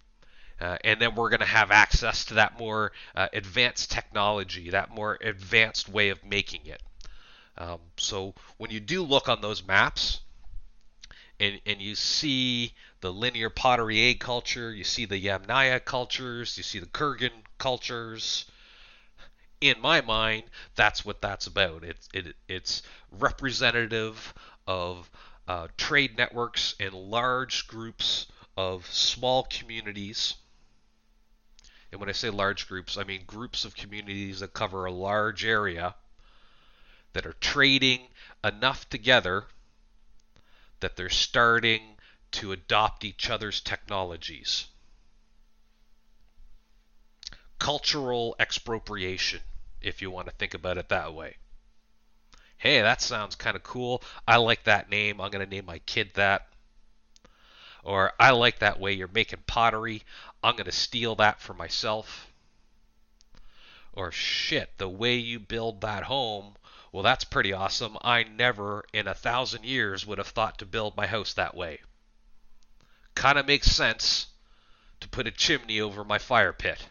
Uh, 0.59 0.77
and 0.83 1.01
then 1.01 1.15
we're 1.15 1.29
going 1.29 1.39
to 1.39 1.45
have 1.45 1.71
access 1.71 2.25
to 2.25 2.35
that 2.35 2.57
more 2.57 2.91
uh, 3.15 3.27
advanced 3.33 3.91
technology, 3.91 4.69
that 4.69 4.89
more 4.89 5.17
advanced 5.21 5.89
way 5.89 6.09
of 6.09 6.23
making 6.23 6.65
it. 6.65 6.81
Um, 7.57 7.79
so 7.97 8.33
when 8.57 8.71
you 8.71 8.79
do 8.79 9.03
look 9.03 9.27
on 9.27 9.41
those 9.41 9.65
maps, 9.65 10.21
and, 11.39 11.59
and 11.65 11.81
you 11.81 11.95
see 11.95 12.73
the 13.01 13.11
linear 13.11 13.49
pottery 13.49 13.99
A 14.01 14.13
culture, 14.13 14.73
you 14.73 14.83
see 14.83 15.05
the 15.05 15.21
Yamnaya 15.21 15.83
cultures, 15.83 16.57
you 16.57 16.63
see 16.63 16.79
the 16.79 16.85
Kurgan 16.85 17.31
cultures. 17.57 18.45
In 19.61 19.79
my 19.81 20.01
mind, 20.01 20.43
that's 20.75 21.05
what 21.05 21.21
that's 21.21 21.47
about. 21.47 21.83
It's 21.83 22.07
it, 22.13 22.35
it's 22.47 22.83
representative 23.11 24.33
of 24.67 25.09
uh, 25.47 25.67
trade 25.77 26.17
networks 26.17 26.75
and 26.79 26.93
large 26.93 27.67
groups 27.67 28.27
of 28.57 28.85
small 28.91 29.47
communities. 29.49 30.35
And 31.95 32.01
when 32.01 32.09
I 32.09 32.11
say 32.11 32.29
large 32.29 32.67
groups, 32.67 32.97
I 32.97 33.05
mean 33.05 33.23
groups 33.25 33.63
of 33.63 33.73
communities 33.73 34.41
that 34.41 34.51
cover 34.51 34.83
a 34.83 34.91
large 34.91 35.45
area 35.45 35.95
that 37.13 37.25
are 37.25 37.37
trading 37.39 38.09
enough 38.43 38.89
together 38.89 39.45
that 40.81 40.97
they're 40.97 41.07
starting 41.07 41.95
to 42.31 42.51
adopt 42.51 43.05
each 43.05 43.29
other's 43.29 43.61
technologies. 43.61 44.67
Cultural 47.59 48.35
expropriation, 48.39 49.39
if 49.79 50.01
you 50.01 50.11
want 50.11 50.27
to 50.27 50.33
think 50.33 50.53
about 50.53 50.77
it 50.77 50.89
that 50.89 51.13
way. 51.13 51.37
Hey, 52.57 52.81
that 52.81 53.01
sounds 53.01 53.35
kind 53.35 53.55
of 53.55 53.63
cool. 53.63 54.03
I 54.27 54.35
like 54.35 54.65
that 54.65 54.89
name. 54.89 55.21
I'm 55.21 55.31
going 55.31 55.45
to 55.45 55.49
name 55.49 55.65
my 55.65 55.79
kid 55.79 56.11
that. 56.15 56.49
Or 57.85 58.11
I 58.19 58.31
like 58.31 58.59
that 58.59 58.79
way 58.79 58.91
you're 58.91 59.07
making 59.07 59.43
pottery. 59.47 60.03
I'm 60.43 60.55
going 60.55 60.65
to 60.65 60.73
steal 60.73 61.15
that 61.15 61.39
for 61.39 61.53
myself. 61.53 62.27
Or 63.93 64.11
shit, 64.11 64.77
the 64.77 64.89
way 64.89 65.15
you 65.15 65.39
build 65.39 65.79
that 65.81 66.03
home 66.03 66.55
well, 66.95 67.03
that's 67.03 67.25
pretty 67.25 67.51
awesome. 67.51 67.97
I 68.03 68.23
never 68.23 68.85
in 68.93 69.05
a 69.05 69.13
thousand 69.13 69.65
years 69.65 70.05
would 70.05 70.17
have 70.17 70.29
thought 70.29 70.59
to 70.59 70.65
build 70.65 70.95
my 70.95 71.07
house 71.07 71.33
that 71.33 71.53
way. 71.53 71.81
Kind 73.15 73.37
of 73.37 73.45
makes 73.45 73.69
sense 73.69 74.27
to 75.01 75.09
put 75.09 75.27
a 75.27 75.31
chimney 75.31 75.81
over 75.81 76.05
my 76.05 76.19
fire 76.19 76.53
pit. 76.53 76.87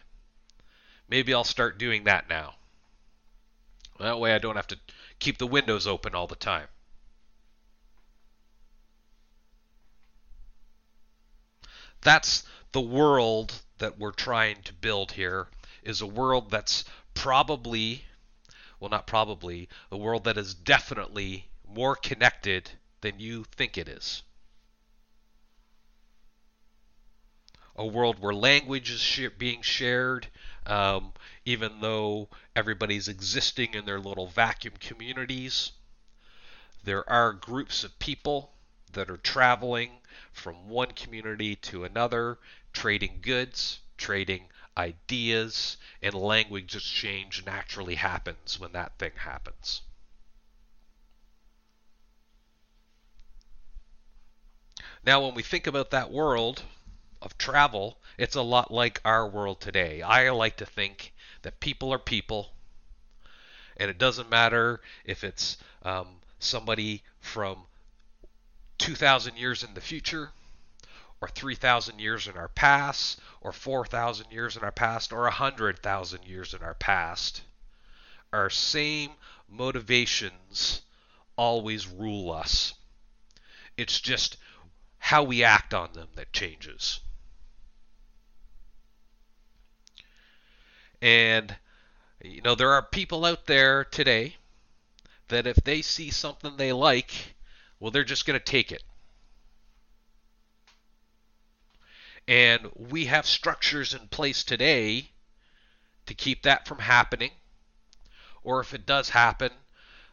Maybe 1.09 1.33
I'll 1.33 1.43
start 1.43 1.79
doing 1.79 2.03
that 2.03 2.29
now. 2.29 2.53
That 3.99 4.19
way 4.19 4.35
I 4.35 4.37
don't 4.37 4.57
have 4.57 4.67
to 4.67 4.79
keep 5.17 5.39
the 5.39 5.47
windows 5.47 5.87
open 5.87 6.13
all 6.13 6.27
the 6.27 6.35
time. 6.35 6.67
That's 12.05 12.43
the 12.71 12.81
world 12.81 13.61
that 13.79 13.99
we're 13.99 14.11
trying 14.11 14.61
to 14.63 14.73
build 14.73 15.11
here 15.11 15.47
is 15.83 15.99
a 15.99 16.07
world 16.07 16.49
that's 16.49 16.85
probably 17.13 18.05
well, 18.79 18.89
not 18.89 19.07
probably, 19.07 19.69
a 19.91 19.97
world 19.97 20.25
that 20.25 20.37
is 20.37 20.53
definitely 20.53 21.49
more 21.67 21.95
connected 21.95 22.69
than 23.01 23.19
you 23.19 23.45
think 23.45 23.77
it 23.77 23.87
is. 23.87 24.21
A 27.75 27.85
world 27.85 28.19
where 28.19 28.33
language 28.33 28.89
is 28.89 29.29
being 29.37 29.61
shared, 29.61 30.27
um, 30.65 31.13
even 31.45 31.81
though 31.81 32.29
everybody's 32.55 33.07
existing 33.07 33.73
in 33.73 33.85
their 33.85 33.99
little 33.99 34.27
vacuum 34.27 34.75
communities. 34.79 35.71
There 36.83 37.09
are 37.09 37.33
groups 37.33 37.83
of 37.83 37.97
people 37.99 38.54
that 38.95 39.09
are 39.09 39.17
traveling 39.17 39.91
from 40.31 40.67
one 40.67 40.91
community 40.91 41.55
to 41.55 41.83
another, 41.83 42.39
trading 42.73 43.19
goods, 43.21 43.79
trading 43.97 44.49
ideas, 44.77 45.77
and 46.01 46.13
language 46.13 46.75
exchange 46.75 47.45
naturally 47.45 47.95
happens 47.95 48.59
when 48.59 48.71
that 48.73 48.97
thing 48.97 49.11
happens. 49.15 49.81
Now, 55.05 55.23
when 55.23 55.35
we 55.35 55.43
think 55.43 55.67
about 55.67 55.91
that 55.91 56.11
world 56.11 56.63
of 57.21 57.37
travel, 57.37 57.99
it's 58.17 58.35
a 58.35 58.41
lot 58.41 58.71
like 58.71 58.99
our 59.05 59.27
world 59.27 59.61
today. 59.61 60.01
I 60.01 60.29
like 60.31 60.57
to 60.57 60.65
think 60.65 61.13
that 61.43 61.59
people 61.59 61.93
are 61.93 61.99
people, 61.99 62.51
and 63.77 63.89
it 63.89 63.97
doesn't 63.97 64.29
matter 64.29 64.81
if 65.03 65.23
it's 65.23 65.57
um, 65.83 66.07
somebody 66.39 67.03
from 67.19 67.65
2,000 68.77 69.37
years 69.37 69.63
in 69.63 69.73
the 69.73 69.81
future 69.81 70.31
or 71.21 71.27
3,000 71.29 71.99
years 71.99 72.27
in 72.27 72.35
our 72.35 72.49
past, 72.49 73.19
or 73.41 73.51
4,000 73.51 74.31
years 74.31 74.57
in 74.57 74.63
our 74.63 74.71
past, 74.71 75.13
or 75.13 75.21
100,000 75.21 76.23
years 76.25 76.53
in 76.53 76.61
our 76.61 76.73
past. 76.73 77.41
our 78.35 78.49
same 78.49 79.11
motivations 79.49 80.81
always 81.37 81.87
rule 81.87 82.31
us. 82.31 82.73
It's 83.77 83.99
just 84.01 84.37
how 84.97 85.23
we 85.23 85.43
act 85.43 85.73
on 85.73 85.93
them 85.93 86.09
that 86.15 86.33
changes. 86.33 86.99
And, 91.01 91.55
you 92.21 92.41
know, 92.41 92.55
there 92.55 92.73
are 92.73 92.81
people 92.81 93.23
out 93.23 93.45
there 93.45 93.85
today 93.85 94.35
that 95.29 95.47
if 95.47 95.57
they 95.57 95.81
see 95.81 96.11
something 96.11 96.57
they 96.57 96.73
like, 96.73 97.34
well, 97.85 97.91
they're 97.91 98.03
just 98.03 98.25
going 98.25 98.39
to 98.39 98.43
take 98.43 98.71
it. 98.71 98.81
And 102.27 102.71
we 102.73 103.05
have 103.05 103.27
structures 103.27 103.93
in 103.93 104.07
place 104.07 104.43
today 104.43 105.11
to 106.07 106.15
keep 106.15 106.41
that 106.41 106.67
from 106.67 106.79
happening. 106.79 107.29
Or 108.41 108.59
if 108.59 108.73
it 108.73 108.87
does 108.87 109.09
happen, 109.09 109.51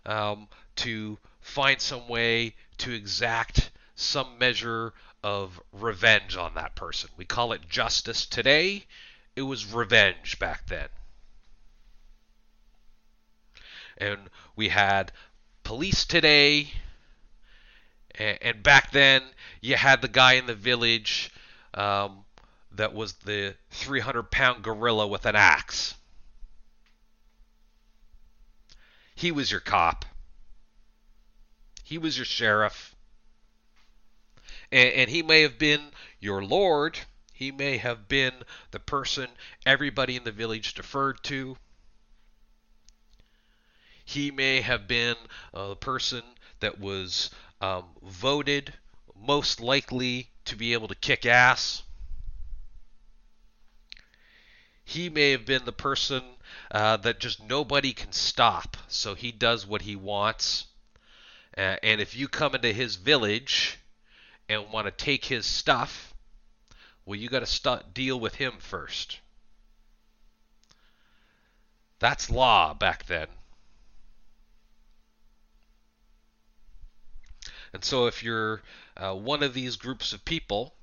um, 0.05 0.49
to 0.77 1.17
find 1.41 1.81
some 1.81 2.09
way 2.09 2.57
to 2.77 2.93
exact 2.93 3.71
some 3.95 4.37
measure 4.37 4.93
of 5.23 5.59
revenge 5.73 6.37
on 6.37 6.53
that 6.57 6.75
person. 6.75 7.09
We 7.17 7.25
call 7.25 7.53
it 7.55 7.71
justice 7.71 8.27
today. 8.27 8.85
It 9.35 9.43
was 9.45 9.73
revenge 9.73 10.39
back 10.39 10.67
then. 10.67 10.89
And 13.97 14.29
we 14.57 14.69
had 14.69 15.11
police 15.65 16.05
today. 16.05 16.69
And 18.23 18.63
back 18.63 18.93
then, 18.93 19.23
you 19.61 19.77
had 19.77 20.03
the 20.03 20.09
guy 20.09 20.35
in 20.35 20.47
the 20.47 20.55
village 20.55 21.33
um, 21.75 22.25
that 22.73 22.95
was 22.95 23.15
the 23.15 23.55
300 23.71 24.31
pound 24.31 24.63
gorilla 24.63 25.07
with 25.07 25.27
an 25.27 25.37
axe. 25.37 25.95
He 29.15 29.33
was 29.33 29.51
your 29.51 29.61
cop. 29.61 30.05
He 31.85 31.99
was 31.99 32.17
your 32.17 32.25
sheriff. 32.25 32.95
And, 34.71 34.89
and, 34.95 35.11
he 35.11 35.23
may 35.23 35.43
have 35.43 35.59
been 35.59 35.81
your 36.19 36.43
lord. 36.43 36.99
He 37.33 37.51
may 37.51 37.77
have 37.77 38.09
been 38.09 38.33
the 38.71 38.79
person 38.79 39.29
everybody 39.67 40.17
in 40.17 40.25
the 40.25 40.33
village 40.33 40.75
deferred 40.75 41.23
to. 41.25 41.57
He 44.05 44.31
may 44.31 44.61
have 44.61 44.89
been 44.89 45.17
uh, 45.53 45.69
the 45.69 45.77
person 45.77 46.23
that 46.61 46.81
was 46.81 47.31
um, 47.63 47.85
voted 48.03 48.75
most 49.17 49.61
likely 49.61 50.29
to 50.45 50.57
be 50.57 50.73
able 50.73 50.89
to 50.89 50.97
kick 50.97 51.25
ass. 51.25 51.85
He 54.85 55.09
may 55.09 55.31
have 55.31 55.47
been 55.47 55.65
the 55.65 55.73
person 55.73 56.23
uh, 56.73 56.97
that 56.99 57.21
just 57.21 57.41
nobody 57.41 57.93
can 57.93 58.13
stop, 58.13 58.77
so 58.89 59.15
he 59.15 59.31
does 59.31 59.65
what 59.65 59.83
he 59.83 59.95
wants. 59.95 60.67
Uh, 61.57 61.77
and 61.85 62.01
if 62.01 62.17
you 62.17 62.27
come 62.27 62.57
into 62.57 62.73
his 62.73 62.97
village 62.97 63.79
and 64.49 64.73
want 64.73 64.87
to 64.87 64.91
take 64.91 65.25
his 65.25 65.47
stuff, 65.47 66.13
well, 67.07 67.19
you 67.19 67.29
got 67.29 67.41
to 67.41 67.47
st- 67.47 67.95
deal 67.95 68.19
with 68.19 68.35
him 68.35 68.55
first. 68.59 69.21
That's 72.01 72.29
law 72.29 72.75
back 72.75 73.07
then. 73.07 73.29
And 77.73 77.85
so 77.85 78.07
if 78.07 78.23
you're 78.23 78.63
uh, 78.97 79.15
one 79.15 79.43
of 79.43 79.55
these 79.55 79.77
groups 79.77 80.13
of 80.13 80.25
people 80.25 80.75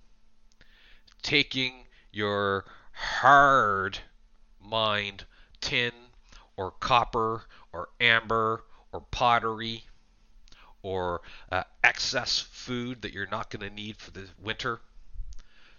taking 1.21 1.85
your 2.11 2.65
hard 2.91 3.99
mined 4.59 5.25
tin 5.61 5.91
or 6.57 6.71
copper 6.71 7.43
or 7.71 7.89
amber 7.99 8.63
or 8.91 9.01
pottery 9.01 9.83
or 10.81 11.21
uh, 11.51 11.63
excess 11.83 12.39
food 12.39 13.01
that 13.01 13.13
you're 13.13 13.27
not 13.27 13.49
going 13.49 13.67
to 13.67 13.73
need 13.73 13.97
for 13.97 14.11
the 14.11 14.27
winter 14.41 14.79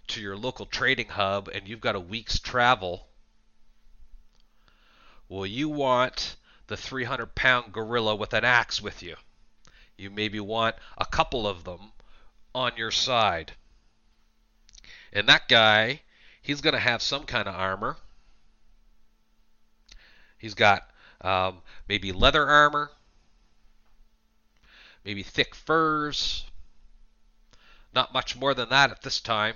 to 0.07 0.21
your 0.21 0.37
local 0.37 0.65
trading 0.65 1.07
hub 1.07 1.47
and 1.47 1.67
you've 1.67 1.81
got 1.81 1.95
a 1.95 1.99
week's 1.99 2.39
travel, 2.39 3.07
well, 5.27 5.45
you 5.45 5.69
want 5.69 6.35
the 6.67 6.77
300 6.77 7.35
pound 7.35 7.71
gorilla 7.71 8.15
with 8.15 8.33
an 8.33 8.43
axe 8.43 8.81
with 8.81 9.01
you. 9.01 9.15
You 10.01 10.09
maybe 10.09 10.39
want 10.39 10.75
a 10.97 11.05
couple 11.05 11.47
of 11.47 11.63
them 11.63 11.91
on 12.55 12.71
your 12.75 12.89
side. 12.89 13.51
And 15.13 15.29
that 15.29 15.47
guy, 15.47 16.01
he's 16.41 16.59
going 16.59 16.73
to 16.73 16.79
have 16.79 17.03
some 17.03 17.23
kind 17.23 17.47
of 17.47 17.53
armor. 17.53 17.97
He's 20.39 20.55
got 20.55 20.89
um, 21.21 21.61
maybe 21.87 22.11
leather 22.11 22.47
armor, 22.49 22.89
maybe 25.05 25.21
thick 25.21 25.53
furs. 25.53 26.45
Not 27.93 28.11
much 28.11 28.35
more 28.35 28.55
than 28.55 28.69
that 28.69 28.89
at 28.89 29.03
this 29.03 29.21
time. 29.21 29.53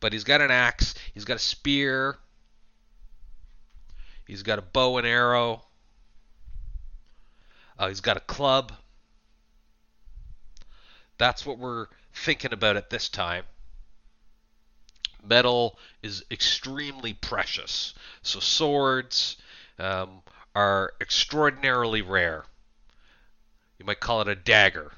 But 0.00 0.12
he's 0.12 0.24
got 0.24 0.40
an 0.40 0.50
axe, 0.50 0.96
he's 1.14 1.24
got 1.24 1.36
a 1.36 1.40
spear, 1.40 2.18
he's 4.26 4.42
got 4.42 4.58
a 4.58 4.62
bow 4.62 4.98
and 4.98 5.06
arrow, 5.06 5.62
uh, 7.78 7.88
he's 7.88 8.00
got 8.00 8.16
a 8.16 8.20
club. 8.20 8.72
That's 11.18 11.44
what 11.44 11.58
we're 11.58 11.86
thinking 12.12 12.52
about 12.52 12.76
at 12.76 12.90
this 12.90 13.08
time. 13.08 13.44
Metal 15.22 15.78
is 16.02 16.24
extremely 16.30 17.12
precious. 17.12 17.94
So 18.22 18.40
swords 18.40 19.36
um, 19.78 20.22
are 20.54 20.92
extraordinarily 21.00 22.02
rare. 22.02 22.44
You 23.78 23.84
might 23.84 24.00
call 24.00 24.20
it 24.22 24.28
a 24.28 24.34
dagger. 24.34 24.92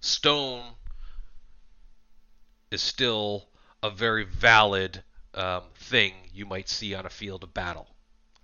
Stone 0.00 0.62
is 2.70 2.82
still 2.82 3.46
a 3.82 3.90
very 3.90 4.24
valid 4.24 5.02
um, 5.34 5.62
thing 5.74 6.12
you 6.32 6.46
might 6.46 6.68
see 6.68 6.94
on 6.94 7.06
a 7.06 7.10
field 7.10 7.42
of 7.42 7.52
battle 7.54 7.88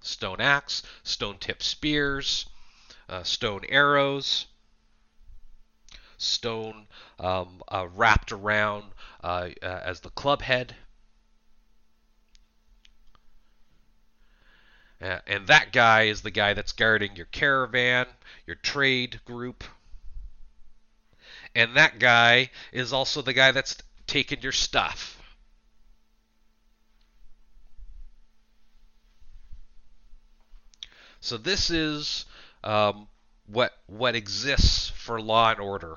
stone 0.06 0.40
axe, 0.40 0.82
stone 1.02 1.36
tip 1.38 1.62
spears, 1.62 2.46
uh, 3.08 3.22
stone 3.22 3.62
arrows, 3.68 4.46
stone 6.18 6.86
um, 7.18 7.62
uh, 7.68 7.86
wrapped 7.94 8.32
around 8.32 8.84
uh, 9.22 9.48
uh 9.62 9.80
as 9.84 10.00
the 10.00 10.10
club 10.10 10.42
head. 10.42 10.74
Uh, 15.00 15.18
and 15.26 15.46
that 15.46 15.72
guy 15.72 16.04
is 16.04 16.22
the 16.22 16.30
guy 16.30 16.54
that's 16.54 16.72
guarding 16.72 17.14
your 17.16 17.26
caravan, 17.26 18.06
your 18.46 18.56
trade 18.56 19.20
group. 19.26 19.62
And 21.54 21.76
that 21.76 21.98
guy 21.98 22.50
is 22.72 22.92
also 22.92 23.20
the 23.20 23.34
guy 23.34 23.52
that's 23.52 23.76
taking 24.06 24.40
your 24.40 24.52
stuff. 24.52 25.15
So 31.26 31.36
this 31.36 31.70
is 31.70 32.24
um, 32.62 33.08
what 33.46 33.72
what 33.88 34.14
exists 34.14 34.90
for 34.90 35.20
law 35.20 35.50
and 35.50 35.58
order. 35.58 35.96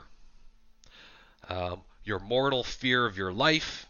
Um, 1.47 1.81
your 2.03 2.17
mortal 2.17 2.63
fear 2.63 3.05
of 3.05 3.15
your 3.15 3.31
life, 3.31 3.85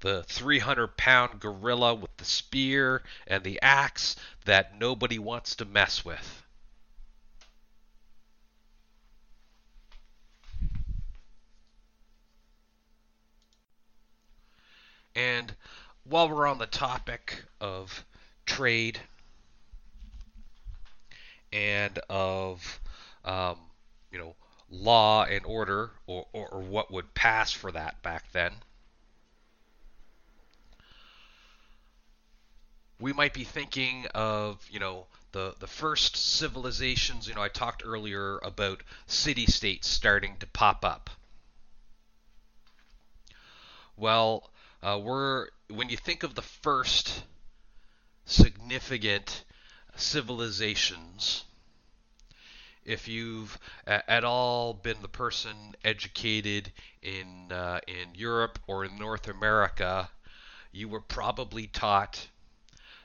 the 0.00 0.22
300 0.22 0.96
pound 0.96 1.38
gorilla 1.38 1.94
with 1.94 2.16
the 2.16 2.24
spear 2.24 3.02
and 3.26 3.44
the 3.44 3.60
axe 3.60 4.16
that 4.46 4.78
nobody 4.80 5.18
wants 5.18 5.56
to 5.56 5.66
mess 5.66 6.02
with. 6.02 6.42
And 15.14 15.54
while 16.04 16.30
we're 16.30 16.46
on 16.46 16.56
the 16.56 16.66
topic 16.66 17.44
of 17.60 18.02
trade 18.46 19.00
and 21.52 21.98
of 22.08 22.80
um, 23.24 23.56
you 24.10 24.18
know 24.18 24.34
law 24.70 25.24
and 25.24 25.44
order 25.46 25.90
or, 26.06 26.26
or, 26.32 26.48
or 26.48 26.60
what 26.60 26.90
would 26.90 27.14
pass 27.14 27.52
for 27.52 27.70
that 27.70 28.02
back 28.02 28.24
then 28.32 28.52
we 33.00 33.12
might 33.12 33.34
be 33.34 33.44
thinking 33.44 34.06
of 34.14 34.66
you 34.70 34.80
know 34.80 35.06
the 35.32 35.54
the 35.60 35.66
first 35.66 36.16
civilizations 36.16 37.28
you 37.28 37.34
know 37.34 37.42
I 37.42 37.48
talked 37.48 37.82
earlier 37.84 38.38
about 38.38 38.82
city 39.06 39.46
states 39.46 39.88
starting 39.88 40.36
to 40.38 40.46
pop 40.46 40.84
up. 40.84 41.10
Well 43.96 44.50
uh, 44.82 45.00
we're 45.02 45.48
when 45.68 45.88
you 45.88 45.96
think 45.96 46.22
of 46.22 46.34
the 46.34 46.42
first 46.42 47.24
significant 48.24 49.44
civilizations. 49.96 51.44
If 52.84 53.08
you've 53.08 53.58
at 53.86 54.24
all 54.24 54.74
been 54.74 55.00
the 55.00 55.08
person 55.08 55.74
educated 55.82 56.70
in 57.02 57.50
uh, 57.50 57.80
in 57.86 58.14
Europe 58.14 58.58
or 58.66 58.84
in 58.84 58.98
North 58.98 59.26
America, 59.26 60.10
you 60.70 60.88
were 60.88 61.00
probably 61.00 61.66
taught, 61.66 62.28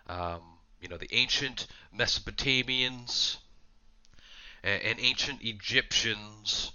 um, 0.07 0.41
you 0.82 0.89
know, 0.89 0.97
the 0.97 1.13
ancient 1.13 1.67
Mesopotamians 1.95 3.38
and, 4.63 4.82
and 4.82 4.99
ancient 4.99 5.43
Egyptians 5.43 6.72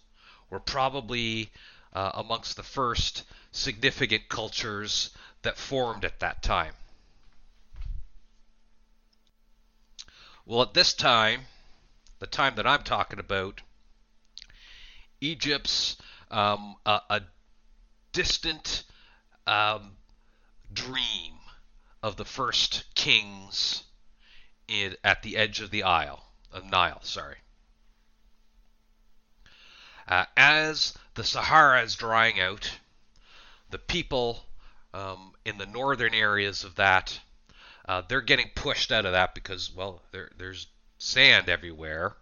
were 0.49 0.61
probably 0.61 1.51
uh, 1.93 2.13
amongst 2.15 2.57
the 2.57 2.63
first 2.63 3.25
significant 3.53 4.29
cultures 4.29 5.11
that 5.43 5.59
formed 5.59 6.05
at 6.05 6.21
that 6.21 6.43
time. 6.43 6.73
Well, 10.47 10.63
at 10.63 10.75
this 10.75 10.93
time, 10.93 11.47
the 12.19 12.27
time 12.27 12.57
that 12.57 12.67
I'm 12.67 12.83
talking 12.83 13.19
about, 13.19 13.63
Egypt's 15.21 15.97
um, 16.31 16.77
a, 16.85 17.01
a, 17.09 17.23
distant 18.13 18.85
um, 19.47 19.97
dream 20.73 21.35
of 22.03 22.17
the 22.17 22.25
first 22.25 22.85
kings 22.95 23.83
in, 24.69 24.97
at 25.03 25.23
the 25.23 25.37
edge 25.37 25.61
of 25.61 25.71
the 25.71 25.83
Isle 25.83 26.23
of 26.53 26.65
Nile. 26.65 27.03
Sorry. 27.03 27.39
Uh, 30.07 30.27
as 30.37 30.95
the 31.15 31.25
Sahara 31.25 31.83
is 31.83 31.97
drying 31.97 32.39
out, 32.39 32.79
the 33.71 33.79
people 33.79 34.45
um, 34.93 35.33
in 35.45 35.59
the 35.59 35.67
northern 35.67 36.15
areas 36.15 36.63
of 36.63 36.77
that 36.77 37.19
uh, 37.87 38.03
they're 38.09 38.21
getting 38.21 38.51
pushed 38.55 38.91
out 38.91 39.07
of 39.07 39.13
that 39.13 39.35
because 39.35 39.71
well 39.75 40.03
there, 40.11 40.31
there's 40.39 40.67
sand 40.99 41.49
everywhere. 41.49 42.15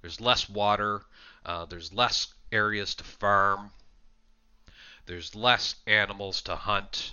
There's 0.00 0.20
less 0.20 0.48
water. 0.48 1.02
Uh, 1.44 1.66
there's 1.66 1.92
less 1.92 2.32
areas 2.50 2.94
to 2.96 3.04
farm. 3.04 3.70
There's 5.06 5.34
less 5.34 5.76
animals 5.86 6.42
to 6.42 6.56
hunt. 6.56 7.12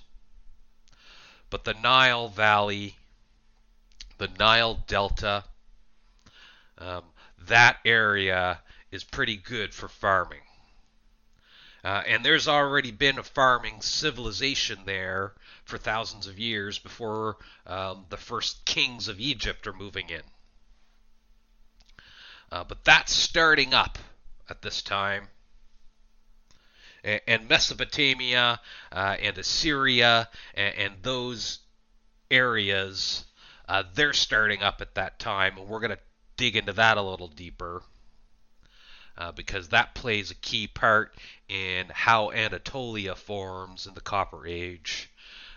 But 1.49 1.66
the 1.66 1.74
Nile 1.74 2.30
Valley, 2.30 2.95
the 4.18 4.30
Nile 4.39 4.76
Delta, 4.88 5.43
um, 6.78 7.04
that 7.47 7.80
area 7.84 8.60
is 8.91 9.04
pretty 9.04 9.36
good 9.36 9.74
for 9.74 9.89
farming. 9.89 10.41
Uh, 11.84 12.04
and 12.06 12.24
there's 12.24 12.47
already 12.47 12.91
been 12.91 13.18
a 13.18 13.24
farming 13.24 13.82
civilization 13.82 14.80
there 14.86 15.34
for 15.66 15.78
thousands 15.78 16.28
of 16.28 16.39
years 16.39 16.80
before 16.80 17.38
um, 17.66 18.05
the 18.09 18.18
first 18.18 18.66
kings 18.66 19.07
of 19.07 19.20
Egypt 19.20 19.68
are 19.68 19.74
moving 19.74 20.09
in. 20.09 20.22
Uh, 22.51 22.64
but 22.66 22.84
that's 22.84 23.14
starting 23.14 23.74
up 23.74 23.97
at 24.49 24.62
this 24.62 24.82
time. 24.82 25.28
And, 27.03 27.49
Mesopotamia 27.49 28.59
uh, 28.91 29.16
and 29.20 29.36
Assyria 29.38 30.30
and, 30.53 30.76
and 30.76 30.93
those 31.01 31.59
areas, 32.30 33.26
uh, 33.68 33.84
they're 33.95 34.14
starting 34.14 34.62
up 34.62 34.82
at 34.82 34.93
that 34.95 35.18
time, 35.18 35.57
and 35.57 35.68
we're 35.68 35.80
going 35.80 35.91
to 35.91 35.99
dig 36.38 36.55
into 36.55 36.74
that 36.74 36.97
a 36.97 37.01
little 37.01 37.28
deeper. 37.28 37.82
Uh, 39.18 39.32
because 39.32 39.70
that 39.70 39.93
plays 39.93 40.32
a 40.32 40.36
key 40.36 40.68
part 40.68 41.16
in 41.49 41.86
how 41.91 42.32
Anatolia 42.32 43.16
forms 43.16 43.86
in 43.86 43.93
the 43.93 44.01
Copper 44.01 44.47
Age. 44.47 45.09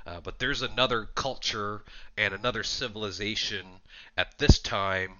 Uh, 0.07 0.21
but 0.21 0.39
there's 0.39 0.63
another 0.63 1.09
culture 1.15 1.83
and 2.17 2.35
another 2.35 2.63
civilization 2.63 3.67
at 4.17 4.37
this 4.39 4.59
time 4.59 5.13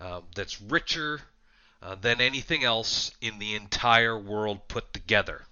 uh, 0.00 0.20
that's 0.34 0.60
richer 0.62 1.20
uh, 1.82 1.94
than 1.94 2.20
anything 2.20 2.64
else 2.64 3.12
in 3.20 3.38
the 3.38 3.54
entire 3.54 4.18
world 4.18 4.66
put 4.68 4.92
together. 4.92 5.42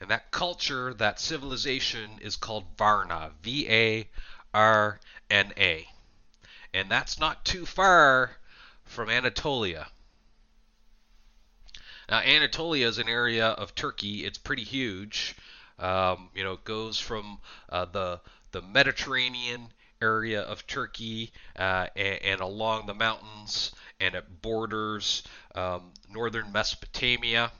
And 0.00 0.10
that 0.10 0.30
culture, 0.30 0.94
that 0.94 1.20
civilization, 1.20 2.10
is 2.20 2.36
called 2.36 2.64
Varna. 2.78 3.32
V 3.42 3.68
A 3.68 4.08
R 4.54 4.98
N 5.28 5.52
A. 5.58 5.86
And 6.72 6.90
that's 6.90 7.18
not 7.18 7.44
too 7.44 7.66
far 7.66 8.36
from 8.84 9.10
Anatolia. 9.10 9.88
Now, 12.10 12.18
Anatolia 12.18 12.88
is 12.88 12.98
an 12.98 13.08
area 13.08 13.46
of 13.46 13.76
Turkey. 13.76 14.24
It's 14.24 14.36
pretty 14.36 14.64
huge. 14.64 15.36
Um, 15.78 16.30
you 16.34 16.42
know, 16.42 16.54
it 16.54 16.64
goes 16.64 16.98
from 16.98 17.38
uh, 17.68 17.84
the 17.84 18.20
the 18.50 18.62
Mediterranean 18.62 19.68
area 20.02 20.42
of 20.42 20.66
Turkey 20.66 21.30
uh, 21.56 21.86
and, 21.94 22.22
and, 22.22 22.40
along 22.40 22.86
the 22.86 22.94
mountains, 22.94 23.70
and 24.00 24.16
it 24.16 24.42
borders 24.42 25.22
um, 25.54 25.92
northern 26.12 26.50
Mesopotamia, 26.50 27.52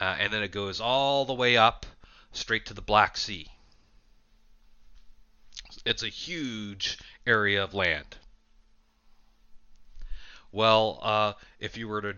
uh, 0.00 0.16
and 0.20 0.32
then 0.32 0.44
it 0.44 0.52
goes 0.52 0.80
all 0.80 1.24
the 1.24 1.34
way 1.34 1.56
up 1.56 1.86
straight 2.30 2.66
to 2.66 2.74
the 2.74 2.80
Black 2.80 3.16
Sea. 3.16 3.48
It's 5.84 6.04
a 6.04 6.08
huge 6.08 6.98
area 7.26 7.64
of 7.64 7.74
land. 7.74 8.16
Well, 10.52 11.00
uh, 11.02 11.32
if 11.58 11.76
you 11.76 11.88
were 11.88 12.00
to 12.00 12.14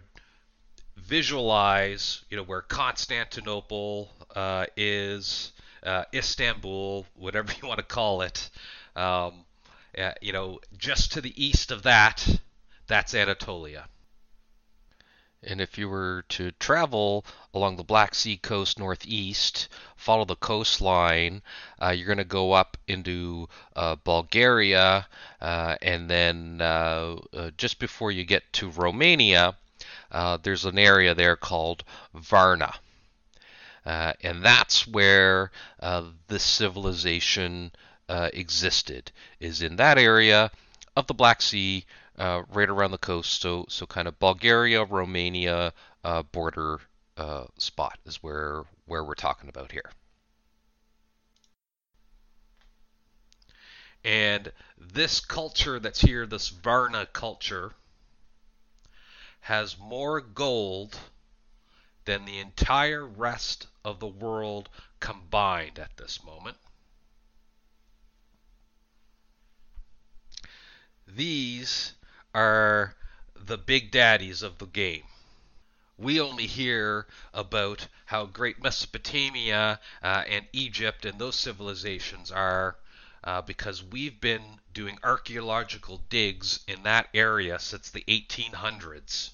visualize, 0.99 2.25
you 2.31 2.37
know, 2.37 2.43
where 2.43 2.63
Constantinople 2.63 4.11
uh, 4.35 4.67
is, 4.77 5.53
uh, 5.83 6.05
Istanbul, 6.13 7.07
whatever 7.15 7.53
you 7.63 7.69
want 7.69 7.79
to 7.79 7.85
call 7.85 8.23
it. 8.23 8.51
Um, 8.97 9.45
uh, 9.97 10.13
you 10.21 10.33
know, 10.33 10.61
just 10.77 11.13
to 11.13 11.21
the 11.21 11.33
east 11.43 11.71
of 11.71 11.83
that, 11.83 12.41
that's 12.87 13.15
Anatolia. 13.15 13.89
And 15.43 15.61
if 15.61 15.79
you 15.79 15.89
were 15.89 16.25
to 16.31 16.51
travel 16.53 17.25
along 17.55 17.77
the 17.77 17.85
Black 17.85 18.15
Sea 18.15 18.37
coast 18.37 18.79
northeast, 18.79 19.69
follow 19.97 20.25
the 20.25 20.35
coastline, 20.35 21.43
uh, 21.81 21.91
you're 21.91 22.07
going 22.07 22.19
to 22.19 22.25
go 22.25 22.53
up 22.53 22.77
into 22.89 23.49
uh, 23.77 23.95
Bulgaria, 24.03 25.07
uh, 25.41 25.77
and 25.81 26.11
then 26.11 26.61
uh, 26.61 27.17
uh, 27.33 27.51
just 27.57 27.79
before 27.79 28.11
you 28.11 28.25
get 28.25 28.53
to 28.55 28.71
Romania, 28.71 29.57
uh, 30.11 30.39
there's 30.43 30.65
an 30.65 30.79
area 30.79 31.15
there 31.15 31.37
called 31.37 31.85
Varna. 32.15 32.73
Uh, 33.85 34.13
and 34.23 34.43
that's 34.43 34.87
where 34.87 35.51
uh, 35.81 36.05
this 36.27 36.43
civilization 36.43 37.73
uh, 38.09 38.29
existed, 38.33 39.11
is 39.41 39.63
in 39.63 39.77
that 39.77 39.99
area 39.99 40.51
of 40.97 41.07
the 41.07 41.15
Black 41.15 41.41
Sea, 41.41 41.85
uh, 42.19 42.43
right 42.53 42.69
around 42.69 42.91
the 42.91 42.99
coast. 42.99 43.41
So, 43.41 43.65
so 43.69 43.87
kind 43.87 44.09
of 44.09 44.19
Bulgaria, 44.19 44.85
Romania 44.85 45.73
border 46.33 46.81
spot 47.59 47.99
is 48.07 48.17
where 48.17 48.65
where 48.87 49.05
we're 49.05 49.15
talking 49.15 49.49
about 49.49 49.73
here. 49.73 49.91
And 54.05 54.53
this 54.79 55.21
culture 55.21 55.79
that's 55.79 56.01
here, 56.01 56.25
this 56.27 56.49
Varna 56.49 57.07
culture, 57.07 57.73
has 59.41 59.79
more 59.79 60.21
gold 60.21 60.99
than 62.05 62.25
the 62.25 62.39
entire 62.39 63.07
rest 63.07 63.67
of 63.85 64.01
the 64.01 64.07
world 64.07 64.69
combined 65.01 65.79
at 65.79 65.97
this 65.97 66.25
moment. 66.25 66.57
These 71.07 71.95
are 72.35 72.95
the 73.35 73.59
big 73.59 73.91
daddies 73.91 74.43
of 74.43 74.59
the 74.59 74.67
game. 74.67 75.05
We 75.97 76.21
only 76.21 76.47
hear 76.47 77.07
about 77.35 77.89
how 78.07 78.27
great 78.27 78.63
Mesopotamia 78.63 79.81
uh, 80.03 80.25
and 80.29 80.47
Egypt 80.53 81.05
and 81.05 81.19
those 81.19 81.37
civilizations 81.37 82.31
are 82.31 82.77
uh, 83.25 83.43
because 83.43 83.83
we've 83.83 84.21
been 84.21 84.61
doing 84.79 84.97
archaeological 85.03 86.01
digs 86.09 86.61
in 86.69 86.85
that 86.85 87.09
area 87.13 87.59
since 87.59 87.91
the 87.91 88.05
1800s. 88.07 89.31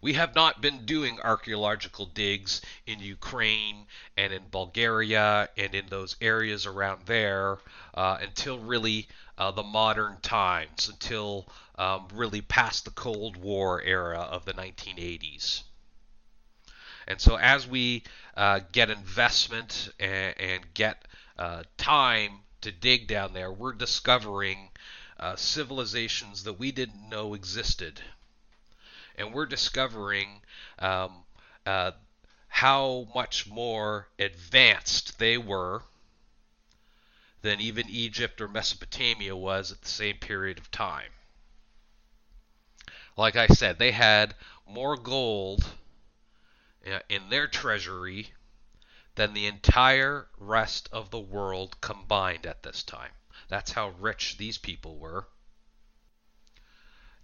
We 0.00 0.12
have 0.12 0.32
not 0.36 0.60
been 0.60 0.86
doing 0.86 1.18
archaeological 1.20 2.06
digs 2.06 2.60
in 2.86 3.00
Ukraine 3.00 3.86
and 4.16 4.32
in 4.32 4.42
Bulgaria 4.52 5.48
and 5.56 5.74
in 5.74 5.86
those 5.88 6.14
areas 6.20 6.64
around 6.64 7.06
there 7.06 7.58
uh, 7.94 8.18
until 8.20 8.60
really 8.60 9.08
uh, 9.36 9.50
the 9.50 9.64
modern 9.64 10.18
times, 10.20 10.88
until 10.88 11.48
um, 11.76 12.06
really 12.14 12.40
past 12.40 12.84
the 12.84 12.92
Cold 12.92 13.36
War 13.36 13.82
era 13.82 14.20
of 14.20 14.44
the 14.44 14.54
1980s. 14.54 15.64
And 17.08 17.20
so, 17.20 17.34
as 17.36 17.66
we 17.66 18.04
uh, 18.36 18.60
get 18.70 18.90
investment 18.90 19.88
and, 19.98 20.38
and 20.38 20.74
get 20.74 21.04
uh, 21.38 21.62
time 21.76 22.40
to 22.62 22.72
dig 22.72 23.06
down 23.06 23.32
there, 23.32 23.52
we're 23.52 23.72
discovering 23.72 24.70
uh, 25.18 25.36
civilizations 25.36 26.44
that 26.44 26.58
we 26.58 26.72
didn't 26.72 27.08
know 27.08 27.34
existed 27.34 28.00
and 29.16 29.32
we're 29.32 29.46
discovering 29.46 30.40
um, 30.78 31.24
uh, 31.64 31.92
how 32.48 33.08
much 33.14 33.46
more 33.46 34.08
advanced 34.18 35.18
they 35.18 35.38
were 35.38 35.82
than 37.42 37.60
even 37.60 37.88
Egypt 37.88 38.40
or 38.40 38.48
Mesopotamia 38.48 39.34
was 39.36 39.72
at 39.72 39.80
the 39.82 39.88
same 39.88 40.16
period 40.16 40.58
of 40.58 40.70
time. 40.70 41.10
Like 43.16 43.36
I 43.36 43.46
said, 43.46 43.78
they 43.78 43.92
had 43.92 44.34
more 44.68 44.96
gold 44.96 45.64
uh, 46.86 46.98
in 47.08 47.30
their 47.30 47.46
treasury 47.46 48.32
than 49.16 49.34
the 49.34 49.46
entire 49.46 50.28
rest 50.38 50.88
of 50.92 51.10
the 51.10 51.18
world 51.20 51.80
combined 51.80 52.46
at 52.46 52.62
this 52.62 52.82
time. 52.82 53.10
That's 53.48 53.72
how 53.72 53.90
rich 53.98 54.36
these 54.36 54.58
people 54.58 54.98
were. 54.98 55.26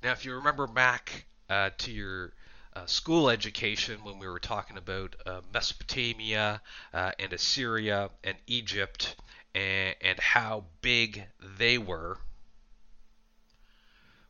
Now, 0.03 0.12
if 0.12 0.24
you 0.24 0.34
remember 0.34 0.66
back 0.66 1.26
uh, 1.49 1.70
to 1.78 1.93
your 1.93 2.32
uh, 2.74 2.86
school 2.86 3.28
education 3.30 4.03
when 4.03 4.18
we 4.18 4.26
were 4.26 4.40
talking 4.40 4.76
about 4.76 5.14
uh, 5.26 5.43
Mesopotamia 5.53 6.61
uh, 6.93 7.12
and 7.18 7.32
Assyria 7.32 8.11
and 8.24 8.36
Egypt 8.47 9.14
and, 9.55 9.95
and 10.01 10.18
how 10.18 10.64
big 10.80 11.24
they 11.59 11.78
were, 11.78 12.18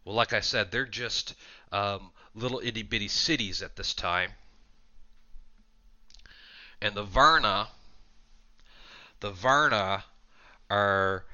well, 0.05 0.17
like 0.17 0.33
I 0.33 0.41
said, 0.41 0.71
they're 0.71 0.85
just 0.85 1.35
um, 1.71 2.11
little 2.35 2.61
itty 2.63 2.83
bitty 2.83 3.09
cities 3.09 3.63
at 3.63 3.77
this 3.77 3.95
time. 3.95 4.33
And 6.83 6.97
the 6.97 7.05
Varna, 7.05 7.69
the 9.21 9.31
Varna 9.31 10.03
are 10.69 11.25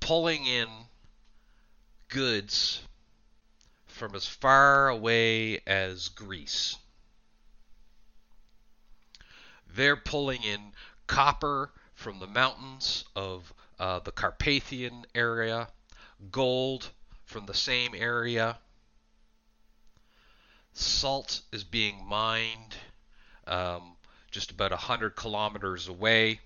pulling 0.00 0.44
in 0.44 0.68
goods 2.08 2.82
from 3.86 4.14
as 4.14 4.26
far 4.26 4.90
away 4.90 5.60
as 5.66 6.10
Greece. 6.10 6.76
They're 9.74 9.96
pulling 9.96 10.42
in 10.42 10.72
copper 11.06 11.70
from 11.94 12.18
the 12.18 12.26
mountains 12.26 13.06
of 13.16 13.54
uh, 13.78 14.00
the 14.00 14.12
Carpathian 14.12 15.06
area, 15.14 15.68
gold 16.30 16.90
from 17.24 17.46
the 17.46 17.54
same 17.54 17.94
area. 17.94 18.58
Salt 20.74 21.40
is 21.50 21.64
being 21.64 22.04
mined 22.06 22.76
um, 23.46 23.96
just 24.30 24.50
about 24.50 24.70
100 24.70 25.16
kilometers 25.16 25.88
away. 25.88 26.40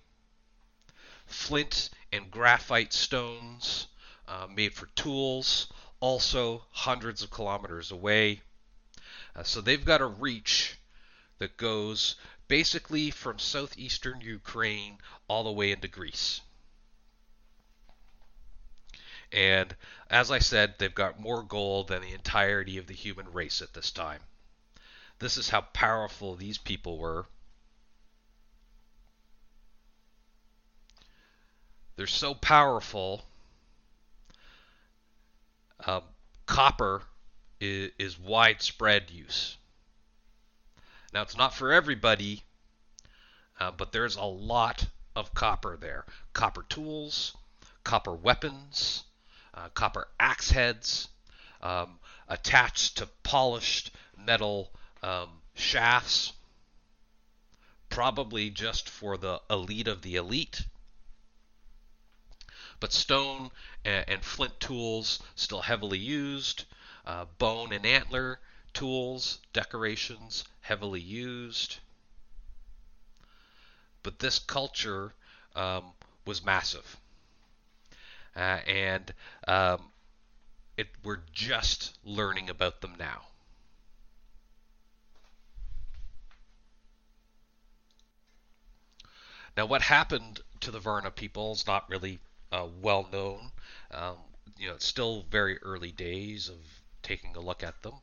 Flint 1.26 1.90
and 2.12 2.30
graphite 2.30 2.92
stones 2.92 3.88
uh, 4.28 4.46
made 4.54 4.74
for 4.74 4.86
tools, 4.94 5.72
also 6.00 6.64
hundreds 6.70 7.22
of 7.22 7.30
kilometers 7.30 7.90
away. 7.90 8.42
Uh, 9.34 9.42
so 9.42 9.60
they've 9.60 9.84
got 9.84 10.00
a 10.00 10.06
reach 10.06 10.78
that 11.38 11.56
goes 11.56 12.16
basically 12.48 13.10
from 13.10 13.38
southeastern 13.38 14.20
Ukraine 14.20 14.98
all 15.28 15.44
the 15.44 15.52
way 15.52 15.72
into 15.72 15.88
Greece. 15.88 16.40
And 19.32 19.74
as 20.10 20.30
I 20.30 20.38
said, 20.40 20.74
they've 20.78 20.94
got 20.94 21.18
more 21.18 21.42
gold 21.42 21.88
than 21.88 22.02
the 22.02 22.12
entirety 22.12 22.76
of 22.76 22.86
the 22.86 22.94
human 22.94 23.32
race 23.32 23.62
at 23.62 23.72
this 23.72 23.90
time. 23.90 24.20
This 25.18 25.38
is 25.38 25.48
how 25.48 25.62
powerful 25.62 26.36
these 26.36 26.58
people 26.58 26.98
were. 26.98 27.26
They're 32.02 32.08
so 32.08 32.34
powerful. 32.34 33.22
Um, 35.86 36.02
copper 36.46 37.02
is, 37.60 37.92
is 37.96 38.18
widespread 38.18 39.12
use. 39.12 39.56
Now, 41.14 41.22
it's 41.22 41.36
not 41.36 41.54
for 41.54 41.72
everybody, 41.72 42.42
uh, 43.60 43.70
but 43.70 43.92
there's 43.92 44.16
a 44.16 44.24
lot 44.24 44.84
of 45.14 45.32
copper 45.32 45.76
there. 45.76 46.04
Copper 46.32 46.64
tools, 46.68 47.36
copper 47.84 48.14
weapons, 48.14 49.04
uh, 49.54 49.68
copper 49.68 50.08
axe 50.18 50.50
heads 50.50 51.06
um, 51.60 52.00
attached 52.28 52.98
to 52.98 53.06
polished 53.22 53.92
metal 54.18 54.72
um, 55.04 55.28
shafts, 55.54 56.32
probably 57.90 58.50
just 58.50 58.88
for 58.88 59.16
the 59.16 59.40
elite 59.48 59.86
of 59.86 60.02
the 60.02 60.16
elite. 60.16 60.64
But 62.82 62.92
stone 62.92 63.52
and, 63.84 64.04
and 64.08 64.24
flint 64.24 64.58
tools 64.58 65.22
still 65.36 65.62
heavily 65.62 66.00
used. 66.00 66.64
Uh, 67.06 67.26
bone 67.38 67.72
and 67.72 67.86
antler 67.86 68.40
tools, 68.74 69.38
decorations 69.52 70.42
heavily 70.62 71.00
used. 71.00 71.78
But 74.02 74.18
this 74.18 74.40
culture 74.40 75.14
um, 75.54 75.92
was 76.24 76.44
massive. 76.44 76.96
Uh, 78.34 78.58
and 78.66 79.14
um, 79.46 79.92
it, 80.76 80.88
we're 81.04 81.22
just 81.32 81.96
learning 82.02 82.50
about 82.50 82.80
them 82.80 82.96
now. 82.98 83.22
Now, 89.56 89.66
what 89.66 89.82
happened 89.82 90.40
to 90.62 90.72
the 90.72 90.80
Varna 90.80 91.12
people 91.12 91.52
is 91.52 91.64
not 91.64 91.88
really 91.88 92.18
uh, 92.52 92.66
well 92.80 93.08
known. 93.12 93.50
Um, 93.90 94.16
you 94.58 94.68
know, 94.68 94.74
it's 94.74 94.86
still 94.86 95.24
very 95.30 95.58
early 95.62 95.90
days 95.90 96.48
of 96.48 96.58
taking 97.02 97.34
a 97.34 97.40
look 97.40 97.62
at 97.64 97.82
them. 97.82 97.94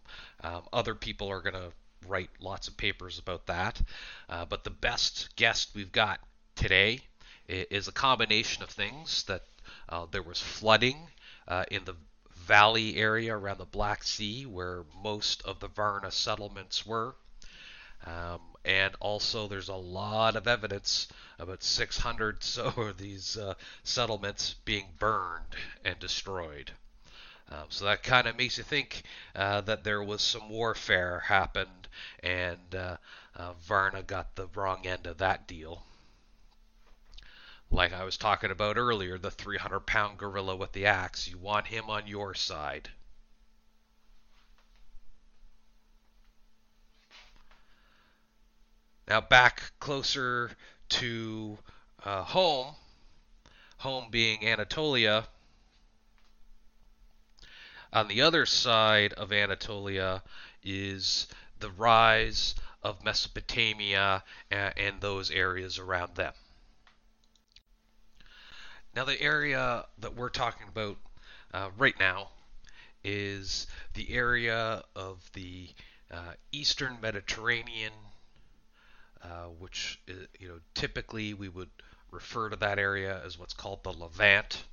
Um, 0.44 0.64
other 0.74 0.96
people 0.96 1.30
are 1.30 1.42
going 1.42 1.54
to 1.54 1.72
write 2.08 2.30
lots 2.40 2.68
of 2.68 2.76
papers 2.78 3.20
about 3.20 3.46
that. 3.48 3.82
Uh, 4.28 4.46
but 4.46 4.64
the 4.64 4.70
best 4.70 5.36
guess 5.36 5.68
we've 5.74 5.92
got 5.92 6.20
today 6.56 7.02
is 7.48 7.88
a 7.88 7.92
combination 7.92 8.64
of 8.64 8.70
things 8.70 9.24
that 9.24 9.44
uh, 9.90 10.06
there 10.12 10.22
was 10.22 10.40
flooding 10.40 11.08
uh, 11.48 11.66
in 11.72 11.84
the 11.86 11.96
valley 12.36 12.96
area 12.98 13.36
around 13.36 13.58
the 13.58 13.66
Black 13.66 14.04
Sea 14.04 14.46
where 14.46 14.84
most 15.04 15.42
of 15.44 15.60
the 15.60 15.68
Varna 15.68 16.12
settlements 16.12 16.86
were. 16.86 17.16
Um, 18.06 18.42
and 18.66 18.94
also, 19.00 19.48
there's 19.48 19.70
a 19.70 19.76
lot 19.76 20.36
of 20.36 20.48
evidence 20.48 21.08
about 21.38 21.64
600 21.64 22.44
so 22.44 22.68
of 22.78 22.98
these 22.98 23.38
uh, 23.38 23.54
settlements 23.84 24.56
being 24.66 24.88
burned 24.98 25.56
and 25.84 25.98
destroyed. 26.00 26.72
Um, 27.52 27.66
so 27.70 27.86
that 27.86 28.04
kind 28.04 28.28
of 28.28 28.38
makes 28.38 28.58
you 28.58 28.64
think 28.64 29.04
uh, 29.36 29.62
that 29.62 29.84
there 29.84 30.04
was 30.04 30.22
some 30.22 30.50
warfare 30.50 31.20
happened, 31.22 31.88
and 32.22 32.76
uh, 32.76 32.98
uh, 33.36 33.54
Varna 33.54 34.04
got 34.04 34.36
the 34.36 34.48
wrong 34.48 34.86
end 34.86 35.08
of 35.08 35.18
that 35.18 35.48
deal. 35.48 35.84
Like 37.72 37.94
I 37.94 38.04
was 38.04 38.18
talking 38.18 38.52
about 38.52 38.78
earlier, 38.78 39.18
the 39.18 39.32
300 39.32 39.82
pound 39.82 40.18
gorilla 40.18 40.56
with 40.56 40.74
the 40.74 40.86
axe, 40.86 41.28
you 41.28 41.38
want 41.38 41.68
him 41.68 41.90
on 41.90 42.08
your 42.08 42.34
side. 42.34 42.90
Now, 49.10 49.22
back 49.22 49.72
closer 49.80 50.52
to 50.90 51.58
uh, 52.06 52.22
home, 52.22 52.76
home 53.78 54.12
being 54.12 54.48
Anatolia. 54.48 55.28
On 57.92 58.08
the 58.08 58.22
other 58.22 58.46
side 58.46 59.14
of 59.14 59.34
Anatolia 59.34 60.22
is 60.64 61.26
the 61.60 61.72
rise 61.72 62.54
of 62.84 63.04
Mesopotamia 63.04 64.24
and, 64.52 64.74
and 64.78 65.02
those 65.02 65.32
areas 65.32 65.80
around 65.80 66.14
them. 66.14 66.34
Now, 68.96 69.06
the 69.06 69.20
area 69.20 69.86
that 69.98 70.16
we're 70.16 70.30
talking 70.30 70.68
about 70.68 70.98
uh, 71.52 71.72
right 71.80 72.00
now 72.00 72.30
is 73.04 73.66
the 73.96 74.12
area 74.12 74.84
of 74.96 75.28
the 75.34 75.70
uh, 76.12 76.34
eastern 76.52 77.00
Mediterranean 77.02 77.94
uh, 79.24 79.48
which 79.60 80.00
is, 80.08 80.28
you 80.40 80.48
know 80.48 80.60
typically 80.74 81.34
we 81.34 81.50
would 81.50 81.70
refer 82.12 82.50
to 82.50 82.56
that 82.56 82.80
area 82.80 83.22
as 83.26 83.38
what's 83.38 83.54
called 83.54 83.84
the 83.84 83.92
Levant, 83.92 84.64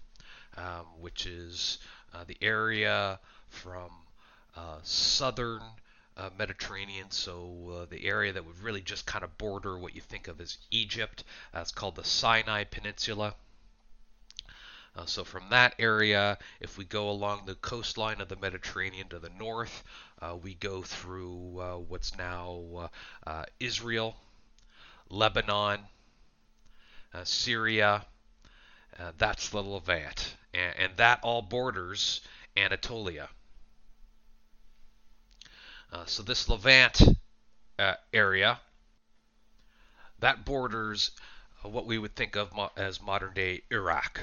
um, 0.57 0.87
which 1.01 1.27
is 1.27 1.79
uh, 2.15 2.25
the 2.27 2.37
area 2.41 3.19
from 3.49 3.91
uh, 4.57 4.79
southern 4.83 5.61
uh, 6.17 6.31
Mediterranean, 6.39 7.11
so 7.11 7.83
uh, 7.83 7.87
the 7.91 8.07
area 8.07 8.33
that 8.33 8.47
would 8.47 8.59
really 8.61 8.81
just 8.81 9.05
kind 9.05 9.23
of 9.23 9.37
border 9.37 9.77
what 9.77 9.95
you 9.95 10.01
think 10.01 10.29
of 10.29 10.41
as 10.41 10.57
Egypt. 10.71 11.25
it's 11.55 11.73
called 11.73 11.97
the 11.97 12.05
Sinai 12.05 12.65
Peninsula. 12.65 13.35
Uh, 14.97 15.05
so 15.05 15.25
from 15.25 15.51
that 15.51 15.75
area, 15.79 16.39
if 16.59 16.79
we 16.79 16.85
go 16.87 17.11
along 17.11 17.43
the 17.45 17.55
coastline 17.57 18.23
of 18.23 18.29
the 18.29 18.37
Mediterranean 18.37 19.07
to 19.09 19.19
the 19.19 19.29
north, 19.39 19.85
uh, 20.23 20.35
we 20.43 20.55
go 20.55 20.81
through 20.81 21.59
uh, 21.59 21.77
what's 21.77 22.17
now 22.17 22.89
Israel, 23.61 24.17
Lebanon, 25.11 25.81
uh, 27.15 27.25
Syria. 27.25 28.05
Uh, 28.99 29.13
that's 29.19 29.51
the 29.51 29.63
Levant. 29.63 30.37
And, 30.55 30.75
and, 30.79 30.97
that 30.97 31.21
all 31.23 31.43
borders 31.43 32.21
Anatolia. 32.57 33.29
Uh, 35.93 36.05
so 36.07 36.23
this 36.23 36.49
Levant 36.49 37.03
uh, 37.79 37.95
area, 38.13 38.59
that 40.21 40.45
borders 40.45 41.11
what 41.63 41.87
we 41.87 41.99
would 41.99 42.15
think 42.15 42.37
of 42.37 42.55
mo- 42.55 42.71
as 42.77 43.03
modern 43.03 43.35
day 43.35 43.63
Iraq. 43.71 44.21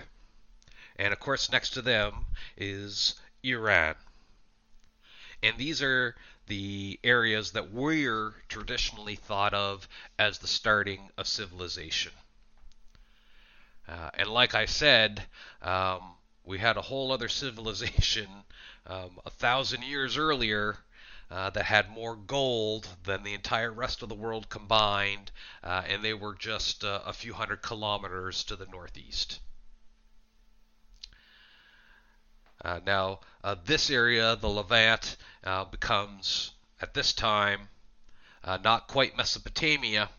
And 0.98 1.14
of 1.14 1.20
course, 1.20 1.52
next 1.52 1.72
to 1.72 1.82
them 1.82 2.26
is 2.58 3.16
Iran. 3.44 3.96
and 5.44 5.58
these 5.58 5.82
are 5.82 6.16
the 6.48 7.00
areas 7.04 7.52
that 7.52 7.72
we're 7.72 8.34
traditionally 8.50 9.16
thought 9.16 9.54
of 9.54 9.88
as 10.20 10.40
the 10.40 10.48
starting 10.48 11.10
of 11.18 11.28
civilization. 11.28 12.12
Uh, 13.88 14.10
and 14.16 14.30
like 14.30 14.56
I 14.56 14.66
said, 14.66 15.24
um, 15.62 16.02
we 16.46 16.58
had 16.58 16.78
a 16.78 16.82
whole 16.82 17.12
other 17.12 17.30
civilization 17.30 18.28
um, 18.88 19.20
a 19.26 19.30
thousand 19.30 19.84
years 19.84 20.18
earlier 20.18 20.78
uh, 21.32 21.50
that 21.52 21.66
had 21.66 21.90
more 21.90 22.16
gold 22.16 22.88
than 23.06 23.24
the 23.24 23.34
entire 23.34 23.72
rest 23.72 24.04
of 24.04 24.10
the 24.10 24.16
world 24.16 24.50
combined, 24.50 25.32
uh, 25.64 25.84
and 25.88 26.04
they 26.04 26.14
were 26.14 26.36
just 26.36 26.84
uh, 26.84 27.00
a 27.06 27.14
few 27.14 27.34
hundred 27.34 27.62
kilometers 27.62 28.44
to 28.44 28.56
the 28.56 28.68
northeast. 28.68 29.40
Uh, 32.53 32.53
now, 32.64 33.20
uh, 33.44 33.56
this 33.66 33.90
area, 33.90 34.36
the 34.36 34.48
Levant, 34.48 35.18
uh, 35.44 35.66
becomes, 35.66 36.52
at 36.82 36.94
this 36.94 37.14
time, 37.14 37.68
not 38.64 38.88
quite 38.88 39.18
Mesopotamia. 39.18 40.10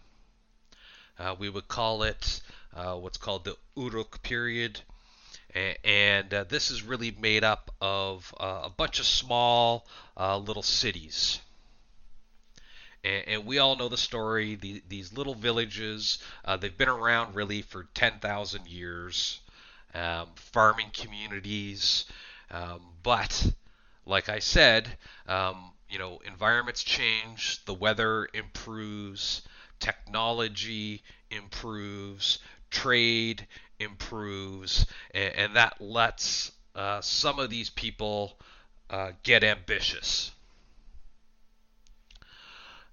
we 1.39 1.49
would 1.49 1.69
call 1.69 2.03
it 2.03 2.41
what's 2.73 3.19
called 3.19 3.45
the 3.45 3.57
Uruk 3.77 4.23
period. 4.23 4.81
And 5.55 6.31
this 6.31 6.71
is 6.71 6.83
really 6.83 7.13
made 7.13 7.45
up 7.45 7.71
of 7.81 8.35
a 8.39 8.71
bunch 8.71 9.01
of 9.01 9.07
small 9.07 9.87
little 10.19 10.63
cities. 10.63 11.41
And, 13.05 13.45
we 13.45 13.59
all 13.59 13.77
know 13.77 13.89
the 13.89 13.99
story. 13.99 14.55
The, 14.55 14.83
these 14.89 15.13
little 15.13 15.35
villages, 15.35 16.19
uh, 16.45 16.57
they've 16.57 16.77
been 16.77 16.89
around 16.89 17.35
really 17.35 17.61
for 17.63 17.87
10,000 17.95 18.67
years. 18.67 19.41
Um, 19.95 20.27
farming 20.35 20.91
communities, 20.93 22.07
um, 22.55 22.81
but 23.03 23.53
like 24.07 24.29
I 24.29 24.39
said, 24.39 24.89
um, 25.27 25.73
you 25.91 25.99
know, 25.99 26.21
environments 26.25 26.85
change, 26.85 27.65
the 27.65 27.75
weather 27.75 28.29
improves, 28.33 29.43
technology 29.81 31.03
improves, 31.31 32.39
trade 32.71 33.47
improves, 33.81 34.87
and, 35.13 35.35
and 35.35 35.57
that 35.57 35.81
lets 35.81 36.53
uh, 36.77 37.01
some 37.01 37.41
of 37.41 37.51
these 37.51 37.71
people 37.71 38.39
uh, 38.89 39.13
get 39.25 39.43
ambitious. 39.43 40.31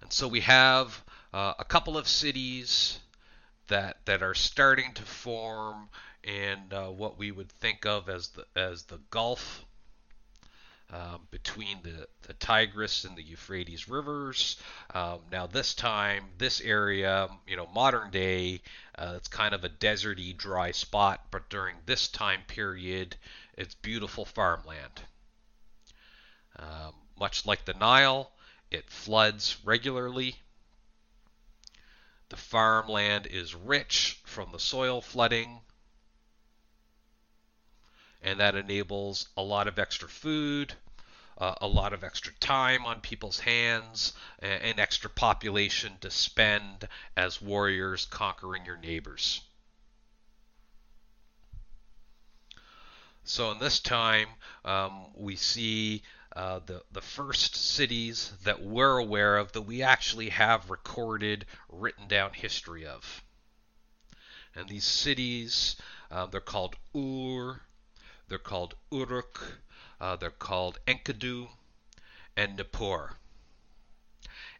And 0.01 0.11
so 0.11 0.27
we 0.27 0.39
have 0.41 1.03
uh, 1.33 1.53
a 1.59 1.65
couple 1.65 1.97
of 1.97 2.07
cities 2.07 2.99
that 3.67 3.97
that 4.05 4.23
are 4.23 4.33
starting 4.33 4.93
to 4.95 5.03
form 5.03 5.87
and 6.23 6.73
uh, 6.73 6.87
what 6.87 7.17
we 7.17 7.31
would 7.31 7.51
think 7.51 7.85
of 7.85 8.09
as 8.09 8.29
the 8.29 8.45
as 8.55 8.83
the 8.83 8.99
Gulf 9.09 9.65
um, 10.93 11.21
between 11.31 11.77
the, 11.83 12.07
the 12.23 12.33
Tigris 12.33 13.05
and 13.05 13.15
the 13.15 13.23
Euphrates 13.23 13.87
rivers. 13.87 14.57
Um, 14.93 15.19
now, 15.31 15.47
this 15.47 15.73
time, 15.73 16.25
this 16.37 16.59
area, 16.59 17.29
you 17.47 17.55
know, 17.55 17.67
modern 17.73 18.11
day, 18.11 18.61
uh, 18.97 19.13
it's 19.15 19.29
kind 19.29 19.53
of 19.53 19.63
a 19.63 19.69
deserty, 19.69 20.35
dry 20.35 20.71
spot, 20.71 21.21
but 21.31 21.49
during 21.49 21.77
this 21.85 22.07
time 22.09 22.41
period, 22.47 23.15
it's 23.57 23.75
beautiful 23.75 24.25
farmland. 24.25 25.01
Um, 26.59 26.93
much 27.17 27.45
like 27.45 27.63
the 27.63 27.73
Nile, 27.73 28.29
it 28.69 28.89
floods 28.89 29.57
regularly. 29.63 30.35
The 32.29 32.37
farmland 32.37 33.27
is 33.27 33.55
rich 33.55 34.19
from 34.25 34.51
the 34.51 34.59
soil 34.59 35.01
flooding 35.01 35.61
and 38.21 38.39
that 38.39 38.55
enables 38.55 39.29
a 39.35 39.41
lot 39.41 39.67
of 39.67 39.79
extra 39.79 40.07
food, 40.07 40.73
uh, 41.37 41.55
a 41.61 41.67
lot 41.67 41.93
of 41.93 42.03
extra 42.03 42.33
time 42.39 42.85
on 42.85 43.01
people's 43.01 43.39
hands, 43.39 44.13
and, 44.39 44.63
and 44.63 44.79
extra 44.79 45.09
population 45.09 45.93
to 46.01 46.11
spend 46.11 46.87
as 47.17 47.41
warriors 47.41 48.05
conquering 48.05 48.65
your 48.65 48.77
neighbors. 48.77 49.41
So 53.23 53.51
in 53.51 53.59
this 53.59 53.79
time, 53.79 54.27
um, 54.65 55.05
we 55.15 55.35
see 55.35 56.01
uh, 56.35 56.59
the 56.65 56.81
the 56.91 57.01
first 57.01 57.55
cities 57.55 58.31
that 58.43 58.63
we're 58.63 58.97
aware 58.97 59.37
of 59.37 59.51
that 59.51 59.61
we 59.61 59.83
actually 59.83 60.29
have 60.29 60.69
recorded, 60.69 61.45
written 61.69 62.07
down 62.07 62.31
history 62.33 62.85
of. 62.85 63.23
And 64.55 64.67
these 64.67 64.85
cities, 64.85 65.75
uh, 66.09 66.25
they're 66.25 66.41
called 66.41 66.75
Ur, 66.95 67.61
they're 68.31 68.39
called 68.39 68.75
Uruk, 68.93 69.59
uh, 69.99 70.15
they're 70.15 70.29
called 70.29 70.79
Enkidu, 70.87 71.49
and 72.37 72.55
Nippur. 72.55 73.17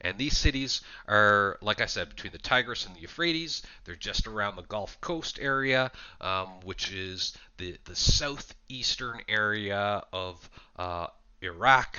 And 0.02 0.18
these 0.18 0.38
cities 0.38 0.82
are, 1.08 1.58
like 1.62 1.80
I 1.80 1.86
said, 1.86 2.10
between 2.10 2.34
the 2.34 2.38
Tigris 2.38 2.86
and 2.86 2.94
the 2.94 3.00
Euphrates. 3.00 3.62
They're 3.86 3.96
just 3.96 4.28
around 4.28 4.58
the 4.58 4.64
Gulf 4.64 5.00
Coast 5.00 5.40
area, 5.40 5.90
um, 6.20 6.50
which 6.66 6.92
is 6.92 7.34
the, 7.56 7.78
the 7.86 7.96
southeastern 7.96 9.22
area 9.30 10.04
of 10.12 10.50
uh, 10.78 11.08
Iraq. 11.42 11.98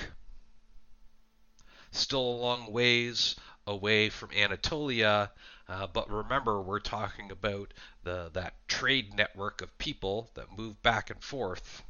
Still 1.89 2.19
a 2.19 2.37
long 2.37 2.71
ways 2.71 3.35
away 3.65 4.09
from 4.09 4.29
Anatolia, 4.37 5.31
uh, 5.73 5.87
but 5.91 6.07
remember, 6.07 6.61
we're 6.61 6.79
talking 6.79 7.31
about 7.31 7.73
the 8.03 8.29
that 8.33 8.53
trade 8.67 9.15
network 9.15 9.59
of 9.59 9.75
people 9.79 10.29
that 10.35 10.55
move 10.55 10.79
back 10.83 11.09
and 11.09 11.23
forth. 11.23 11.81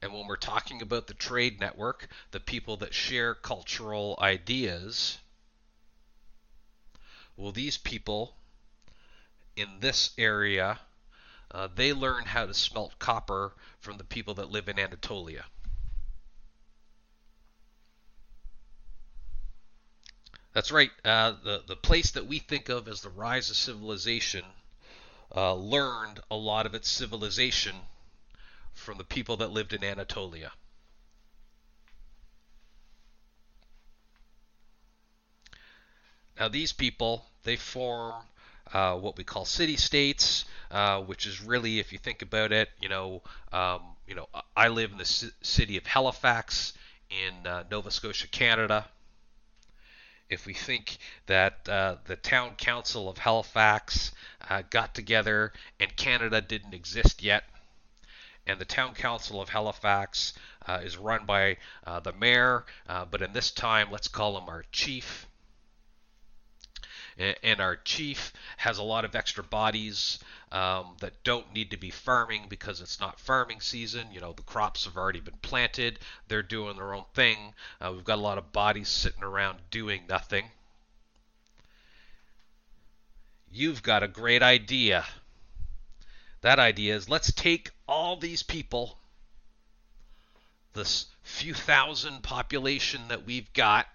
And 0.00 0.10
when 0.14 0.26
we're 0.26 0.36
talking 0.36 0.80
about 0.80 1.08
the 1.08 1.14
trade 1.14 1.60
network, 1.60 2.08
the 2.30 2.40
people 2.40 2.78
that 2.78 2.94
share 2.94 3.34
cultural 3.34 4.18
ideas, 4.18 5.18
well, 7.36 7.52
these 7.52 7.76
people 7.76 8.34
in 9.54 9.68
this 9.80 10.12
area, 10.16 10.80
uh, 11.50 11.68
they 11.74 11.92
learn 11.92 12.24
how 12.24 12.46
to 12.46 12.54
smelt 12.54 12.98
copper 12.98 13.52
from 13.78 13.98
the 13.98 14.04
people 14.04 14.32
that 14.34 14.50
live 14.50 14.70
in 14.70 14.78
Anatolia. 14.78 15.44
That's 20.52 20.72
right. 20.72 20.90
Uh, 21.04 21.34
the 21.44 21.62
the 21.66 21.76
place 21.76 22.10
that 22.12 22.26
we 22.26 22.38
think 22.38 22.68
of 22.68 22.88
as 22.88 23.02
the 23.02 23.08
rise 23.08 23.50
of 23.50 23.56
civilization 23.56 24.44
uh, 25.34 25.54
learned 25.54 26.20
a 26.30 26.36
lot 26.36 26.66
of 26.66 26.74
its 26.74 26.88
civilization 26.88 27.76
from 28.74 28.98
the 28.98 29.04
people 29.04 29.36
that 29.36 29.52
lived 29.52 29.72
in 29.72 29.84
Anatolia. 29.84 30.52
Now 36.38 36.48
these 36.48 36.72
people 36.72 37.26
they 37.44 37.56
form 37.56 38.14
uh, 38.72 38.96
what 38.96 39.16
we 39.16 39.24
call 39.24 39.44
city-states, 39.44 40.44
uh, 40.70 41.00
which 41.00 41.26
is 41.26 41.40
really, 41.40 41.80
if 41.80 41.92
you 41.92 41.98
think 41.98 42.22
about 42.22 42.52
it, 42.52 42.68
you 42.80 42.88
know, 42.88 43.20
um, 43.52 43.80
you 44.06 44.14
know, 44.14 44.28
I 44.56 44.68
live 44.68 44.92
in 44.92 44.98
the 44.98 45.32
city 45.42 45.76
of 45.76 45.86
Halifax 45.86 46.72
in 47.10 47.46
uh, 47.46 47.64
Nova 47.70 47.90
Scotia, 47.90 48.28
Canada 48.28 48.86
if 50.30 50.46
we 50.46 50.54
think 50.54 50.98
that 51.26 51.68
uh, 51.68 51.96
the 52.06 52.16
town 52.16 52.54
council 52.56 53.08
of 53.08 53.18
Halifax 53.18 54.12
uh, 54.48 54.62
got 54.70 54.94
together 54.94 55.52
and 55.78 55.94
Canada 55.96 56.40
didn't 56.40 56.72
exist 56.72 57.22
yet, 57.22 57.44
and 58.46 58.58
the 58.58 58.64
town 58.64 58.94
council 58.94 59.40
of 59.40 59.48
Halifax 59.48 60.32
uh, 60.66 60.80
is 60.82 60.96
run 60.96 61.26
by 61.26 61.56
uh, 61.86 62.00
the 62.00 62.12
mayor, 62.12 62.64
uh, 62.88 63.04
but 63.04 63.22
in 63.22 63.32
this 63.32 63.50
time, 63.50 63.90
let's 63.90 64.08
call 64.08 64.38
him 64.38 64.48
our 64.48 64.64
chief 64.72 65.26
and 67.42 67.60
our 67.60 67.76
chief 67.76 68.32
has 68.56 68.78
a 68.78 68.82
lot 68.82 69.04
of 69.04 69.14
extra 69.14 69.44
bodies 69.44 70.18
um, 70.52 70.96
that 71.00 71.22
don't 71.22 71.52
need 71.52 71.70
to 71.70 71.76
be 71.76 71.90
farming 71.90 72.46
because 72.48 72.80
it's 72.80 72.98
not 72.98 73.20
farming 73.20 73.60
season. 73.60 74.06
You 74.12 74.20
know, 74.20 74.32
the 74.32 74.42
crops 74.42 74.86
have 74.86 74.96
already 74.96 75.20
been 75.20 75.38
planted, 75.42 75.98
they're 76.28 76.42
doing 76.42 76.76
their 76.76 76.94
own 76.94 77.04
thing. 77.14 77.54
Uh, 77.80 77.92
we've 77.94 78.04
got 78.04 78.18
a 78.18 78.22
lot 78.22 78.38
of 78.38 78.52
bodies 78.52 78.88
sitting 78.88 79.22
around 79.22 79.58
doing 79.70 80.02
nothing. 80.08 80.46
You've 83.52 83.82
got 83.82 84.02
a 84.02 84.08
great 84.08 84.42
idea. 84.42 85.04
That 86.40 86.58
idea 86.58 86.94
is 86.96 87.08
let's 87.08 87.32
take 87.32 87.70
all 87.86 88.16
these 88.16 88.42
people, 88.42 88.96
this 90.72 91.06
few 91.22 91.52
thousand 91.52 92.22
population 92.22 93.08
that 93.08 93.26
we've 93.26 93.52
got, 93.52 93.86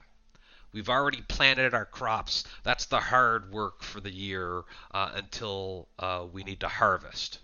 We've 0.75 0.89
already 0.89 1.21
planted 1.21 1.73
our 1.73 1.85
crops. 1.85 2.43
That's 2.63 2.87
the 2.87 2.99
hard 2.99 3.53
work 3.53 3.81
for 3.81 4.01
the 4.01 4.11
year 4.11 4.63
uh, 4.91 5.09
until 5.15 5.87
uh, 5.97 6.25
we 6.29 6.43
need 6.43 6.59
to 6.59 6.67
harvest. 6.67 7.39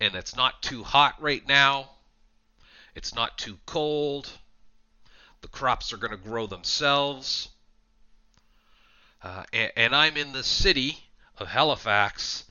And 0.00 0.16
it's 0.16 0.34
not 0.34 0.60
too 0.60 0.82
hot 0.82 1.14
right 1.22 1.46
now. 1.46 1.88
It's 2.96 3.14
not 3.14 3.38
too 3.38 3.58
cold. 3.64 4.28
The 5.42 5.46
crops 5.46 5.92
are 5.92 5.98
going 5.98 6.10
to 6.10 6.16
grow 6.16 6.48
themselves. 6.48 7.48
Uh, 9.22 9.44
and, 9.52 9.72
and, 9.76 9.94
I'm 9.94 10.16
in 10.16 10.32
the 10.32 10.42
city 10.42 10.98
of 11.38 11.46
Halifax, 11.46 12.42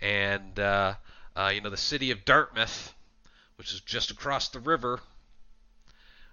and 0.00 0.58
uh, 0.58 0.94
uh, 1.36 1.52
you 1.54 1.60
know 1.60 1.68
the 1.68 1.76
city 1.76 2.12
of 2.12 2.24
Dartmouth, 2.24 2.94
which 3.56 3.74
is 3.74 3.82
just 3.82 4.10
across 4.10 4.48
the 4.48 4.60
river 4.60 5.00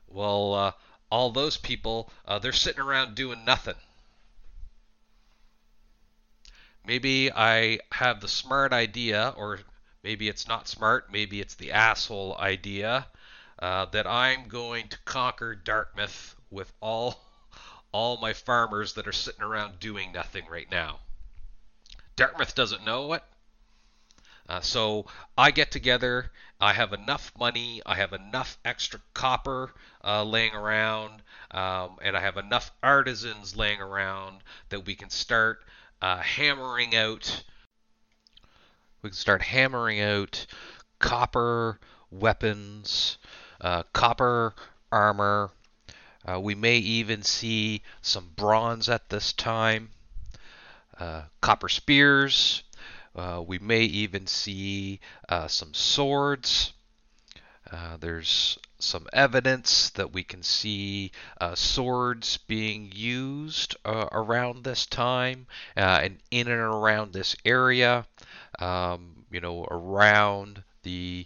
Well, 0.07 0.53
uh, 0.53 0.71
all 1.13 1.29
those 1.29 1.57
people, 1.57 2.09
uh, 2.25 2.39
they're 2.39 2.51
sitting 2.51 2.81
around 2.81 3.13
doing 3.13 3.45
nothing. 3.45 3.75
Maybe 6.83 7.31
I 7.31 7.81
have 7.91 8.19
the 8.19 8.27
smart 8.27 8.73
idea, 8.73 9.31
or 9.37 9.59
maybe 10.01 10.27
it's 10.27 10.47
not 10.47 10.67
smart, 10.67 11.11
maybe 11.11 11.39
it's 11.39 11.53
the 11.53 11.71
asshole 11.71 12.35
idea, 12.39 13.05
uh, 13.59 13.85
that 13.91 14.07
I'm 14.07 14.47
going 14.47 14.87
to 14.87 14.97
conquer 15.05 15.53
Dartmouth 15.53 16.35
with 16.49 16.73
all 16.81 17.21
all 17.91 18.17
my 18.17 18.33
farmers 18.33 18.93
that 18.93 19.07
are 19.07 19.11
sitting 19.11 19.43
around 19.43 19.79
doing 19.79 20.11
nothing 20.11 20.47
right 20.49 20.71
now. 20.71 20.97
Dartmouth 22.15 22.55
doesn't 22.55 22.83
know 22.83 23.13
it. 23.13 23.23
Uh, 24.47 24.59
so 24.61 25.05
I 25.37 25.51
get 25.51 25.71
together. 25.71 26.31
I 26.59 26.73
have 26.73 26.93
enough 26.93 27.31
money. 27.37 27.81
I 27.85 27.95
have 27.95 28.13
enough 28.13 28.57
extra 28.65 28.99
copper 29.13 29.73
uh, 30.03 30.23
laying 30.23 30.53
around, 30.53 31.21
um, 31.51 31.97
and 32.01 32.15
I 32.15 32.19
have 32.19 32.37
enough 32.37 32.71
artisans 32.81 33.55
laying 33.55 33.81
around 33.81 34.41
that 34.69 34.85
we 34.85 34.95
can 34.95 35.09
start 35.09 35.63
uh, 36.01 36.17
hammering 36.17 36.95
out. 36.95 37.43
We 39.01 39.09
can 39.09 39.17
start 39.17 39.41
hammering 39.41 40.01
out 40.01 40.45
copper 40.99 41.79
weapons, 42.11 43.17
uh, 43.61 43.83
copper 43.93 44.53
armor. 44.91 45.51
Uh, 46.25 46.39
we 46.39 46.55
may 46.55 46.77
even 46.77 47.23
see 47.23 47.81
some 48.01 48.29
bronze 48.35 48.87
at 48.87 49.09
this 49.09 49.33
time, 49.33 49.89
copper 51.41 51.67
spears. 51.67 52.63
Uh, 53.15 53.43
we 53.45 53.59
may 53.59 53.81
even 53.83 54.25
see 54.25 54.99
uh, 55.29 55.47
some 55.47 55.73
swords. 55.73 56.73
Uh, 57.71 57.97
there's 57.97 58.57
some 58.79 59.07
evidence 59.13 59.89
that 59.91 60.11
we 60.13 60.23
can 60.23 60.43
see 60.43 61.11
uh, 61.39 61.55
swords 61.55 62.37
being 62.37 62.91
used 62.93 63.75
uh, 63.85 64.07
around 64.11 64.63
this 64.63 64.85
time 64.85 65.47
uh, 65.77 66.01
and 66.03 66.17
in 66.31 66.47
and 66.47 66.59
around 66.59 67.13
this 67.13 67.35
area, 67.45 68.05
um, 68.59 69.25
you 69.31 69.39
know, 69.39 69.65
around 69.71 70.63
the 70.83 71.25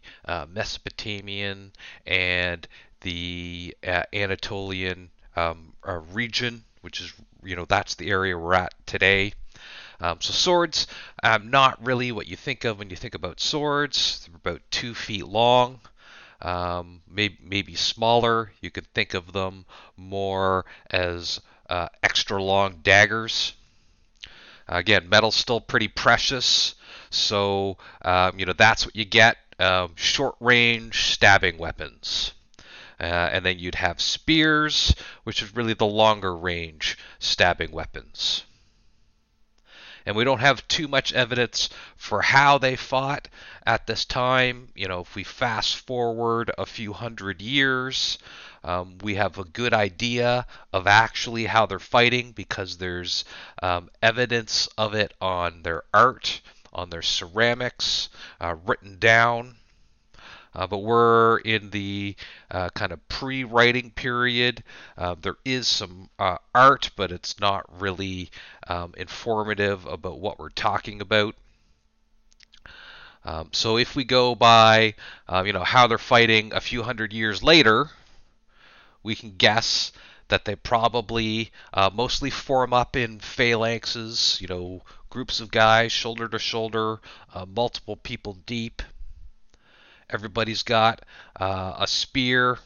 Mesopotamian 0.50 1.72
and 2.06 2.68
the 3.02 3.76
Anatolian 4.14 5.10
um, 5.36 5.74
region, 6.12 6.64
which 6.82 7.02
is, 7.02 7.12
you 7.44 7.56
know, 7.56 7.66
that's 7.66 7.96
the 7.96 8.12
area 8.12 8.38
we're 8.38 8.54
at 8.54 8.74
today. 8.86 9.34
Um, 10.00 10.18
so 10.22 10.32
swords, 10.32 10.88
um, 11.24 11.50
not 11.50 11.84
really 11.84 12.12
what 12.12 12.28
you 12.28 12.36
think 12.36 12.66
of 12.66 12.78
when 12.80 12.90
you 12.90 12.96
think 12.96 13.16
about 13.16 13.40
swords. 13.40 14.28
They're 14.28 14.38
about 14.38 14.62
two 14.70 14.94
feet 14.94 15.26
long, 15.26 15.80
um, 16.42 17.02
maybe, 17.10 17.38
maybe 17.42 17.76
smaller. 17.76 18.52
You 18.62 18.70
could 18.70 18.86
think 18.94 19.16
of 19.16 19.34
them 19.34 19.66
more 19.96 20.66
as 20.92 21.42
uh, 21.70 21.88
extra 22.04 22.42
long 22.42 22.80
daggers. 22.84 23.54
Again, 24.68 25.10
metal's 25.10 25.36
still 25.36 25.62
pretty 25.62 25.88
precious, 25.88 26.76
so 27.10 27.78
um, 28.04 28.38
you 28.38 28.46
know 28.46 28.54
that's 28.54 28.86
what 28.86 28.96
you 28.96 29.06
get. 29.06 29.38
Um, 29.60 29.94
short 29.96 30.36
range 30.40 31.14
stabbing 31.14 31.58
weapons. 31.58 32.34
Uh, 33.00 33.30
and 33.32 33.46
then 33.46 33.60
you'd 33.60 33.76
have 33.76 34.02
spears, 34.02 34.96
which 35.24 35.44
is 35.44 35.56
really 35.56 35.74
the 35.74 35.86
longer 35.86 36.36
range 36.36 36.98
stabbing 37.20 37.72
weapons 37.72 38.44
and 40.08 40.16
we 40.16 40.24
don't 40.24 40.40
have 40.40 40.66
too 40.70 40.88
much 40.88 41.12
evidence 41.12 41.70
for 41.98 42.22
how 42.22 42.58
they 42.58 42.78
fought 42.78 43.28
at 43.66 43.86
this 43.88 44.06
time. 44.06 44.70
You 44.74 44.88
know, 44.88 45.02
if 45.02 45.16
we 45.16 45.26
fast 45.26 45.76
forward 45.76 46.50
a 46.58 46.66
few 46.66 46.94
hundred 46.94 47.42
years, 47.42 48.18
um, 48.64 49.00
we 49.04 49.16
have 49.16 49.38
a 49.38 49.44
good 49.44 49.74
idea 49.74 50.48
of 50.72 50.88
actually 50.88 51.44
how 51.46 51.66
they're 51.66 51.78
fighting 51.78 52.32
because 52.32 52.78
there's 52.78 53.26
um, 53.62 53.90
evidence 54.02 54.70
of 54.78 54.94
it 54.94 55.14
on 55.20 55.64
their 55.64 55.84
art, 55.94 56.40
on 56.72 56.90
their 56.90 57.02
ceramics, 57.02 58.08
uh, 58.40 58.56
written 58.66 59.00
down. 59.00 59.57
Uh, 60.58 60.66
but 60.66 60.80
we're 60.80 61.38
in 61.40 61.70
the 61.70 62.16
uh, 62.50 62.68
kind 62.70 62.92
of 62.92 63.08
pre-writing 63.08 63.92
period. 63.92 64.64
Uh, 64.98 65.16
there 65.22 65.38
is 65.46 65.68
some 65.68 66.10
uh, 66.18 66.38
art, 66.56 66.90
but 66.96 67.12
it's 67.12 67.40
not 67.40 67.64
really 67.80 68.32
um, 68.68 68.92
informative 68.98 69.86
about 69.86 70.20
what 70.20 70.40
we're 70.40 70.50
talking 70.50 71.00
about. 71.00 71.36
Um, 73.24 73.50
so 73.52 73.78
if 73.78 73.96
we 73.96 74.04
go 74.04 74.34
by, 74.34 74.96
um, 75.30 75.46
you 75.46 75.54
know, 75.54 75.64
how 75.64 75.86
they're 75.86 76.00
fighting 76.00 76.54
a 76.54 76.62
few 76.62 76.82
hundred 76.82 77.14
years 77.14 77.44
later, 77.44 77.92
we 79.04 79.14
can 79.14 79.36
guess 79.38 79.92
that 80.30 80.46
they 80.46 80.56
probably 80.56 81.52
uh, 81.74 81.92
mostly 81.94 82.32
form 82.32 82.74
up 82.74 82.96
in 82.96 83.20
phalanxes, 83.20 84.42
you 84.42 84.48
know, 84.48 84.82
groups 85.10 85.40
of 85.40 85.52
guys 85.52 85.92
shoulder 85.92 86.28
to 86.28 86.40
shoulder, 86.40 87.00
uh, 87.34 87.46
multiple 87.46 87.96
people 87.96 88.38
deep. 88.46 88.82
Everybody's 90.10 90.64
got 90.64 91.04
uh, 91.40 91.76
a 91.80 91.88
spear 91.88 92.60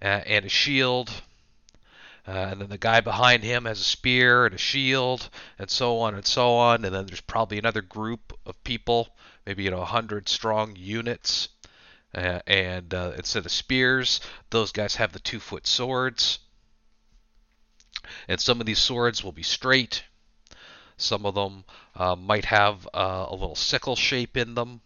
and 0.00 0.44
a 0.44 0.48
shield. 0.48 1.10
Uh, 2.26 2.48
and 2.52 2.60
then 2.60 2.68
the 2.70 2.78
guy 2.78 3.00
behind 3.00 3.42
him 3.42 3.66
has 3.66 3.80
a 3.80 3.84
spear 3.84 4.46
and 4.46 4.54
a 4.54 4.58
shield, 4.58 5.28
and 5.58 5.70
so 5.70 5.98
on 5.98 6.14
and 6.14 6.26
so 6.26 6.54
on. 6.54 6.84
And 6.84 6.94
then 6.94 7.06
there's 7.06 7.20
probably 7.20 7.58
another 7.58 7.82
group 7.82 8.32
of 8.46 8.62
people, 8.64 9.08
maybe 9.44 9.64
you 9.64 9.70
know, 9.70 9.78
100 9.78 10.28
strong 10.28 10.74
units. 10.76 11.48
Uh, 12.14 12.40
and 12.46 12.94
uh, 12.94 13.12
instead 13.16 13.44
of 13.44 13.52
spears, 13.52 14.20
those 14.50 14.72
guys 14.72 14.96
have 14.96 15.12
the 15.12 15.18
two 15.18 15.40
foot 15.40 15.66
swords. 15.66 16.38
And 18.28 18.40
some 18.40 18.60
of 18.60 18.66
these 18.66 18.78
swords 18.78 19.22
will 19.22 19.32
be 19.32 19.42
straight. 19.42 20.04
Some 20.96 21.26
of 21.26 21.34
them 21.34 21.64
uh, 21.96 22.14
might 22.16 22.44
have 22.46 22.88
uh, 22.94 23.26
a 23.28 23.34
little 23.34 23.56
sickle 23.56 23.96
shape 23.96 24.36
in 24.36 24.54
them. 24.54 24.80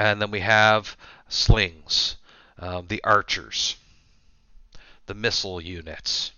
And 0.00 0.22
then 0.22 0.30
we 0.30 0.40
have 0.40 0.96
slings, 1.28 2.16
um, 2.58 2.86
the 2.88 3.04
archers, 3.04 3.76
the 5.04 5.12
missile 5.12 5.60
units. 5.60 6.32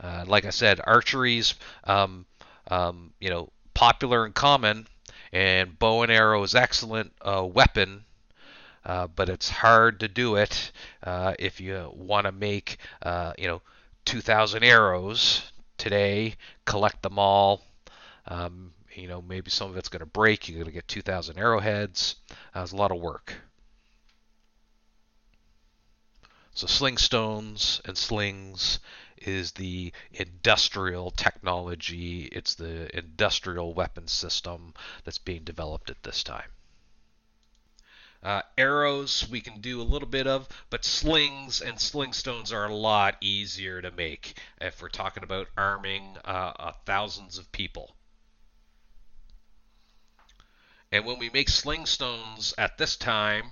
Uh, 0.00 0.24
like 0.26 0.44
I 0.44 0.50
said, 0.50 0.80
archery's 0.82 1.54
um, 1.84 2.26
um, 2.68 3.12
you 3.20 3.30
know 3.30 3.52
popular 3.74 4.24
and 4.24 4.34
common, 4.34 4.88
and 5.32 5.78
bow 5.78 6.02
and 6.02 6.10
arrow 6.10 6.42
is 6.42 6.56
excellent 6.56 7.12
uh, 7.22 7.46
weapon. 7.46 8.04
Uh, 8.84 9.06
but 9.06 9.28
it's 9.28 9.50
hard 9.50 10.00
to 10.00 10.08
do 10.08 10.34
it 10.34 10.72
uh, 11.04 11.34
if 11.38 11.60
you 11.60 11.92
want 11.94 12.26
to 12.26 12.32
make 12.32 12.78
uh, 13.02 13.32
you 13.38 13.46
know 13.46 13.62
2,000 14.06 14.64
arrows 14.64 15.52
today, 15.78 16.34
collect 16.64 17.02
them 17.02 17.20
all. 17.20 17.62
Um, 18.26 18.72
you 18.96 19.08
know, 19.08 19.22
maybe 19.22 19.50
some 19.50 19.70
of 19.70 19.76
it's 19.76 19.88
going 19.88 20.00
to 20.00 20.06
break. 20.06 20.48
You're 20.48 20.56
going 20.56 20.66
to 20.66 20.72
get 20.72 20.88
2,000 20.88 21.38
arrowheads. 21.38 22.16
Uh, 22.54 22.60
it's 22.62 22.72
a 22.72 22.76
lot 22.76 22.90
of 22.90 23.00
work. 23.00 23.34
So 26.54 26.66
sling 26.66 26.96
stones 26.96 27.82
and 27.84 27.98
slings 27.98 28.78
is 29.18 29.52
the 29.52 29.92
industrial 30.12 31.10
technology. 31.10 32.24
It's 32.32 32.54
the 32.54 32.96
industrial 32.96 33.74
weapon 33.74 34.08
system 34.08 34.72
that's 35.04 35.18
being 35.18 35.44
developed 35.44 35.90
at 35.90 36.02
this 36.02 36.22
time. 36.22 36.50
Uh, 38.22 38.40
arrows 38.56 39.28
we 39.28 39.40
can 39.42 39.60
do 39.60 39.80
a 39.80 39.84
little 39.84 40.08
bit 40.08 40.26
of, 40.26 40.48
but 40.70 40.84
slings 40.84 41.60
and 41.60 41.78
sling 41.78 42.14
stones 42.14 42.52
are 42.52 42.64
a 42.64 42.74
lot 42.74 43.16
easier 43.20 43.82
to 43.82 43.90
make 43.90 44.40
if 44.60 44.80
we're 44.80 44.88
talking 44.88 45.22
about 45.22 45.48
arming 45.56 46.16
uh, 46.24 46.52
uh, 46.58 46.72
thousands 46.86 47.36
of 47.36 47.52
people. 47.52 47.95
And 50.92 51.04
when 51.04 51.18
we 51.18 51.30
make 51.30 51.48
sling 51.48 51.86
stones 51.86 52.54
at 52.56 52.78
this 52.78 52.96
time, 52.96 53.50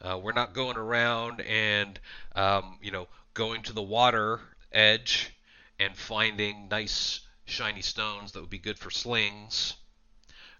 uh, 0.00 0.18
we're 0.22 0.32
not 0.32 0.52
going 0.52 0.76
around 0.76 1.40
and 1.40 1.98
um, 2.34 2.78
you 2.82 2.90
know 2.90 3.08
going 3.34 3.62
to 3.62 3.72
the 3.72 3.82
water 3.82 4.40
edge 4.72 5.32
and 5.78 5.96
finding 5.96 6.68
nice 6.68 7.20
shiny 7.44 7.82
stones 7.82 8.32
that 8.32 8.40
would 8.40 8.50
be 8.50 8.58
good 8.58 8.78
for 8.78 8.90
slings. 8.90 9.74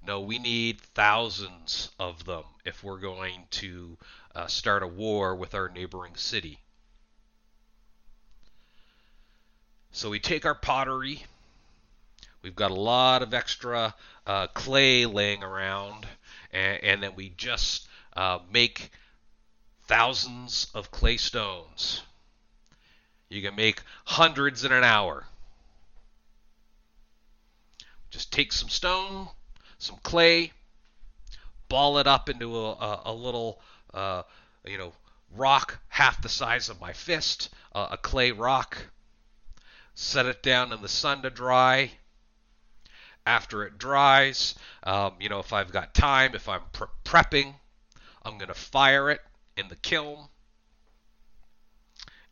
No, 0.04 0.20
we 0.20 0.38
need 0.38 0.80
thousands 0.80 1.90
of 1.98 2.24
them 2.24 2.44
if 2.64 2.82
we're 2.82 2.98
going 2.98 3.46
to 3.50 3.96
uh, 4.34 4.46
start 4.48 4.82
a 4.82 4.86
war 4.86 5.36
with 5.36 5.54
our 5.54 5.68
neighboring 5.68 6.16
city. 6.16 6.58
So 9.92 10.10
we 10.10 10.18
take 10.18 10.44
our 10.44 10.54
pottery 10.54 11.24
We've 12.42 12.56
got 12.56 12.72
a 12.72 12.74
lot 12.74 13.22
of 13.22 13.32
extra 13.32 13.94
uh, 14.26 14.48
clay 14.48 15.06
laying 15.06 15.44
around, 15.44 16.06
and, 16.52 16.82
and 16.82 17.02
then 17.02 17.12
we 17.14 17.30
just 17.36 17.86
uh, 18.16 18.40
make 18.52 18.90
thousands 19.86 20.66
of 20.74 20.90
clay 20.90 21.16
stones. 21.16 22.02
You 23.28 23.42
can 23.42 23.54
make 23.54 23.82
hundreds 24.04 24.64
in 24.64 24.72
an 24.72 24.82
hour. 24.82 25.24
Just 28.10 28.32
take 28.32 28.52
some 28.52 28.68
stone, 28.68 29.28
some 29.78 29.98
clay, 30.02 30.52
ball 31.68 31.98
it 31.98 32.06
up 32.06 32.28
into 32.28 32.58
a, 32.58 32.72
a, 32.72 33.02
a 33.06 33.12
little, 33.14 33.60
uh, 33.94 34.22
you 34.66 34.78
know, 34.78 34.92
rock 35.36 35.78
half 35.88 36.20
the 36.20 36.28
size 36.28 36.68
of 36.68 36.80
my 36.80 36.92
fist, 36.92 37.48
a 37.72 37.96
clay 37.96 38.32
rock. 38.32 38.76
Set 39.94 40.26
it 40.26 40.42
down 40.42 40.72
in 40.72 40.82
the 40.82 40.88
sun 40.88 41.22
to 41.22 41.30
dry. 41.30 41.90
After 43.24 43.64
it 43.64 43.78
dries, 43.78 44.54
um, 44.82 45.14
you 45.20 45.28
know, 45.28 45.38
if 45.38 45.52
I've 45.52 45.72
got 45.72 45.94
time, 45.94 46.34
if 46.34 46.48
I'm 46.48 46.62
pre- 46.72 46.88
prepping, 47.04 47.54
I'm 48.24 48.38
going 48.38 48.48
to 48.48 48.54
fire 48.54 49.10
it 49.10 49.20
in 49.56 49.68
the 49.68 49.76
kiln. 49.76 50.28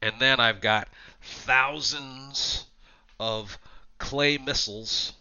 And 0.02 0.14
then 0.18 0.40
I've 0.40 0.60
got 0.60 0.88
thousands 1.20 2.66
of 3.18 3.58
clay 3.98 4.38
missiles 4.38 5.12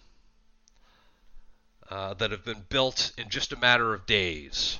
uh, 1.89 2.13
that 2.15 2.31
have 2.31 2.45
been 2.45 2.65
built 2.69 3.11
in 3.17 3.29
just 3.29 3.51
a 3.51 3.59
matter 3.59 3.93
of 3.93 4.05
days. 4.05 4.79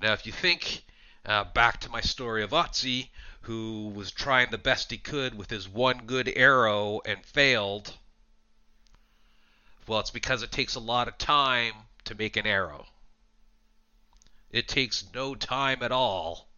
Now, 0.00 0.12
if 0.12 0.24
you 0.26 0.32
think 0.32 0.84
uh, 1.26 1.44
back 1.44 1.80
to 1.80 1.90
my 1.90 2.00
story 2.00 2.42
of 2.42 2.50
Otzi, 2.50 3.08
who 3.42 3.88
was 3.94 4.10
trying 4.12 4.50
the 4.50 4.58
best 4.58 4.90
he 4.90 4.98
could 4.98 5.36
with 5.36 5.50
his 5.50 5.68
one 5.68 6.06
good 6.06 6.32
arrow 6.36 7.00
and 7.04 7.24
failed, 7.24 7.94
well, 9.88 10.00
it's 10.00 10.10
because 10.10 10.42
it 10.42 10.52
takes 10.52 10.74
a 10.74 10.80
lot 10.80 11.08
of 11.08 11.18
time 11.18 11.72
to 12.04 12.14
make 12.14 12.36
an 12.36 12.46
arrow. 12.46 12.86
It 14.50 14.68
takes 14.68 15.04
no 15.14 15.34
time 15.34 15.82
at 15.82 15.92
all 15.92 16.48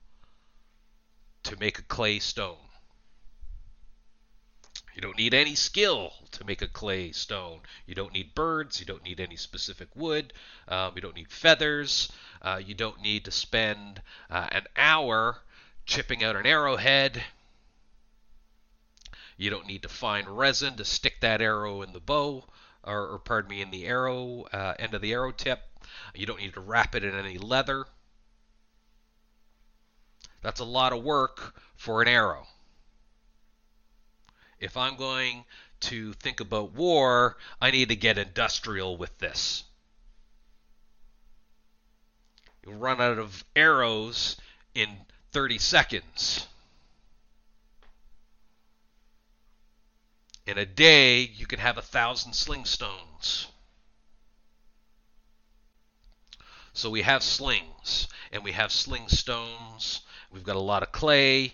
to 1.45 1.57
make 1.59 1.79
a 1.79 1.83
clay 1.83 2.19
stone. 2.19 2.57
You 4.95 5.01
don't 5.01 5.17
need 5.17 5.35
any 5.35 5.55
skill 5.55 6.13
to 6.33 6.45
make 6.45 6.63
a 6.63 6.69
clay 6.69 7.13
stone. 7.13 7.61
You 7.87 7.95
don't 7.95 8.13
need 8.13 8.35
birds. 8.35 8.81
You 8.81 8.87
don't 8.87 9.05
need 9.05 9.21
any 9.21 9.37
specific 9.37 9.89
wood. 9.95 10.33
Um, 10.69 10.93
you 10.95 11.01
don't 11.01 11.17
need 11.17 11.31
feathers. 11.31 12.13
Uh, 12.43 12.61
you 12.65 12.75
don't 12.75 13.01
need 13.01 13.25
to 13.25 13.31
spend 13.31 14.03
uh, 14.29 14.49
an 14.51 14.67
hour 14.77 15.39
chipping 15.87 16.23
out 16.23 16.37
an 16.37 16.47
arrowhead. 16.47 17.23
You 19.37 19.49
don't 19.49 19.67
need 19.67 19.83
to 19.83 19.89
find 19.89 20.29
resin 20.29 20.77
to 20.77 20.85
stick 20.85 21.21
that 21.21 21.41
arrow 21.41 21.83
in 21.83 21.93
the 21.93 22.01
bow, 22.01 22.45
or, 22.85 23.09
or 23.09 23.19
pardon 23.19 23.51
me, 23.51 23.63
in 23.63 23.71
the 23.71 23.87
arrow 23.87 24.45
uh, 24.53 24.75
end 24.79 24.95
of 24.95 25.03
the 25.03 25.13
arrow 25.13 25.33
tip. 25.33 25.61
You 26.15 26.27
don't 26.27 26.41
need 26.41 26.55
to 26.55 26.61
wrap 26.61 26.95
it 26.95 27.05
in 27.05 27.15
any 27.15 27.39
leather. 27.39 27.85
That's 30.43 30.61
a 30.61 30.65
lot 30.65 30.93
of 30.93 31.03
work 31.03 31.55
for 31.77 32.01
an 32.03 32.09
arrow 32.09 32.47
if 34.61 34.77
I'm 34.77 34.97
going 34.97 35.45
to 35.81 36.13
think 36.13 36.41
about 36.41 36.73
war, 36.73 37.37
I 37.61 37.71
need 37.71 37.89
to 37.89 37.97
get 37.97 38.19
industrial 38.19 38.97
with 38.97 39.19
this. 39.19 39.65
You 42.65 42.73
run 42.73 43.01
out 43.01 43.19
of 43.19 43.43
arrows 43.57 44.37
in 44.75 44.89
30 45.33 45.59
seconds. 45.59 46.47
In 50.47 50.59
a 50.59 50.67
day, 50.67 51.21
you 51.21 51.47
can 51.47 51.59
have 51.59 51.77
a 51.77 51.83
thousand 51.83 52.33
sling 52.33 52.65
stones. 52.65 53.47
So 56.73 56.89
we 56.89 57.03
have 57.03 57.23
slings, 57.23 58.09
and 58.33 58.43
we 58.43 58.53
have 58.53 58.73
sling 58.73 59.09
stones. 59.09 60.01
We've 60.31 60.45
got 60.45 60.57
a 60.57 60.61
lot 60.61 60.83
of 60.83 60.93
clay. 60.93 61.53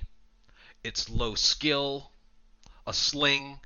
It's 0.85 1.11
low 1.11 1.35
skill. 1.35 2.11
A 2.87 2.93
sling 2.93 3.59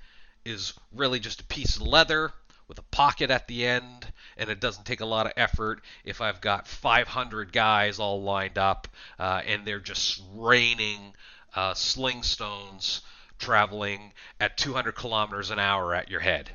is 0.44 0.72
really 0.92 1.20
just 1.20 1.42
a 1.42 1.44
piece 1.44 1.76
of 1.76 1.82
leather 1.82 2.32
with 2.66 2.78
a 2.78 2.82
pocket 2.82 3.30
at 3.30 3.46
the 3.46 3.66
end, 3.66 4.12
and 4.36 4.48
it 4.48 4.60
doesn't 4.60 4.86
take 4.86 5.00
a 5.00 5.06
lot 5.06 5.26
of 5.26 5.32
effort 5.36 5.82
if 6.04 6.20
I've 6.20 6.40
got 6.40 6.66
500 6.66 7.52
guys 7.52 7.98
all 7.98 8.22
lined 8.22 8.56
up 8.56 8.88
uh, 9.18 9.42
and 9.44 9.66
they're 9.66 9.80
just 9.80 10.22
raining 10.32 11.14
uh, 11.54 11.74
sling 11.74 12.22
stones 12.22 13.02
traveling 13.40 14.12
at 14.38 14.56
200 14.56 14.92
kilometers 14.94 15.50
an 15.50 15.58
hour 15.58 15.94
at 15.94 16.08
your 16.08 16.20
head. 16.20 16.50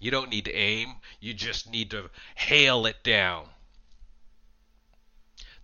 You 0.00 0.10
don't 0.10 0.30
need 0.30 0.46
to 0.46 0.54
aim, 0.54 0.94
you 1.20 1.34
just 1.34 1.70
need 1.70 1.90
to 1.90 2.10
hail 2.36 2.86
it 2.86 3.02
down. 3.02 3.46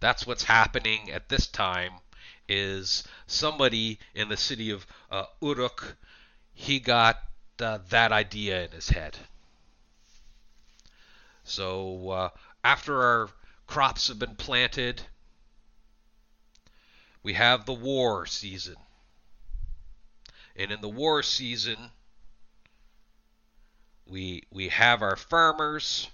That's 0.00 0.26
what's 0.26 0.44
happening 0.44 1.10
at 1.10 1.28
this 1.28 1.46
time 1.46 1.92
is 2.48 3.04
somebody 3.26 3.98
in 4.14 4.28
the 4.28 4.36
city 4.36 4.70
of 4.70 4.86
uh, 5.10 5.24
Uruk 5.40 5.96
he 6.52 6.78
got 6.78 7.18
uh, 7.58 7.78
that 7.90 8.12
idea 8.12 8.64
in 8.64 8.70
his 8.70 8.88
head. 8.88 9.16
So 11.42 12.10
uh, 12.10 12.28
after 12.62 13.02
our 13.02 13.28
crops 13.66 14.08
have 14.08 14.18
been 14.18 14.36
planted, 14.36 15.02
we 17.22 17.34
have 17.34 17.66
the 17.66 17.72
war 17.72 18.24
season. 18.26 18.76
And 20.56 20.70
in 20.70 20.80
the 20.80 20.88
war 20.88 21.22
season, 21.22 21.90
we 24.06 24.42
we 24.50 24.68
have 24.68 25.02
our 25.02 25.16
farmers 25.16 26.08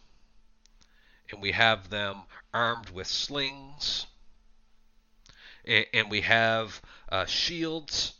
and 1.30 1.42
we 1.42 1.52
have 1.52 1.90
them 1.90 2.22
armed 2.52 2.90
with 2.90 3.06
slings 3.06 4.06
and, 5.64 5.86
and 5.92 6.10
we 6.10 6.22
have 6.22 6.80
uh, 7.10 7.26
shields 7.26 8.14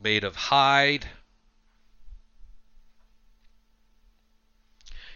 made 0.00 0.24
of 0.24 0.34
hide 0.34 1.06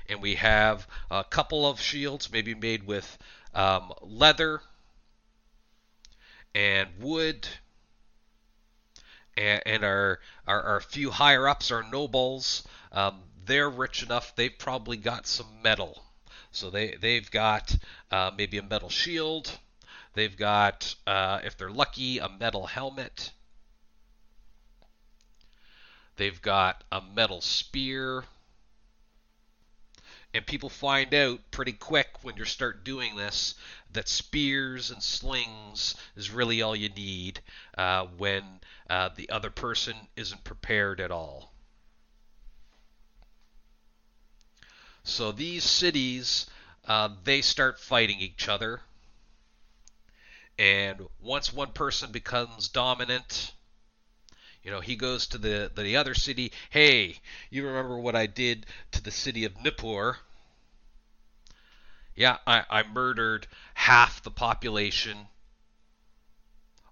and 0.09 0.22
we 0.22 0.36
have 0.36 0.86
a 1.11 1.24
couple 1.24 1.68
of 1.68 1.80
shields, 1.80 2.30
maybe 2.30 2.55
made 2.55 2.86
with 2.86 3.18
um, 3.55 3.92
leather 4.03 4.61
and 6.55 6.88
wood. 7.01 7.47
And, 9.37 9.62
and 9.66 9.84
our, 9.84 10.20
our, 10.47 10.62
our 10.62 10.80
few 10.80 11.11
higher 11.11 11.47
ups, 11.47 11.70
our 11.70 11.84
nobles, 11.91 12.66
um, 12.93 13.20
they're 13.45 13.70
rich 13.70 14.03
enough. 14.03 14.34
They've 14.34 14.57
probably 14.57 14.97
got 14.97 15.26
some 15.26 15.47
metal, 15.62 16.03
so 16.51 16.70
they 16.70 16.97
they've 17.01 17.30
got 17.30 17.76
uh, 18.11 18.30
maybe 18.37 18.59
a 18.59 18.62
metal 18.62 18.89
shield. 18.89 19.51
They've 20.14 20.37
got, 20.37 20.95
uh, 21.07 21.41
if 21.45 21.59
they're 21.59 21.70
lucky, 21.70 22.18
a 22.18 22.28
metal 22.28 22.66
helmet. 22.66 23.32
They've 26.16 26.41
got 26.41 26.82
a 26.91 27.03
metal 27.03 27.43
spear 27.43 28.24
and 30.37 30.45
people 30.45 30.68
find 30.68 31.14
out 31.14 31.41
pretty 31.51 31.72
quick 31.72 32.09
when 32.22 32.37
you 32.37 32.45
start 32.45 32.84
doing 32.84 33.16
this 33.16 33.55
that 33.93 34.07
spears 34.07 34.91
and 34.91 35.03
slings 35.03 35.95
is 36.14 36.30
really 36.30 36.61
all 36.61 36.76
you 36.76 36.91
need 36.91 37.41
uh, 37.78 38.05
when 38.18 38.43
uh, 38.91 39.09
the 39.16 39.30
other 39.30 39.49
person 39.49 39.97
isn't 40.14 40.45
prepared 40.45 41.01
at 41.01 41.11
all. 41.11 41.55
So 45.05 45.32
these 45.32 45.64
cities, 45.64 46.47
uh, 46.87 47.09
they 47.24 47.41
start 47.41 47.80
fighting 47.80 48.20
each 48.20 48.47
other. 48.47 48.82
And 50.59 51.01
once 51.18 51.51
one 51.51 51.72
person 51.72 52.12
becomes 52.12 52.68
dominant, 52.68 53.53
you 54.62 54.70
know, 54.70 54.80
he 54.80 54.97
goes 54.97 55.28
to 55.28 55.39
the 55.39 55.70
the 55.74 55.97
other 55.97 56.14
city. 56.14 56.51
Hey, 56.70 57.20
you 57.51 57.64
remember 57.64 57.99
what 57.99 58.16
I 58.16 58.26
did 58.26 58.66
to 58.93 59.03
the 59.03 59.12
city 59.12 59.45
of 59.45 59.62
Nippur? 59.62 60.18
Yeah, 62.16 62.38
I, 62.46 62.64
I 62.70 62.82
murdered 62.82 63.46
half 63.74 64.22
the 64.22 64.30
population. 64.30 65.28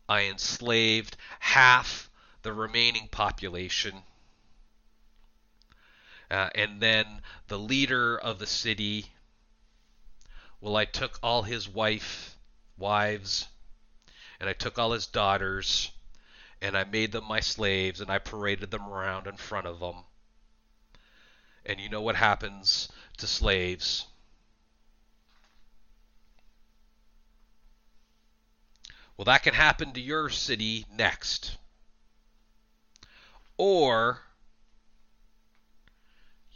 I 0.06 0.24
enslaved 0.24 1.16
half 1.40 2.10
the 2.42 2.52
remaining 2.52 3.08
population. 3.08 4.02
Uh, 6.30 6.50
and 6.54 6.80
then 6.80 7.22
the 7.48 7.58
leader 7.58 8.18
of 8.18 8.38
the 8.38 8.46
city, 8.46 9.06
well, 10.60 10.76
I 10.76 10.84
took 10.84 11.18
all 11.22 11.42
his 11.42 11.66
wife, 11.66 12.36
wives, 12.76 13.48
and 14.38 14.48
I 14.48 14.52
took 14.52 14.78
all 14.78 14.92
his 14.92 15.06
daughters, 15.06 15.90
and 16.60 16.76
I 16.76 16.84
made 16.84 17.12
them 17.12 17.24
my 17.24 17.40
slaves, 17.40 18.02
and 18.02 18.10
I 18.10 18.18
paraded 18.18 18.70
them 18.70 18.86
around 18.86 19.26
in 19.26 19.38
front 19.38 19.66
of 19.66 19.80
them. 19.80 20.04
And 21.64 21.80
you 21.80 21.88
know 21.88 22.02
what 22.02 22.16
happens 22.16 22.90
to 23.18 23.26
slaves? 23.26 24.06
Well, 29.16 29.26
that 29.26 29.42
can 29.42 29.54
happen 29.54 29.92
to 29.92 30.00
your 30.00 30.28
city 30.28 30.86
next. 30.92 31.56
Or 33.56 34.20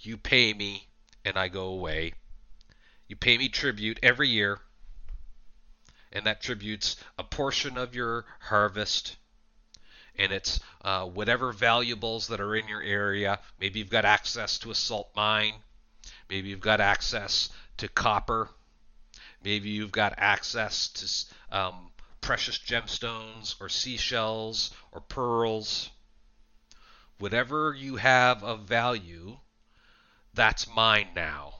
you 0.00 0.16
pay 0.16 0.52
me 0.52 0.88
and 1.24 1.36
I 1.36 1.48
go 1.48 1.66
away. 1.66 2.14
You 3.06 3.16
pay 3.16 3.38
me 3.38 3.48
tribute 3.48 3.98
every 4.02 4.28
year, 4.28 4.60
and 6.12 6.26
that 6.26 6.42
tribute's 6.42 6.96
a 7.18 7.24
portion 7.24 7.78
of 7.78 7.94
your 7.94 8.24
harvest. 8.40 9.16
And 10.16 10.32
it's 10.32 10.60
uh, 10.82 11.04
whatever 11.04 11.52
valuables 11.52 12.28
that 12.28 12.40
are 12.40 12.56
in 12.56 12.66
your 12.66 12.82
area. 12.82 13.38
Maybe 13.60 13.78
you've 13.78 13.88
got 13.88 14.04
access 14.04 14.58
to 14.58 14.70
a 14.70 14.74
salt 14.74 15.10
mine. 15.14 15.54
Maybe 16.28 16.48
you've 16.48 16.60
got 16.60 16.80
access 16.80 17.50
to 17.78 17.88
copper. 17.88 18.50
Maybe 19.44 19.70
you've 19.70 19.92
got 19.92 20.14
access 20.18 20.88
to 20.88 21.56
um, 21.56 21.90
precious 22.20 22.58
gemstones 22.58 23.54
or 23.60 23.68
seashells 23.68 24.74
or 24.92 25.00
pearls. 25.00 25.90
Whatever 27.18 27.74
you 27.74 27.96
have 27.96 28.44
of 28.44 28.64
value, 28.64 29.38
that's 30.34 30.68
mine 30.68 31.08
now. 31.14 31.54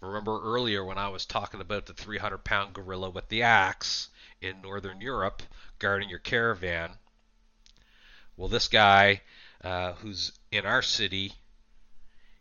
Remember 0.00 0.40
earlier 0.42 0.84
when 0.84 0.98
I 0.98 1.08
was 1.08 1.26
talking 1.26 1.60
about 1.60 1.86
the 1.86 1.94
300 1.94 2.38
pound 2.44 2.74
gorilla 2.74 3.10
with 3.10 3.28
the 3.28 3.42
axe 3.42 4.08
in 4.40 4.60
Northern 4.62 5.00
Europe 5.00 5.42
guarding 5.78 6.08
your 6.08 6.18
caravan? 6.18 6.98
Well, 8.36 8.48
this 8.48 8.68
guy 8.68 9.22
uh, 9.62 9.94
who's 9.94 10.32
in 10.50 10.66
our 10.66 10.82
city, 10.82 11.32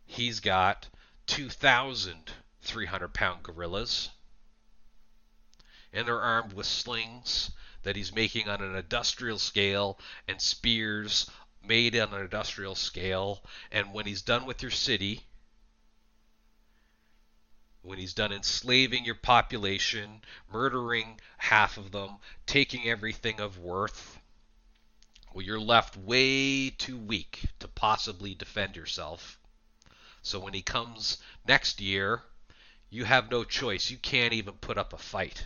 he's 0.05 0.39
got 0.41 0.88
2,000 1.27 2.31
300 2.65 3.13
pound 3.13 3.43
gorillas. 3.43 4.09
And 5.96 6.08
they're 6.08 6.22
armed 6.22 6.54
with 6.54 6.68
slings 6.68 7.50
that 7.84 7.96
he's 7.96 8.14
making 8.14 8.50
on 8.50 8.62
an 8.62 8.76
industrial 8.76 9.39
scale 9.39 9.98
and 10.28 10.41
spears 10.41 11.30
made 11.66 11.96
on 11.96 12.14
an 12.14 12.22
industrial 12.22 12.76
scale. 12.76 13.41
And 13.72 13.93
when 13.93 14.06
he's 14.06 14.22
done 14.22 14.46
with 14.46 14.62
your 14.62 14.72
city, 14.72 15.22
when 17.82 17.98
he's 18.00 18.14
done 18.14 18.32
enslaving 18.32 19.06
your 19.06 19.16
population, 19.16 20.22
murdering 20.52 21.20
half 21.38 21.78
of 21.78 21.91
them, 21.91 22.18
taking 22.46 22.89
everything 22.89 23.39
of 23.39 23.58
worth, 23.60 24.20
well, 25.34 25.43
you're 25.43 25.60
left 25.60 25.96
way 25.98 26.72
too 26.72 26.98
weak 26.98 27.46
to 27.60 27.68
possibly 27.68 28.34
defend 28.34 28.76
yourself. 28.76 29.39
So 30.24 30.39
when 30.39 30.54
he 30.54 30.62
comes 30.62 31.20
next 31.48 31.80
year, 31.80 32.24
you 32.89 33.04
have 33.06 33.30
no 33.30 33.43
choice. 33.43 33.91
You 33.91 33.98
can't 33.98 34.34
even 34.34 34.56
put 34.56 34.78
up 34.78 34.93
a 34.93 34.98
fight. 34.98 35.43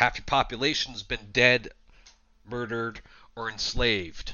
Half 0.00 0.16
your 0.16 0.24
population's 0.24 1.02
been 1.02 1.30
dead, 1.30 1.74
murdered, 2.42 3.02
or 3.36 3.50
enslaved. 3.50 4.32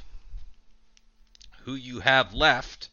Who 1.63 1.75
you 1.75 1.99
have 1.99 2.33
left 2.33 2.89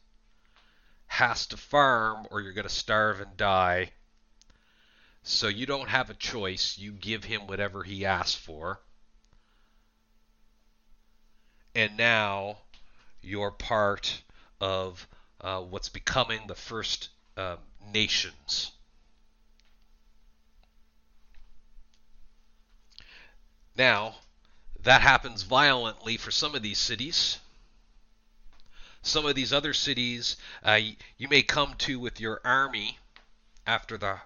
has 1.06 1.46
to 1.46 1.58
farm 1.58 2.26
or 2.32 2.42
you're 2.42 2.52
going 2.52 2.68
to 2.68 2.74
starve 2.74 3.20
and 3.20 3.38
die. 3.38 3.92
So 5.22 5.50
you 5.50 5.68
don't 5.68 5.90
have 5.90 6.10
a 6.10 6.16
choice. 6.16 6.76
You 6.80 6.94
give 6.94 7.24
him 7.24 7.46
whatever 7.46 7.84
he 7.84 8.08
asks 8.08 8.34
for. 8.34 8.82
And 11.76 11.96
now 11.96 12.58
you're 13.22 13.52
part 13.52 14.24
of 14.60 15.08
uh, 15.40 15.62
what's 15.62 15.90
becoming 15.90 16.48
the 16.48 16.56
first 16.56 17.10
uh, 17.38 17.58
nations. 17.92 18.72
Now, 23.76 24.16
that 24.84 25.02
happens 25.02 25.44
violently 25.44 26.18
for 26.18 26.32
some 26.32 26.56
of 26.56 26.62
these 26.62 26.78
cities. 26.78 27.40
Some 29.02 29.26
of 29.26 29.36
these 29.36 29.52
other 29.52 29.74
cities 29.74 30.38
uh, 30.64 30.80
you 31.18 31.28
may 31.28 31.42
come 31.42 31.74
to 31.80 32.00
with 32.00 32.20
your 32.20 32.40
army 32.44 32.98
after 33.66 33.98
the 33.98 34.20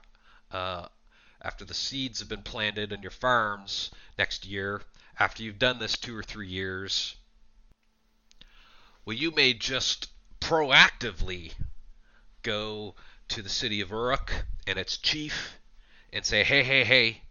uh, 0.51 0.87
after 1.41 1.65
the 1.65 1.73
seeds 1.73 2.19
have 2.19 2.29
been 2.29 2.43
planted 2.43 2.91
in 2.91 3.01
your 3.01 3.11
farms 3.11 3.91
next 4.17 4.45
year. 4.45 4.81
After 5.19 5.43
you've 5.43 5.59
done 5.59 5.79
this 5.79 5.97
two 5.97 6.15
or 6.15 6.23
three 6.23 6.47
years, 6.47 7.15
well, 9.03 9.15
you 9.15 9.31
may 9.31 9.53
just 9.53 10.09
proactively 10.39 11.53
go 12.43 12.95
to 13.29 13.41
the 13.41 13.49
city 13.49 13.81
of 13.81 13.89
Uruk 13.89 14.31
and 14.67 14.77
its 14.77 14.97
chief 14.97 15.57
and 16.13 16.25
say, 16.25 16.43
hey, 16.43 16.63
hey, 16.63 16.83
hey, 16.83 17.21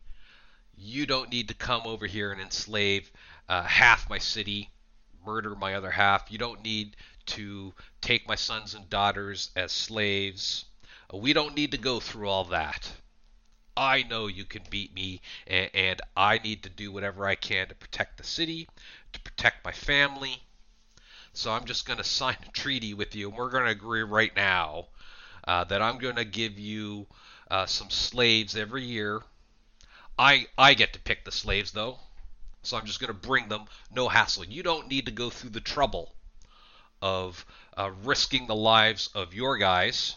you 0.77 1.07
don't 1.07 1.31
need 1.31 1.49
to 1.49 1.55
come 1.55 1.83
over 1.85 2.07
here 2.07 2.33
and 2.33 2.41
enslave 2.41 3.11
uh, 3.49 3.63
half 3.63 4.09
my 4.11 4.19
city, 4.19 4.71
murder 5.25 5.55
my 5.55 5.75
other 5.75 5.91
half. 5.91 6.31
You 6.31 6.39
don't 6.39 6.63
need 6.63 6.97
to 7.27 7.73
take 8.01 8.29
my 8.29 8.35
sons 8.35 8.75
and 8.75 8.89
daughters 8.89 9.51
as 9.57 9.73
slaves. 9.73 10.65
We 11.13 11.33
don't 11.33 11.57
need 11.57 11.73
to 11.73 11.79
go 11.79 12.01
through 12.01 12.29
all 12.29 12.45
that. 12.45 12.91
I 13.77 14.05
know 14.05 14.27
you 14.27 14.45
can 14.45 14.63
beat 14.71 14.95
me, 14.95 15.21
and, 15.47 15.71
and 15.75 16.03
I 16.17 16.39
need 16.39 16.63
to 16.63 16.71
do 16.71 16.91
whatever 16.91 17.27
I 17.27 17.35
can 17.35 17.69
to 17.69 17.75
protect 17.75 18.17
the 18.17 18.25
city, 18.25 18.69
to 19.13 19.21
protect 19.21 19.65
my 19.65 19.73
family. 19.73 20.43
So 21.35 21.53
I'm 21.53 21.67
just 21.67 21.87
going 21.87 21.99
to 21.99 22.05
sign 22.05 22.37
a 22.47 22.51
treaty 22.53 22.95
with 22.95 23.15
you, 23.15 23.29
and 23.29 23.37
we're 23.37 23.51
going 23.51 23.65
to 23.65 23.71
agree 23.71 24.03
right 24.03 24.35
now 24.35 24.87
uh, 25.47 25.65
that 25.65 25.83
I'm 25.83 25.99
going 25.99 26.17
to 26.17 26.25
give 26.25 26.59
you 26.59 27.07
uh, 27.51 27.67
some 27.67 27.91
slaves 27.91 28.57
every 28.57 28.85
year. 28.85 29.21
I 30.19 30.47
I 30.57 30.75
get 30.75 30.93
to 30.95 31.01
pick 31.01 31.25
the 31.25 31.33
slaves 31.33 31.73
though, 31.73 31.99
so 32.63 32.77
I'm 32.77 32.87
just 32.87 33.01
going 33.01 33.13
to 33.13 33.29
bring 33.29 33.49
them, 33.49 33.67
no 33.95 34.09
hassle. 34.09 34.45
You 34.45 34.63
don't 34.63 34.89
need 34.89 35.07
to 35.07 35.13
go 35.13 35.31
through 35.31 35.51
the 35.51 35.61
trouble 35.61 36.15
of 37.03 37.45
uh, 37.77 37.91
risking 38.03 38.47
the 38.47 38.55
lives 38.55 39.09
of 39.15 39.35
your 39.35 39.59
guys 39.59 40.17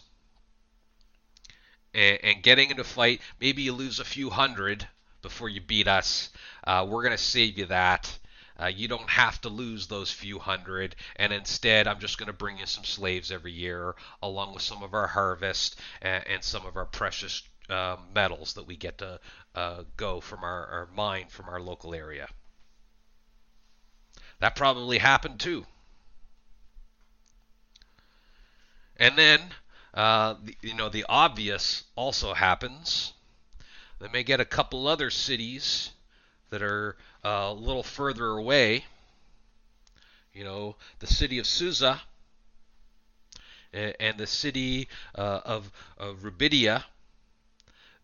and, 1.92 2.18
and, 2.22 2.42
getting 2.42 2.70
into 2.70 2.84
fight. 2.84 3.20
Maybe 3.40 3.62
you 3.62 3.72
lose 3.72 4.00
a 4.00 4.04
few 4.04 4.30
hundred 4.30 4.88
before 5.20 5.48
you 5.48 5.60
beat 5.60 5.86
us. 5.86 6.30
Uh, 6.64 6.86
we're 6.88 7.02
going 7.02 7.16
to 7.16 7.22
save 7.22 7.58
you 7.58 7.66
that. 7.66 8.18
Uh, 8.58 8.66
you 8.66 8.88
don't 8.88 9.08
have 9.08 9.40
to 9.40 9.48
lose 9.48 9.86
those 9.86 10.10
few 10.10 10.38
hundred, 10.38 10.94
and 11.16 11.32
instead, 11.32 11.86
I'm 11.86 11.98
just 11.98 12.18
going 12.18 12.26
to 12.26 12.32
bring 12.32 12.58
you 12.58 12.66
some 12.66 12.84
slaves 12.84 13.32
every 13.32 13.52
year, 13.52 13.94
along 14.22 14.52
with 14.52 14.62
some 14.62 14.82
of 14.82 14.92
our 14.92 15.06
harvest 15.06 15.80
and, 16.02 16.26
and 16.26 16.44
some 16.44 16.66
of 16.66 16.76
our 16.76 16.84
precious 16.84 17.42
uh, 17.70 17.96
metals 18.14 18.54
that 18.54 18.66
we 18.66 18.76
get 18.76 18.98
to 18.98 19.20
uh, 19.54 19.82
go 19.96 20.20
from 20.20 20.44
our, 20.44 20.66
our 20.66 20.88
mine 20.94 21.26
from 21.28 21.48
our 21.48 21.60
local 21.60 21.94
area. 21.94 22.28
That 24.40 24.56
probably 24.56 24.98
happened 24.98 25.38
too. 25.38 25.66
And 28.96 29.16
then, 29.16 29.40
uh, 29.94 30.34
the, 30.42 30.56
you 30.62 30.74
know, 30.74 30.88
the 30.88 31.04
obvious 31.08 31.84
also 31.96 32.34
happens. 32.34 33.12
They 33.98 34.08
may 34.08 34.22
get 34.22 34.40
a 34.40 34.44
couple 34.44 34.86
other 34.86 35.10
cities 35.10 35.90
that 36.50 36.62
are 36.62 36.96
uh, 37.24 37.48
a 37.48 37.52
little 37.54 37.82
further 37.82 38.28
away. 38.28 38.84
You 40.34 40.44
know, 40.44 40.76
the 41.00 41.06
city 41.06 41.38
of 41.38 41.46
Susa 41.46 42.00
and, 43.72 43.94
and 44.00 44.18
the 44.18 44.26
city 44.26 44.88
uh, 45.14 45.40
of, 45.44 45.70
of 45.98 46.18
Rubidia. 46.22 46.84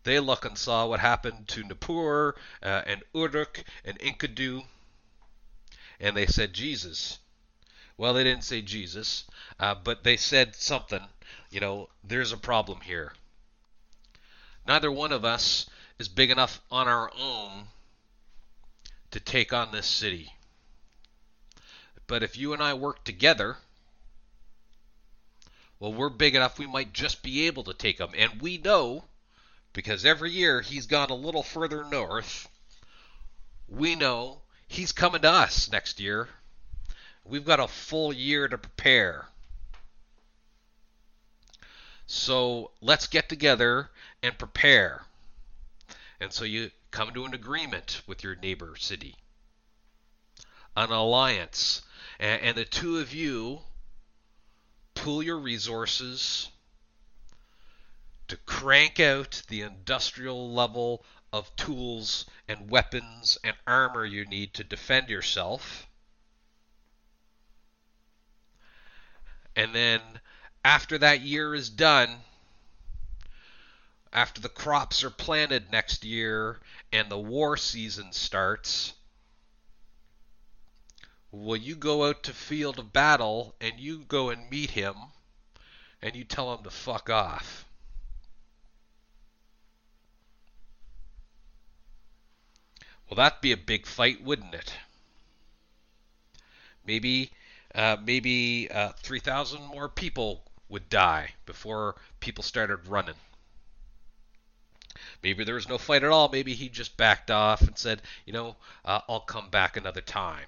They 0.07 0.21
look 0.21 0.45
and 0.45 0.57
saw 0.57 0.85
what 0.85 1.01
happened 1.01 1.49
to 1.49 1.63
Nippur 1.63 2.33
uh, 2.63 2.81
and 2.85 3.03
Uruk 3.13 3.65
and 3.83 3.99
Enkidu, 3.99 4.63
and 5.99 6.15
they 6.15 6.25
said 6.25 6.53
Jesus. 6.53 7.19
Well, 7.97 8.13
they 8.13 8.23
didn't 8.23 8.45
say 8.45 8.61
Jesus, 8.61 9.25
uh, 9.59 9.75
but 9.75 10.05
they 10.05 10.15
said 10.15 10.55
something. 10.55 11.01
You 11.49 11.59
know, 11.59 11.89
there's 12.05 12.31
a 12.31 12.37
problem 12.37 12.79
here. 12.79 13.15
Neither 14.65 14.89
one 14.89 15.11
of 15.11 15.25
us 15.25 15.69
is 15.99 16.07
big 16.07 16.31
enough 16.31 16.61
on 16.71 16.87
our 16.87 17.11
own 17.13 17.67
to 19.11 19.19
take 19.19 19.51
on 19.51 19.73
this 19.73 19.87
city. 19.87 20.31
But 22.07 22.23
if 22.23 22.37
you 22.37 22.53
and 22.53 22.63
I 22.63 22.75
work 22.75 23.03
together, 23.03 23.57
well, 25.81 25.93
we're 25.93 26.07
big 26.07 26.33
enough 26.33 26.57
we 26.57 26.65
might 26.65 26.93
just 26.93 27.21
be 27.21 27.45
able 27.45 27.65
to 27.65 27.73
take 27.73 27.97
them. 27.97 28.11
And 28.17 28.41
we 28.41 28.57
know, 28.57 29.03
because 29.77 30.05
every 30.05 30.31
year 30.31 30.59
he's 30.61 30.87
gone 30.87 31.11
a 31.11 31.15
little 31.15 31.43
further 31.43 31.85
north, 31.91 32.49
we 33.69 33.93
know 33.93 34.41
he's 34.67 34.91
coming 34.91 35.21
to 35.21 35.29
us 35.29 35.71
next 35.71 35.99
year. 35.99 36.27
We've 37.23 37.45
got 37.45 37.59
a 37.59 37.67
full 37.67 38.11
year 38.11 38.47
to 38.47 38.57
prepare. 38.57 39.27
So 42.07 42.71
let's 42.81 43.05
get 43.05 43.29
together 43.29 43.91
and 44.23 44.35
prepare. 44.35 45.03
And 46.19 46.33
so 46.33 46.43
you 46.43 46.71
come 46.89 47.13
to 47.13 47.25
an 47.25 47.35
agreement 47.35 48.01
with 48.07 48.23
your 48.23 48.35
neighbor 48.35 48.73
city, 48.79 49.13
an 50.75 50.89
alliance, 50.89 51.83
and, 52.19 52.57
the 52.57 52.65
two 52.65 52.97
of 52.97 53.13
you 53.13 53.59
pool 54.95 55.21
your 55.21 55.37
resources 55.37 56.49
to 58.27 58.37
crank 58.37 58.99
out 58.99 59.41
the 59.47 59.61
industrial 59.61 60.51
level 60.53 61.03
of 61.31 61.55
tools 61.55 62.25
and 62.47 62.69
weapons 62.69 63.37
and 63.43 63.55
armor 63.65 64.05
you 64.05 64.25
need 64.25 64.53
to 64.53 64.63
defend 64.63 65.09
yourself. 65.09 65.87
And 69.55 69.73
then 69.73 70.01
after 70.63 70.97
that 70.97 71.21
year 71.21 71.55
is 71.55 71.69
done, 71.69 72.21
after 74.13 74.41
the 74.41 74.49
crops 74.49 75.03
are 75.03 75.09
planted 75.09 75.71
next 75.71 76.03
year 76.03 76.59
and 76.91 77.09
the 77.09 77.17
war 77.17 77.57
season 77.57 78.11
starts, 78.13 78.93
will 81.31 81.57
you 81.57 81.75
go 81.75 82.07
out 82.07 82.23
to 82.23 82.33
field 82.33 82.79
of 82.79 82.93
battle 82.93 83.55
and 83.59 83.79
you 83.79 83.99
go 83.99 84.29
and 84.29 84.49
meet 84.49 84.71
him 84.71 84.95
and 86.01 86.15
you 86.15 86.23
tell 86.23 86.53
him 86.53 86.63
to 86.63 86.69
fuck 86.69 87.09
off. 87.09 87.66
Well, 93.09 93.15
that'd 93.15 93.41
be 93.41 93.53
a 93.53 93.57
big 93.57 93.85
fight, 93.85 94.21
wouldn't 94.21 94.53
it? 94.53 94.73
Maybe, 96.85 97.31
uh, 97.73 97.97
maybe 98.03 98.69
uh, 98.69 98.91
3,000 98.97 99.61
more 99.61 99.87
people 99.87 100.43
would 100.69 100.89
die 100.89 101.31
before 101.45 101.95
people 102.19 102.43
started 102.43 102.87
running. 102.87 103.15
Maybe 105.23 105.43
there 105.43 105.55
was 105.55 105.69
no 105.69 105.77
fight 105.77 106.03
at 106.03 106.11
all. 106.11 106.27
Maybe 106.29 106.53
he 106.53 106.69
just 106.69 106.97
backed 106.97 107.31
off 107.31 107.61
and 107.61 107.77
said, 107.77 108.01
you 108.25 108.33
know, 108.33 108.55
uh, 108.83 109.01
I'll 109.07 109.21
come 109.21 109.49
back 109.49 109.77
another 109.77 110.01
time. 110.01 110.47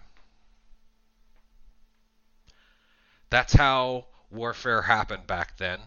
That's 3.30 3.54
how 3.54 4.08
warfare 4.32 4.82
happened 4.82 5.28
back 5.28 5.58
then. 5.58 5.80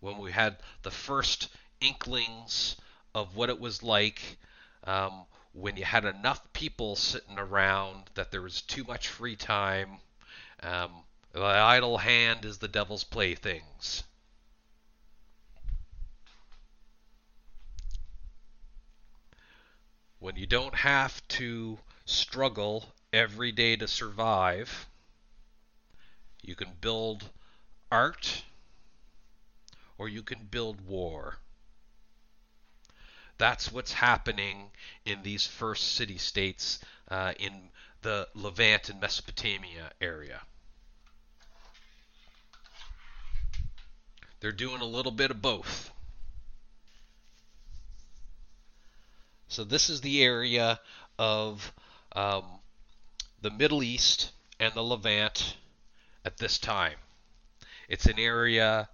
When 0.00 0.18
we 0.18 0.32
had 0.32 0.58
the 0.82 0.90
first 0.90 1.48
inklings 1.80 2.76
of 3.14 3.36
what 3.36 3.48
it 3.48 3.60
was 3.60 3.82
like 3.82 4.38
um, 4.84 5.24
when 5.52 5.76
you 5.76 5.84
had 5.84 6.04
enough 6.04 6.52
people 6.52 6.96
sitting 6.96 7.38
around 7.38 8.10
that 8.14 8.30
there 8.30 8.42
was 8.42 8.62
too 8.62 8.84
much 8.84 9.08
free 9.08 9.36
time. 9.36 9.98
Um, 10.62 10.90
the 11.32 11.42
idle 11.42 11.98
hand 11.98 12.44
is 12.44 12.58
the 12.58 12.68
devil's 12.68 13.04
playthings. 13.04 14.04
When 20.18 20.36
you 20.36 20.46
don't 20.46 20.74
have 20.74 21.26
to 21.28 21.78
struggle 22.06 22.94
every 23.12 23.52
day 23.52 23.76
to 23.76 23.86
survive, 23.86 24.86
you 26.42 26.54
can 26.54 26.72
build 26.80 27.30
art 27.90 28.42
or 29.98 30.08
you 30.08 30.22
can 30.22 30.44
build 30.50 30.80
war. 30.80 31.38
That's 33.38 33.72
what's 33.72 33.92
happening 33.92 34.70
in 35.04 35.22
these 35.22 35.46
first 35.46 35.94
city 35.94 36.18
states 36.18 36.78
uh, 37.10 37.32
in 37.38 37.52
the 38.02 38.28
Levant 38.34 38.90
and 38.90 39.00
Mesopotamia 39.00 39.90
area. 40.00 40.40
They're 44.40 44.52
doing 44.52 44.82
a 44.82 44.86
little 44.86 45.12
bit 45.12 45.30
of 45.30 45.40
both. 45.40 45.90
So 49.48 49.64
this 49.64 49.88
is 49.88 50.00
the 50.00 50.22
area 50.22 50.80
of 51.18 51.72
um, 52.14 52.44
the 53.40 53.50
Middle 53.50 53.82
East 53.82 54.32
and 54.60 54.74
the 54.74 54.82
Levant 54.82 55.56
at 56.24 56.36
this 56.38 56.58
time. 56.58 56.96
It's 57.88 58.06
an 58.06 58.18
area 58.18 58.88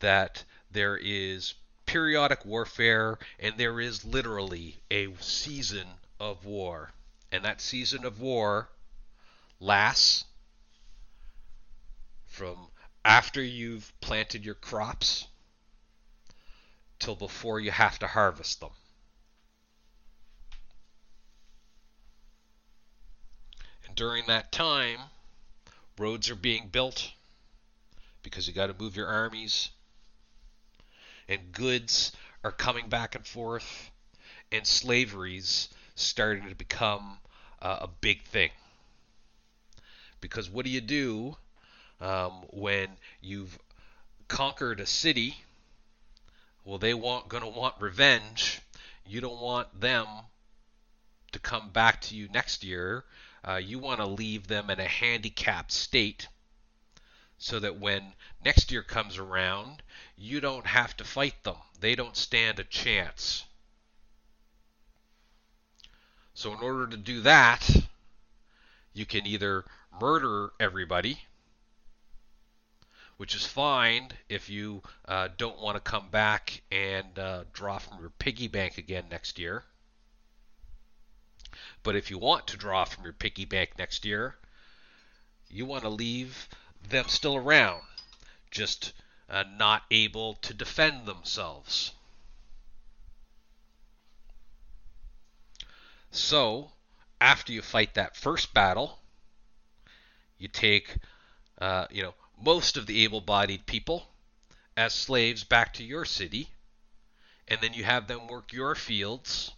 that 0.00 0.44
there 0.70 0.96
is 0.96 1.54
periodic 1.86 2.44
warfare, 2.44 3.18
and 3.38 3.56
there 3.56 3.80
is 3.80 4.04
literally 4.04 4.80
a 4.90 5.08
season 5.20 5.86
of 6.18 6.44
war. 6.44 6.92
And 7.30 7.44
that 7.44 7.60
season 7.60 8.04
of 8.04 8.20
war 8.20 8.68
lasts 9.60 10.24
from 12.26 12.56
after 13.04 13.42
you've 13.42 13.92
planted 14.00 14.44
your 14.44 14.54
crops 14.54 15.26
till 16.98 17.16
before 17.16 17.58
you 17.58 17.70
have 17.70 17.98
to 17.98 18.06
harvest 18.06 18.60
them. 18.60 18.70
And 23.86 23.94
during 23.94 24.26
that 24.26 24.52
time, 24.52 24.98
roads 25.98 26.30
are 26.30 26.36
being 26.36 26.68
built 26.68 27.10
because 28.22 28.46
you 28.46 28.54
got 28.54 28.68
to 28.68 28.74
move 28.74 28.96
your 28.96 29.08
armies 29.08 29.70
and 31.28 31.52
goods 31.52 32.12
are 32.44 32.52
coming 32.52 32.88
back 32.88 33.14
and 33.14 33.26
forth, 33.26 33.90
and 34.50 34.66
slavery's 34.66 35.68
starting 35.94 36.48
to 36.48 36.54
become 36.54 37.18
uh, 37.60 37.78
a 37.82 37.88
big 37.88 38.22
thing. 38.24 38.50
Because 40.20 40.50
what 40.50 40.64
do 40.64 40.70
you 40.70 40.80
do 40.80 41.36
um, 42.00 42.32
when 42.50 42.88
you've 43.20 43.58
conquered 44.28 44.80
a 44.80 44.86
city? 44.86 45.36
Well, 46.64 46.78
they 46.78 46.94
want 46.94 47.28
going 47.28 47.42
to 47.42 47.48
want 47.48 47.74
revenge. 47.80 48.60
You 49.06 49.20
don't 49.20 49.40
want 49.40 49.80
them 49.80 50.06
to 51.32 51.38
come 51.38 51.70
back 51.70 52.00
to 52.02 52.14
you 52.14 52.28
next 52.28 52.62
year. 52.62 53.04
Uh, 53.46 53.56
you 53.56 53.78
want 53.78 53.98
to 53.98 54.06
leave 54.06 54.46
them 54.46 54.70
in 54.70 54.78
a 54.78 54.84
handicapped 54.84 55.72
state 55.72 56.28
so 57.42 57.58
that 57.58 57.80
when 57.80 58.14
next 58.44 58.70
year 58.70 58.84
comes 58.84 59.18
around, 59.18 59.82
you 60.16 60.40
don't 60.40 60.64
have 60.64 60.96
to 60.96 61.02
fight 61.02 61.42
them. 61.42 61.56
They 61.80 61.96
don't 61.96 62.16
stand 62.16 62.60
a 62.60 62.64
chance. 62.64 63.44
So, 66.34 66.52
in 66.52 66.60
order 66.60 66.86
to 66.86 66.96
do 66.96 67.22
that, 67.22 67.68
you 68.94 69.04
can 69.04 69.26
either 69.26 69.64
murder 70.00 70.52
everybody, 70.60 71.18
which 73.16 73.34
is 73.34 73.44
fine 73.44 74.10
if 74.28 74.48
you 74.48 74.80
uh, 75.06 75.26
don't 75.36 75.60
want 75.60 75.74
to 75.74 75.80
come 75.80 76.10
back 76.10 76.62
and 76.70 77.18
uh, 77.18 77.42
draw 77.52 77.78
from 77.78 77.98
your 77.98 78.10
piggy 78.10 78.46
bank 78.46 78.78
again 78.78 79.06
next 79.10 79.40
year. 79.40 79.64
But 81.82 81.96
if 81.96 82.08
you 82.08 82.18
want 82.18 82.46
to 82.46 82.56
draw 82.56 82.84
from 82.84 83.02
your 83.02 83.12
piggy 83.12 83.46
bank 83.46 83.72
next 83.78 84.04
year, 84.04 84.36
you 85.50 85.66
want 85.66 85.82
to 85.82 85.88
leave 85.88 86.48
them 86.88 87.08
still 87.08 87.36
around, 87.36 87.82
just 88.50 88.92
uh, 89.28 89.44
not 89.56 89.84
able 89.90 90.34
to 90.34 90.52
defend 90.52 91.06
themselves. 91.06 91.92
So, 96.10 96.72
after 97.20 97.52
you 97.52 97.62
fight 97.62 97.94
that 97.94 98.16
first 98.16 98.52
battle, 98.52 98.98
you 100.38 100.48
take, 100.48 100.96
uh, 101.58 101.86
you 101.90 102.02
know, 102.02 102.14
most 102.40 102.76
of 102.76 102.86
the 102.86 103.04
able-bodied 103.04 103.64
people 103.66 104.08
as 104.76 104.92
slaves 104.92 105.44
back 105.44 105.72
to 105.74 105.84
your 105.84 106.04
city, 106.04 106.48
and 107.48 107.60
then 107.60 107.72
you 107.72 107.84
have 107.84 108.08
them 108.08 108.26
work 108.26 108.52
your 108.52 108.74
fields 108.74 109.52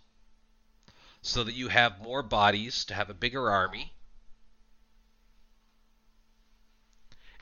so 1.23 1.43
that 1.43 1.55
you 1.55 1.69
have 1.69 2.03
more 2.03 2.23
bodies 2.23 2.85
to 2.85 2.95
have 2.95 3.09
a 3.09 3.15
bigger 3.15 3.51
army 3.51 3.94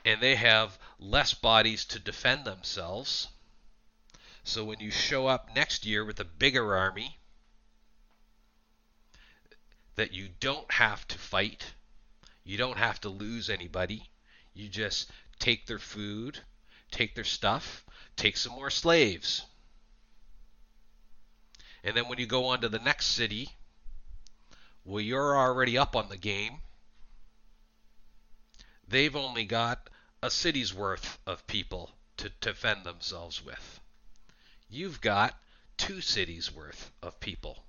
and 0.05 0.21
they 0.21 0.35
have 0.35 0.77
less 0.99 1.33
bodies 1.33 1.85
to 1.85 1.99
defend 1.99 2.45
themselves. 2.45 3.29
So 4.43 4.65
when 4.65 4.79
you 4.79 4.91
show 4.91 5.27
up 5.27 5.55
next 5.55 5.85
year 5.85 6.03
with 6.03 6.19
a 6.19 6.25
bigger 6.25 6.75
army 6.75 7.17
that 9.95 10.13
you 10.13 10.27
don't 10.39 10.69
have 10.71 11.07
to 11.07 11.17
fight, 11.17 11.73
you 12.43 12.57
don't 12.57 12.77
have 12.77 12.99
to 13.01 13.09
lose 13.09 13.49
anybody, 13.49 14.09
you 14.53 14.67
just 14.67 15.09
take 15.39 15.65
their 15.65 15.79
food, 15.79 16.39
take 16.91 17.15
their 17.15 17.23
stuff, 17.23 17.85
take 18.15 18.35
some 18.35 18.53
more 18.53 18.69
slaves. 18.69 19.45
And 21.83 21.95
then 21.95 22.07
when 22.07 22.19
you 22.19 22.25
go 22.25 22.45
on 22.45 22.61
to 22.61 22.69
the 22.69 22.79
next 22.79 23.07
city, 23.07 23.49
well, 24.85 25.01
you're 25.01 25.37
already 25.37 25.77
up 25.77 25.95
on 25.95 26.09
the 26.09 26.17
game. 26.17 26.57
They've 28.87 29.15
only 29.15 29.45
got 29.45 29.89
a 30.23 30.31
city's 30.31 30.73
worth 30.73 31.19
of 31.27 31.45
people 31.47 31.89
to 32.15 32.29
defend 32.39 32.85
themselves 32.85 33.43
with. 33.43 33.81
You've 34.69 35.01
got 35.01 35.37
two 35.75 35.99
cities 35.99 36.49
worth 36.49 36.91
of 37.01 37.19
people. 37.19 37.65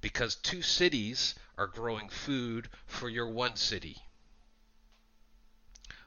Because 0.00 0.36
two 0.36 0.62
cities 0.62 1.34
are 1.58 1.66
growing 1.66 2.08
food 2.08 2.70
for 2.86 3.10
your 3.10 3.28
one 3.28 3.56
city, 3.56 3.98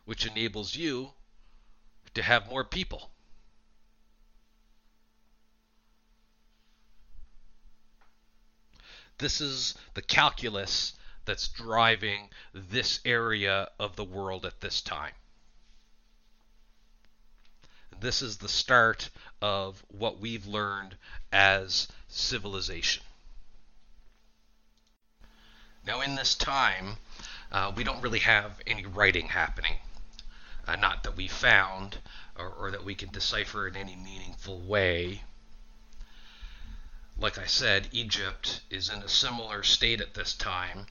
which 0.06 0.26
enables 0.26 0.76
you 0.76 1.12
to 2.16 2.24
have 2.24 2.50
more 2.50 2.64
people. 2.64 3.12
This 9.20 9.40
is 9.40 9.76
the 9.94 10.02
calculus 10.02 10.94
that's 11.26 11.48
driving 11.48 12.30
this 12.54 13.00
area 13.06 13.70
of 13.80 13.95
the 13.95 14.04
world 14.04 14.45
at 14.45 14.62
this 14.62 14.82
time. 14.82 15.14
This 18.00 18.22
is 18.22 18.38
the 18.38 18.50
start 18.50 19.10
of 19.41 19.84
what 19.88 20.20
we've 20.20 20.45
learned 20.45 20.98
as 21.32 21.88
civilization. 22.08 23.04
Now, 25.86 26.02
in 26.02 26.16
this 26.16 26.36
time, 26.36 26.98
uh, 27.52 27.72
we 27.76 27.84
don't 27.84 28.02
really 28.02 28.20
have 28.20 28.60
any 28.66 28.86
writing 28.86 29.28
happening. 29.28 29.78
Uh, 30.66 30.76
not 30.78 31.04
that 31.04 31.18
we 31.18 31.28
found 31.28 31.98
or, 32.38 32.48
or 32.48 32.72
that 32.72 32.86
we 32.86 32.95
can 32.95 33.10
decipher 33.10 33.68
in 33.68 33.76
any 33.76 33.95
meaningful 33.95 34.60
way 34.60 35.22
like 37.18 37.38
I 37.38 37.45
said, 37.45 37.90
Egypt 37.91 38.61
is 38.69 38.90
in 38.90 39.02
a 39.03 39.07
similar 39.10 39.64
state 39.64 40.02
at 40.02 40.14
this 40.15 40.34
time. 40.34 40.88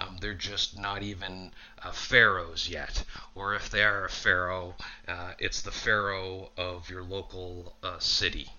um, 0.00 0.16
they're 0.20 0.34
just 0.34 0.78
not 0.78 1.02
even 1.02 1.52
uh, 1.82 1.92
pharaohs 1.92 2.68
yet. 2.68 3.04
Or 3.34 3.54
if 3.54 3.70
they 3.70 3.82
are 3.84 4.04
a 4.04 4.10
pharaoh, 4.10 4.76
uh, 5.08 5.34
it's 5.38 5.62
the 5.62 5.72
pharaoh 5.72 6.50
of 6.56 6.90
your 6.90 7.02
local 7.02 7.76
uh, 7.82 7.98
city, 7.98 8.50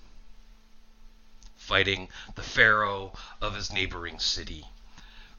fighting 1.56 2.10
the 2.36 2.44
pharaoh 2.44 3.14
of 3.42 3.56
his 3.56 3.72
neighboring 3.74 4.20
city 4.20 4.66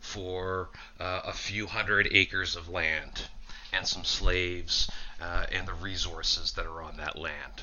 for 0.01 0.70
uh, 1.01 1.22
a 1.24 1.32
few 1.32 1.66
hundred 1.66 2.09
acres 2.12 2.56
of 2.56 2.68
land 2.68 3.22
and 3.72 3.86
some 3.86 4.05
slaves 4.05 4.90
uh, 5.20 5.46
and 5.52 5.66
the 5.68 5.74
resources 5.74 6.52
that 6.52 6.66
are 6.66 6.82
on 6.82 6.96
that 6.98 7.18
land. 7.18 7.62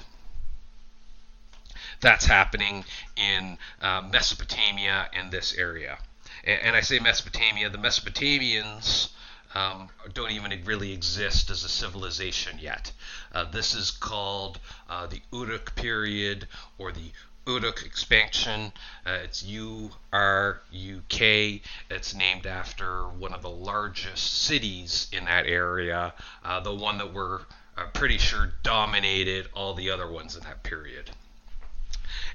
That's 2.01 2.25
happening 2.25 2.83
in 3.15 3.57
uh, 3.81 4.01
Mesopotamia 4.11 5.09
and 5.13 5.31
this 5.31 5.55
area. 5.55 5.97
And, 6.43 6.59
and, 6.63 6.75
I 6.75 6.81
say 6.81 6.99
Mesopotamia, 6.99 7.69
the 7.69 7.77
Mesopotamians 7.77 9.09
um, 9.53 9.89
don't 10.13 10.31
even 10.31 10.51
really 10.65 10.93
exist 10.93 11.49
as 11.49 11.63
a 11.63 11.69
civilization 11.69 12.57
yet. 12.59 12.91
Uh, 13.33 13.45
this 13.45 13.75
is 13.75 13.91
called 13.91 14.59
uh, 14.89 15.07
the 15.07 15.21
Uruk 15.31 15.75
period 15.75 16.47
or 16.77 16.91
the 16.91 17.11
Uruk 17.47 17.83
expansion. 17.85 18.71
Uh, 19.05 19.17
it's 19.23 19.43
U 19.43 19.91
R 20.13 20.61
U 20.71 21.03
K. 21.09 21.61
It's 21.89 22.13
named 22.13 22.45
after 22.45 23.07
one 23.07 23.33
of 23.33 23.41
the 23.41 23.49
largest 23.49 24.43
cities 24.43 25.07
in 25.11 25.25
that 25.25 25.45
area, 25.45 26.13
uh, 26.43 26.59
the 26.59 26.73
one 26.73 26.97
that 26.99 27.13
we're 27.13 27.41
uh, 27.77 27.85
pretty 27.93 28.17
sure 28.17 28.53
dominated 28.63 29.47
all 29.53 29.73
the 29.73 29.89
other 29.89 30.09
ones 30.09 30.35
in 30.35 30.43
that 30.43 30.63
period. 30.63 31.11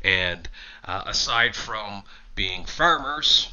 And 0.03 0.49
uh, 0.85 1.03
aside 1.07 1.55
from 1.55 2.03
being 2.35 2.65
farmers 2.65 3.51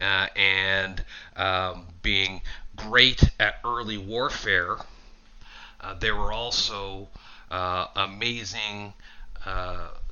uh, 0.00 0.28
and 0.36 1.04
um, 1.36 1.86
being 2.02 2.42
great 2.76 3.30
at 3.38 3.60
early 3.64 3.98
warfare, 3.98 4.76
uh, 5.80 5.94
they 5.94 6.10
were 6.10 6.32
also 6.32 7.08
amazing 7.50 8.92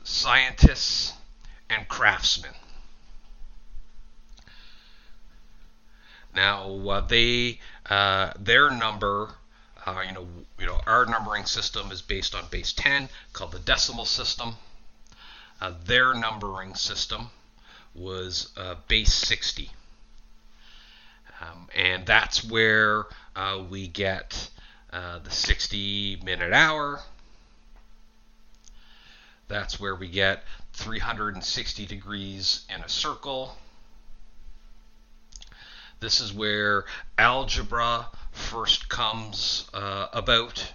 scientists, 0.03 1.13
and 1.71 1.87
craftsmen. 1.89 2.55
Now 6.35 6.89
uh, 6.89 7.01
they 7.01 7.61
uh, 7.87 8.33
their 8.39 8.71
number, 8.71 9.35
uh, 9.87 10.03
you 10.07 10.13
know, 10.13 10.27
you 10.59 10.67
know, 10.67 10.81
our 10.87 11.07
numbering 11.07 11.47
system 11.47 11.91
is 11.91 12.03
based 12.03 12.35
on 12.35 12.49
base 12.51 12.73
10, 12.73 13.09
called 13.33 13.53
the 13.53 13.59
decimal 13.59 14.05
system. 14.05 14.57
Uh, 15.61 15.73
their 15.85 16.15
numbering 16.15 16.75
system 16.75 17.31
was 17.95 18.53
uh, 18.57 18.77
base 18.87 19.13
60, 19.13 19.71
um, 21.41 21.69
and 21.75 22.07
that's 22.07 22.45
where 22.49 23.07
uh, 23.35 23.63
we 23.69 23.89
get 23.89 24.51
the 24.93 25.31
60 25.31 26.21
minute 26.25 26.53
hour, 26.53 27.01
that's 29.49 29.81
where 29.81 29.95
we 29.95 30.09
get 30.09 30.45
360 30.75 31.87
degrees 31.87 32.67
in 32.73 32.83
a 32.83 32.89
circle. 32.89 33.57
This 36.01 36.21
is 36.21 36.33
where 36.33 36.85
algebra 37.17 38.09
first 38.31 38.89
comes 38.89 39.69
uh, 39.75 40.09
about. 40.13 40.73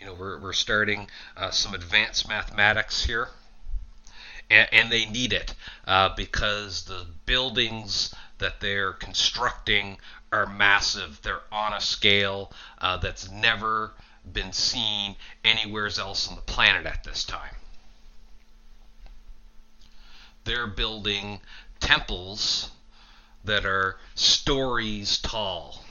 You 0.00 0.06
know, 0.06 0.14
we're, 0.14 0.38
we're 0.38 0.52
starting 0.54 1.08
uh, 1.36 1.50
some 1.50 1.74
advanced 1.74 2.26
mathematics 2.26 3.04
here. 3.04 3.28
And, 4.48 4.68
and 4.72 4.90
they 4.90 5.04
need 5.04 5.32
it 5.32 5.54
uh, 5.86 6.10
because 6.16 6.84
the 6.84 7.06
buildings 7.26 8.14
that 8.38 8.60
they're 8.60 8.94
constructing 8.94 9.98
are 10.32 10.46
massive. 10.46 11.20
They're 11.22 11.42
on 11.52 11.74
a 11.74 11.80
scale 11.80 12.50
uh, 12.78 12.96
that's 12.96 13.30
never 13.30 13.92
been 14.30 14.52
seen 14.52 15.16
anywhere 15.44 15.90
else 15.98 16.28
on 16.28 16.36
the 16.36 16.42
planet 16.42 16.86
at 16.86 17.04
this 17.04 17.24
time. 17.24 17.54
They're 20.44 20.66
building 20.66 21.40
temples 21.78 22.70
that 23.44 23.66
are 23.66 23.98
stories 24.14 25.18
tall. 25.18 25.84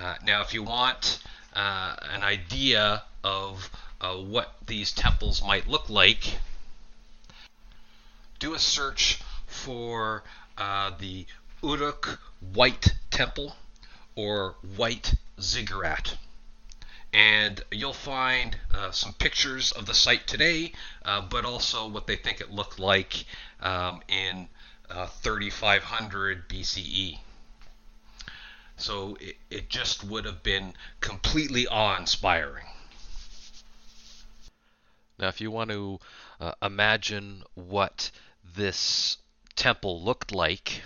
Uh, 0.00 0.14
now, 0.24 0.40
if 0.40 0.54
you 0.54 0.62
want 0.62 1.18
uh, 1.54 1.94
an 2.02 2.22
idea 2.22 3.02
of 3.22 3.70
uh, 4.00 4.14
what 4.14 4.54
these 4.66 4.90
temples 4.90 5.42
might 5.44 5.68
look 5.68 5.90
like, 5.90 6.38
do 8.38 8.54
a 8.54 8.58
search 8.58 9.20
for 9.46 10.22
uh, 10.56 10.90
the 10.98 11.26
Uruk 11.62 12.18
White 12.54 12.94
Temple 13.10 13.54
or 14.16 14.56
white 14.76 15.14
ziggurat. 15.40 16.16
And 17.12 17.62
you'll 17.70 17.92
find 17.92 18.56
uh, 18.72 18.92
some 18.92 19.12
pictures 19.12 19.72
of 19.72 19.84
the 19.84 19.94
site 19.94 20.26
today, 20.26 20.72
but 21.04 21.44
also 21.44 21.86
what 21.86 22.06
they 22.06 22.16
think 22.16 22.40
it 22.40 22.50
looked 22.50 22.78
like 22.78 23.26
um, 23.60 24.00
in 24.08 24.48
uh, 24.88 25.06
3500 25.06 26.48
BCE. 26.48 27.18
So 28.76 29.16
it, 29.20 29.36
it 29.50 29.68
just 29.68 30.04
would 30.04 30.24
have 30.24 30.42
been 30.42 30.74
completely 31.00 31.66
awe 31.66 31.96
inspiring. 31.96 32.66
Now, 35.18 35.28
if 35.28 35.40
you 35.40 35.50
want 35.50 35.70
to 35.70 36.00
uh, 36.40 36.52
imagine 36.62 37.44
what 37.54 38.10
this 38.56 39.18
temple 39.54 40.02
looked 40.02 40.32
like, 40.32 40.82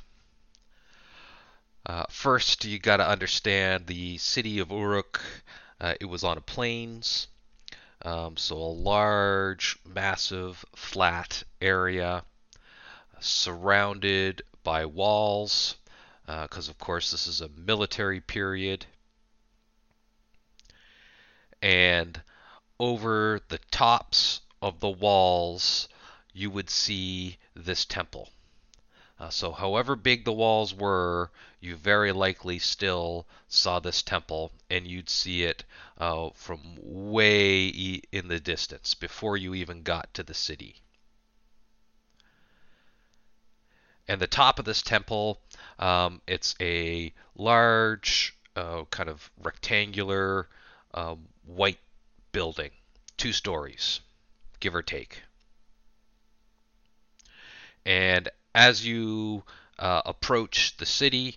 uh, 1.87 2.05
first, 2.11 2.65
you 2.65 2.79
got 2.79 2.97
to 2.97 3.09
understand 3.09 3.87
the 3.87 4.19
city 4.19 4.59
of 4.59 4.71
Uruk. 4.71 5.21
Uh, 5.81 5.95
it 6.01 6.07
was 6.07 6.25
on 6.25 6.37
a 6.37 6.41
plains, 6.41 7.29
um, 8.03 8.37
so 8.37 8.57
a 8.57 8.59
large, 8.59 9.79
massive, 9.85 10.65
flat 10.75 11.45
area 11.61 12.25
surrounded 13.21 14.43
by 14.65 14.85
walls, 14.85 15.77
because 16.27 16.69
uh, 16.69 16.73
of 16.73 16.79
course 16.79 17.13
this 17.13 17.27
is 17.27 17.41
a 17.41 17.49
military 17.49 18.21
period. 18.21 18.87
And 21.63 22.21
over 22.79 23.41
the 23.49 23.59
tops 23.71 24.41
of 24.61 24.81
the 24.81 24.91
walls, 24.91 25.89
you 26.33 26.51
would 26.51 26.69
see 26.69 27.39
this 27.55 27.85
temple. 27.85 28.31
Uh, 29.19 29.31
so, 29.31 29.53
however 29.53 29.97
big 29.97 30.25
the 30.25 30.33
walls 30.33 30.75
were, 30.75 31.31
you 31.61 31.75
very 31.75 32.13
likely 32.13 32.59
still 32.59 33.27
saw 33.49 33.81
this 33.81 34.03
temple, 34.03 34.53
and 34.69 34.87
you'd 34.87 35.09
see 35.09 35.45
it 35.45 35.65
uh, 35.97 36.29
from 36.35 36.77
way 36.77 37.69
in 38.13 38.29
the 38.29 38.41
distance 38.41 38.95
before 38.95 39.39
you 39.39 39.55
even 39.55 39.83
got 39.83 40.13
to 40.13 40.23
the 40.23 40.35
city. 40.35 40.83
And 44.09 44.21
the 44.21 44.27
top 44.27 44.59
of 44.59 44.65
this 44.65 44.83
temple, 44.83 45.41
um, 45.79 46.21
it's 46.27 46.55
a 46.61 47.13
large, 47.35 48.37
uh, 48.55 48.85
kind 48.91 49.09
of 49.09 49.31
rectangular 49.43 50.49
um, 50.95 51.27
white 51.45 51.79
building, 52.33 52.71
two 53.17 53.33
stories, 53.33 54.01
give 54.61 54.75
or 54.75 54.83
take. 54.83 55.23
And 57.85 58.29
as 58.55 58.87
you 58.87 59.45
uh, 59.79 60.03
approach 60.05 60.77
the 60.77 60.87
city, 60.87 61.37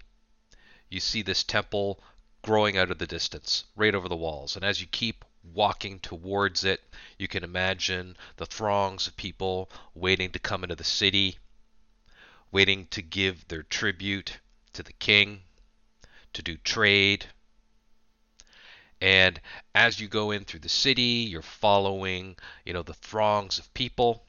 you 0.89 0.99
see 0.99 1.21
this 1.21 1.43
temple 1.43 1.99
growing 2.41 2.77
out 2.77 2.91
of 2.91 2.97
the 2.97 3.07
distance, 3.07 3.65
right 3.75 3.93
over 3.93 4.07
the 4.07 4.15
walls. 4.15 4.55
And 4.55 4.63
as 4.63 4.79
you 4.79 4.87
keep 4.87 5.25
walking 5.53 5.99
towards 5.99 6.63
it, 6.63 6.81
you 7.17 7.27
can 7.27 7.43
imagine 7.43 8.15
the 8.37 8.45
throngs 8.45 9.07
of 9.07 9.17
people 9.17 9.69
waiting 9.93 10.31
to 10.31 10.39
come 10.39 10.63
into 10.63 10.75
the 10.75 10.83
city, 10.83 11.37
waiting 12.51 12.87
to 12.91 13.01
give 13.01 13.47
their 13.47 13.63
tribute 13.63 14.39
to 14.73 14.83
the 14.83 14.93
king, 14.93 15.41
to 16.33 16.41
do 16.41 16.57
trade. 16.57 17.25
And 19.01 19.39
as 19.73 19.99
you 19.99 20.07
go 20.07 20.31
in 20.31 20.43
through 20.43 20.61
the 20.61 20.69
city, 20.69 21.27
you're 21.29 21.41
following, 21.41 22.35
you 22.65 22.73
know, 22.73 22.83
the 22.83 22.93
throngs 22.93 23.59
of 23.59 23.73
people. 23.73 24.23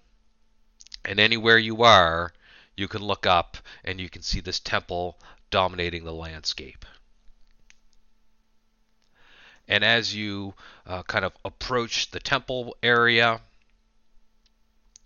And 1.05 1.19
anywhere 1.19 1.59
you 1.59 1.83
are, 1.83 2.33
you 2.77 2.89
can 2.89 3.03
look 3.03 3.27
up 3.27 3.57
and 3.85 4.01
you 4.01 4.09
can 4.09 4.23
see 4.23 4.41
this 4.41 4.61
temple 4.61 5.19
dominating 5.51 6.05
the 6.05 6.13
landscape. 6.13 6.85
And 9.67 9.85
as 9.85 10.15
you 10.15 10.55
uh, 10.87 11.03
kind 11.05 11.25
of 11.25 11.33
approach 11.45 12.11
the 12.11 12.21
temple 12.21 12.77
area, 12.83 13.41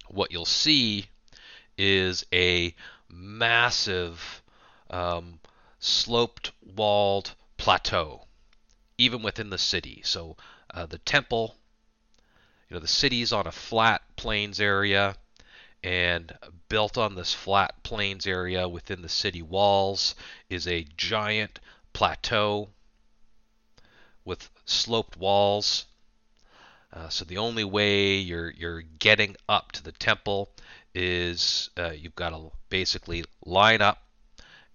what 0.08 0.32
you'll 0.32 0.44
see 0.44 1.06
is 1.76 2.24
a 2.32 2.74
massive 3.14 4.42
um, 4.90 5.40
sloped 5.78 6.52
walled 6.76 7.34
plateau, 7.56 8.26
even 8.98 9.22
within 9.22 9.50
the 9.50 9.58
city. 9.58 10.02
So 10.04 10.36
uh, 10.72 10.86
the 10.86 10.98
temple, 10.98 11.54
you 12.68 12.74
know, 12.74 12.80
the 12.80 12.88
city's 12.88 13.32
on 13.32 13.46
a 13.46 13.52
flat 13.52 14.02
plains 14.16 14.60
area, 14.60 15.16
And 15.84 16.32
built 16.70 16.96
on 16.96 17.14
this 17.14 17.34
flat 17.34 17.82
plains 17.82 18.26
area 18.26 18.66
within 18.66 19.02
the 19.02 19.08
city 19.10 19.42
walls 19.42 20.14
is 20.48 20.66
a 20.66 20.86
giant 20.96 21.60
plateau 21.92 22.70
with 24.24 24.48
sloped 24.64 25.18
walls. 25.18 25.84
Uh, 26.90 27.10
so 27.10 27.26
the 27.26 27.36
only 27.36 27.64
way 27.64 28.16
you're 28.16 28.48
you're 28.50 28.80
getting 28.80 29.36
up 29.46 29.72
to 29.72 29.82
the 29.82 29.92
temple 29.92 30.48
is 30.94 31.70
uh, 31.76 31.90
you've 31.90 32.14
got 32.14 32.30
to 32.30 32.50
basically 32.68 33.24
line 33.44 33.82
up 33.82 34.02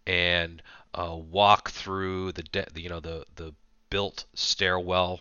and 0.06 0.62
uh, 0.94 1.16
walk 1.16 1.70
through 1.72 2.32
the, 2.34 2.44
de- 2.44 2.68
the 2.74 2.82
you 2.82 2.90
know 2.90 3.00
the 3.00 3.26
the 3.36 3.54
built 3.90 4.26
stairwell, 4.34 5.20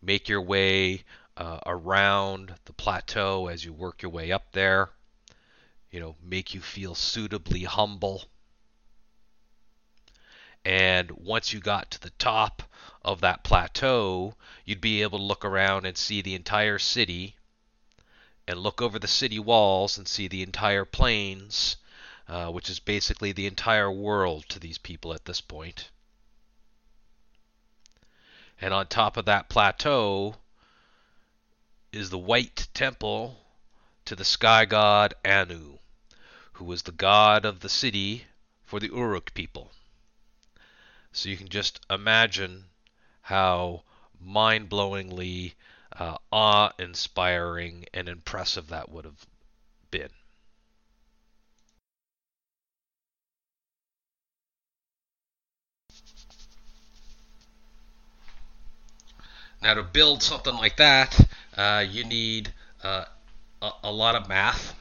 make 0.00 0.28
your 0.28 0.40
way 0.40 1.04
uh, 1.36 1.60
around 1.66 2.54
the 2.64 2.72
plateau 2.72 3.46
as 3.48 3.64
you 3.64 3.72
work 3.72 4.02
your 4.02 4.10
way 4.10 4.32
up 4.32 4.52
there. 4.52 4.90
You 5.90 6.00
know, 6.00 6.16
make 6.22 6.54
you 6.54 6.60
feel 6.60 6.94
suitably 6.94 7.64
humble. 7.64 8.24
And 10.64 11.10
once 11.10 11.52
you 11.52 11.60
got 11.60 11.90
to 11.90 12.00
the 12.00 12.10
top 12.10 12.62
of 13.02 13.20
that 13.20 13.44
plateau, 13.44 14.36
you'd 14.64 14.80
be 14.80 15.02
able 15.02 15.18
to 15.18 15.24
look 15.24 15.44
around 15.44 15.84
and 15.84 15.96
see 15.96 16.22
the 16.22 16.34
entire 16.34 16.78
city 16.78 17.36
and 18.46 18.58
look 18.58 18.82
over 18.82 18.98
the 18.98 19.08
city 19.08 19.38
walls 19.38 19.98
and 19.98 20.08
see 20.08 20.28
the 20.28 20.42
entire 20.42 20.84
plains, 20.84 21.76
uh, 22.28 22.50
which 22.50 22.68
is 22.68 22.80
basically 22.80 23.32
the 23.32 23.46
entire 23.46 23.90
world 23.90 24.44
to 24.48 24.58
these 24.58 24.78
people 24.78 25.12
at 25.12 25.24
this 25.24 25.40
point. 25.40 25.90
And 28.60 28.72
on 28.72 28.86
top 28.86 29.16
of 29.16 29.24
that 29.24 29.48
plateau 29.48 30.36
is 31.92 32.10
the 32.10 32.18
white 32.18 32.68
temple 32.74 33.38
to 34.04 34.16
the 34.16 34.24
sky 34.24 34.64
god 34.64 35.14
Anu, 35.24 35.78
who 36.54 36.64
was 36.64 36.82
the 36.82 36.92
god 36.92 37.44
of 37.44 37.60
the 37.60 37.68
city 37.68 38.26
for 38.62 38.80
the 38.80 38.88
Uruk 38.88 39.34
people. 39.34 39.72
So 41.12 41.28
you 41.28 41.36
can 41.36 41.48
just 41.48 41.80
imagine 41.90 42.64
how 43.22 43.82
mind 44.18 44.68
blowingly 44.68 45.54
uh, 45.98 46.16
awe 46.30 46.70
inspiring 46.78 47.86
and 47.92 48.08
impressive 48.08 48.68
that 48.68 48.90
would 48.90 49.04
have 49.04 49.26
been. 49.90 50.10
Now, 59.62 59.74
to 59.74 59.84
build 59.84 60.24
something 60.24 60.54
like 60.54 60.76
that, 60.78 61.28
uh, 61.56 61.84
you 61.88 62.04
need 62.04 62.52
uh, 62.82 63.04
a, 63.60 63.70
a, 63.84 63.92
lot 63.92 64.16
of 64.16 64.28
math. 64.28 64.74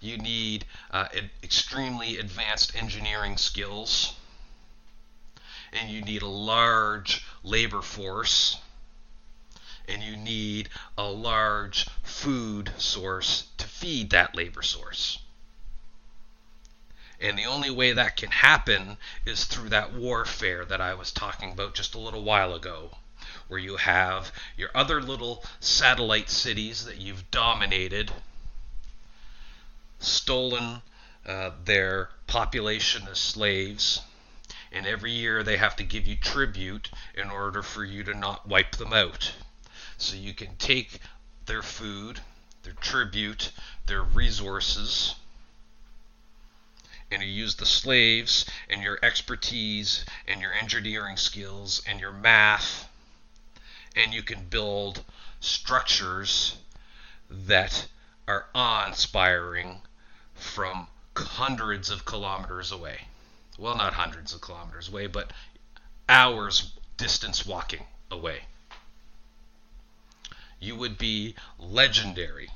You 0.00 0.16
need 0.16 0.64
uh, 0.92 1.08
extremely 1.42 2.18
advanced 2.18 2.76
engineering 2.76 3.36
skills. 3.36 4.14
And 5.72 5.90
you 5.90 6.02
need 6.02 6.22
a 6.22 6.28
large 6.28 7.26
labor 7.42 7.82
force. 7.82 8.58
And 9.88 10.02
you 10.02 10.16
need 10.16 10.68
a 10.96 11.08
large 11.08 11.86
food 12.02 12.72
source 12.76 13.48
to 13.56 13.66
feed 13.66 14.10
that 14.10 14.34
labor 14.34 14.62
source. 14.62 15.18
And 17.20 17.36
the 17.36 17.46
only 17.46 17.70
way 17.70 17.92
that 17.92 18.16
can 18.16 18.30
happen 18.30 18.98
is 19.24 19.44
through 19.44 19.70
that 19.70 19.92
warfare 19.92 20.64
that 20.64 20.80
I 20.80 20.94
was 20.94 21.10
talking 21.10 21.50
about 21.52 21.74
just 21.74 21.94
a 21.94 21.98
little 21.98 22.22
while 22.22 22.54
ago 22.54 22.98
where 23.48 23.58
you 23.58 23.76
have 23.76 24.30
your 24.56 24.70
other 24.74 25.02
little 25.02 25.42
satellite 25.58 26.30
cities 26.30 26.84
that 26.84 26.98
you've 26.98 27.30
dominated, 27.30 28.12
stolen 29.98 30.82
uh, 31.26 31.50
their 31.64 32.10
population 32.26 33.08
as 33.10 33.18
slaves, 33.18 34.02
and 34.70 34.86
every 34.86 35.12
year 35.12 35.42
they 35.42 35.56
have 35.56 35.76
to 35.76 35.82
give 35.82 36.06
you 36.06 36.14
tribute 36.14 36.90
in 37.14 37.30
order 37.30 37.62
for 37.62 37.84
you 37.84 38.04
to 38.04 38.14
not 38.14 38.46
wipe 38.46 38.76
them 38.76 38.92
out. 38.92 39.32
So 39.98 40.16
you 40.16 40.32
can 40.32 40.56
take 40.56 41.00
their 41.46 41.62
food, 41.62 42.20
their 42.62 42.72
tribute, 42.72 43.52
their 43.86 44.02
resources, 44.02 45.14
and 47.10 47.22
you 47.22 47.28
use 47.28 47.56
the 47.56 47.66
slaves 47.66 48.44
and 48.68 48.82
your 48.82 48.98
expertise 49.02 50.04
and 50.26 50.40
your 50.40 50.52
engineering 50.52 51.16
skills 51.16 51.82
and 51.86 52.00
your 52.00 52.12
math 52.12 52.88
and 53.98 54.14
you 54.14 54.22
can 54.22 54.44
build 54.44 55.04
structures 55.40 56.56
that 57.30 57.88
are 58.26 58.46
awe-inspiring 58.54 59.80
from 60.34 60.86
hundreds 61.16 61.90
of 61.90 62.04
kilometers 62.04 62.70
away. 62.70 63.08
Well, 63.58 63.76
not 63.76 63.94
hundreds 63.94 64.32
of 64.32 64.40
kilometers 64.40 64.88
away, 64.88 65.08
but 65.08 65.32
hours 66.08 66.72
distance 66.96 67.44
walking 67.44 67.84
away. 68.10 68.42
You 70.60 70.76
would 70.76 70.98
be 70.98 71.34
legendary. 71.58 72.50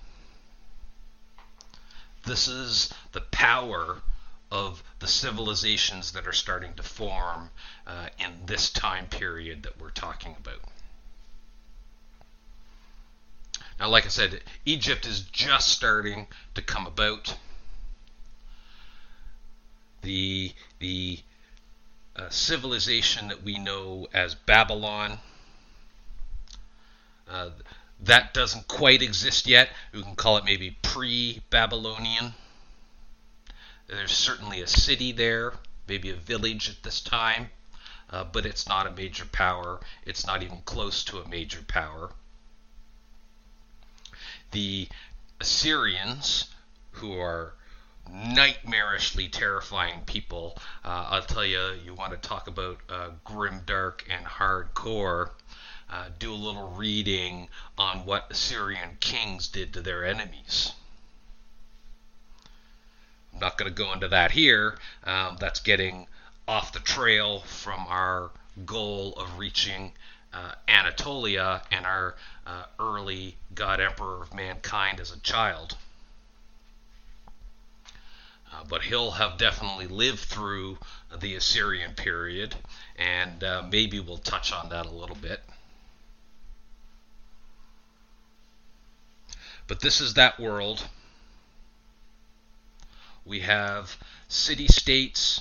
This 2.25 2.49
is 2.49 2.93
the 3.13 3.21
power 3.21 4.03
of 4.51 4.83
the 4.99 5.09
civilizations 5.09 6.13
that 6.13 6.27
are 6.27 6.33
starting 6.33 6.75
to 6.75 6.83
form 6.83 7.51
uh, 7.87 8.09
in 8.19 8.47
this 8.47 8.71
time 8.71 9.07
period 9.07 9.63
that 9.63 9.81
we're 9.81 9.91
talking 9.91 10.37
about. 10.39 10.61
Now, 13.81 13.89
like 13.89 14.05
I 14.05 14.11
said, 14.11 14.43
Egypt 14.65 15.07
is 15.07 15.23
just 15.23 15.69
starting 15.69 16.29
to 16.55 16.63
come 16.63 16.87
about. 16.87 17.37
The 20.03 20.53
the 20.79 21.21
uh, 22.15 22.29
civilization 22.29 23.29
that 23.29 23.43
we 23.43 23.59
know 23.59 24.07
as 24.13 24.35
Babylon 24.35 25.19
uh, 27.29 27.51
that 28.03 28.35
doesn't 28.35 28.69
quite 28.69 29.03
exist 29.03 29.47
yet. 29.47 29.71
We 29.93 30.03
can 30.03 30.17
call 30.17 30.37
it 30.37 30.45
maybe 30.45 30.77
pre-Babylonian. 30.83 32.35
There's 33.87 34.13
certainly 34.13 34.61
a 34.61 34.67
city 34.67 35.13
there, 35.13 35.55
maybe 35.89 36.11
a 36.11 36.17
village 36.17 36.71
at 36.71 36.83
this 36.83 37.01
time, 37.01 37.49
uh, 38.11 38.25
but 38.25 38.47
it's 38.47 38.69
not 38.69 38.87
a 38.87 38.91
major 38.91 39.27
power. 39.27 39.81
It's 40.05 40.27
not 40.27 40.43
even 40.43 40.63
close 40.65 41.05
to 41.05 41.19
a 41.19 41.29
major 41.29 41.63
power 41.67 42.11
the 44.53 44.87
Assyrians, 45.41 46.51
who 46.93 47.19
are 47.19 47.55
nightmarishly 48.09 49.31
terrifying 49.33 50.03
people. 50.07 50.57
Uh, 50.85 51.07
I'll 51.11 51.23
tell 51.23 51.45
you, 51.45 51.73
you 51.85 51.95
want 51.95 52.13
to 52.13 52.29
talk 52.29 52.47
about 52.47 52.79
uh, 52.89 53.11
grim, 53.25 53.63
dark, 53.67 54.07
and 54.09 54.25
hardcore. 54.25 55.31
Uh, 55.93 56.07
do 56.19 56.33
a 56.33 56.35
little 56.35 56.71
reading 56.71 57.49
on 57.77 58.07
what 58.07 58.31
Assyrian 58.31 58.97
kings 58.99 59.47
did 59.49 59.75
to 59.75 59.83
their 59.83 60.07
enemies. 60.07 60.73
I'm 63.35 63.41
not 63.41 63.59
going 63.59 63.71
to 63.71 63.75
go 63.75 63.93
into 63.93 64.09
that 64.09 64.31
here. 64.31 64.79
Um, 65.05 65.37
that's 65.39 65.61
getting 65.61 66.07
off 66.49 66.73
the 66.73 66.79
trail 66.81 67.41
from 67.41 67.85
our 67.89 68.31
goal 68.65 69.13
of 69.17 69.39
reaching 69.39 69.93
uh, 70.33 70.53
Anatolia 70.67 71.63
and 71.71 71.85
our 71.85 72.15
uh, 72.47 72.65
early 72.81 73.37
God 73.55 73.79
Emperor 73.79 74.23
of 74.23 74.35
mankind 74.35 74.99
as 74.99 75.13
a 75.13 75.21
child. 75.21 75.77
Uh, 78.51 78.65
but 78.67 78.83
he'll 78.83 79.11
have 79.11 79.37
definitely 79.37 79.89
lived 79.89 80.21
through 80.21 80.79
the 81.21 81.35
Assyrian 81.35 81.93
period, 81.93 82.55
and 82.97 83.45
uh, 83.45 83.63
maybe 83.71 84.01
we'll 84.01 84.17
touch 84.17 84.53
on 84.53 84.71
that 84.71 84.87
a 84.87 84.91
little 84.91 85.17
bit. 85.17 85.41
But 89.67 89.81
this 89.81 90.01
is 90.01 90.15
that 90.15 90.39
world. 90.39 90.89
We 93.25 93.41
have 93.41 93.97
city 94.29 94.67
states 94.67 95.41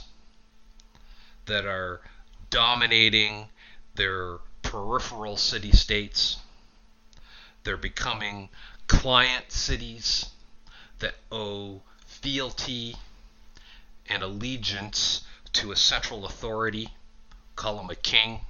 that 1.45 1.65
are 1.65 2.01
dominating 2.49 3.49
their 3.95 4.37
peripheral 4.61 5.37
city 5.37 5.71
states. 5.71 6.37
They're 7.63 7.77
becoming 7.77 8.49
client 8.87 9.51
cities 9.51 10.27
that 10.99 11.15
owe 11.31 11.81
fealty 12.05 12.95
and 14.07 14.21
allegiance 14.21 15.21
to 15.53 15.71
a 15.71 15.75
central 15.75 16.25
authority, 16.25 16.89
call 17.55 17.79
him 17.79 17.89
a 17.89 17.95
king. 17.95 18.45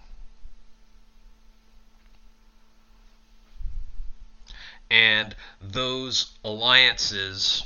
And 4.92 5.34
those 5.62 6.34
alliances 6.44 7.66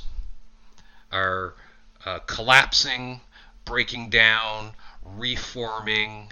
are 1.10 1.54
uh, 2.04 2.20
collapsing, 2.20 3.20
breaking 3.64 4.10
down, 4.10 4.72
reforming, 5.02 6.30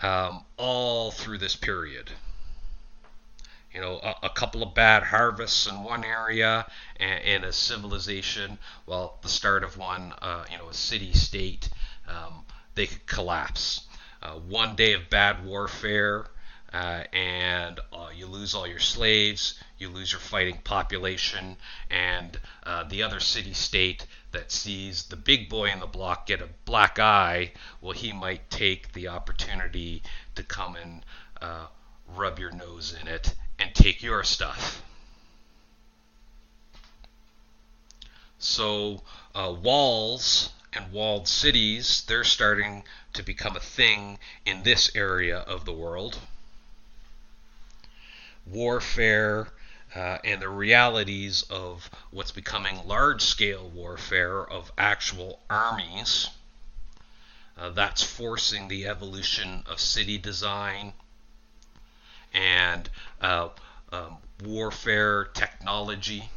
um, 0.00 0.44
all 0.56 1.12
through 1.12 1.38
this 1.38 1.54
period. 1.54 2.10
you 3.72 3.80
know, 3.80 4.00
a, 4.02 4.26
a, 4.26 4.30
couple 4.30 4.64
of 4.64 4.74
bad 4.74 5.04
harvests 5.04 5.66
in 5.68 5.84
one 5.84 6.04
area 6.04 6.66
and, 6.98 7.24
and 7.24 7.44
a 7.44 7.52
civilization, 7.52 8.58
well, 8.84 9.18
the 9.22 9.28
start 9.28 9.62
of 9.62 9.78
one, 9.78 10.12
uh, 10.20 10.44
you 10.50 10.58
know, 10.58 10.68
a 10.68 10.74
city 10.74 11.12
state, 11.12 11.68
um, 12.08 12.44
they 12.74 12.86
could 12.86 13.06
collapse. 13.06 13.86
Uh, 14.20 14.32
one 14.32 14.74
day 14.74 14.92
of 14.92 15.08
bad 15.08 15.44
warfare, 15.44 16.26
uh, 16.72 17.04
and 17.12 17.80
uh, 17.92 18.08
you 18.14 18.26
lose 18.26 18.54
all 18.54 18.66
your 18.66 18.78
slaves, 18.78 19.62
you 19.78 19.88
lose 19.88 20.12
your 20.12 20.20
fighting 20.20 20.58
population, 20.64 21.56
and 21.90 22.38
uh, 22.64 22.84
the 22.84 23.02
other 23.02 23.20
city 23.20 23.52
state 23.52 24.06
that 24.32 24.50
sees 24.50 25.04
the 25.04 25.16
big 25.16 25.48
boy 25.48 25.70
in 25.70 25.80
the 25.80 25.86
block 25.86 26.26
get 26.26 26.40
a 26.40 26.48
black 26.64 26.98
eye, 26.98 27.52
well, 27.80 27.92
he 27.92 28.12
might 28.12 28.50
take 28.50 28.92
the 28.92 29.08
opportunity 29.08 30.02
to 30.34 30.42
come 30.42 30.76
and 30.76 31.04
uh, 31.40 31.66
rub 32.16 32.38
your 32.38 32.52
nose 32.52 32.96
in 32.98 33.06
it 33.06 33.34
and 33.58 33.74
take 33.74 34.02
your 34.02 34.24
stuff. 34.24 34.82
So, 38.38 39.02
uh, 39.34 39.54
walls 39.62 40.50
and 40.72 40.90
walled 40.90 41.28
cities, 41.28 42.02
they're 42.08 42.24
starting 42.24 42.82
to 43.12 43.22
become 43.22 43.56
a 43.56 43.60
thing 43.60 44.18
in 44.46 44.62
this 44.62 44.90
area 44.96 45.38
of 45.38 45.64
the 45.64 45.72
world. 45.72 46.18
Warfare 48.46 49.48
uh, 49.94 50.18
and 50.24 50.40
the 50.40 50.48
realities 50.48 51.42
of 51.50 51.90
what's 52.10 52.32
becoming 52.32 52.86
large 52.86 53.22
scale 53.22 53.68
warfare 53.68 54.44
of 54.48 54.72
actual 54.78 55.40
armies. 55.50 56.28
Uh, 57.58 57.70
that's 57.70 58.02
forcing 58.02 58.68
the 58.68 58.86
evolution 58.86 59.62
of 59.66 59.78
city 59.78 60.16
design 60.18 60.94
and 62.32 62.88
uh, 63.20 63.48
um, 63.92 64.16
warfare 64.42 65.24
technology, 65.24 66.30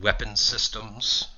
weapon 0.00 0.34
systems. 0.36 1.28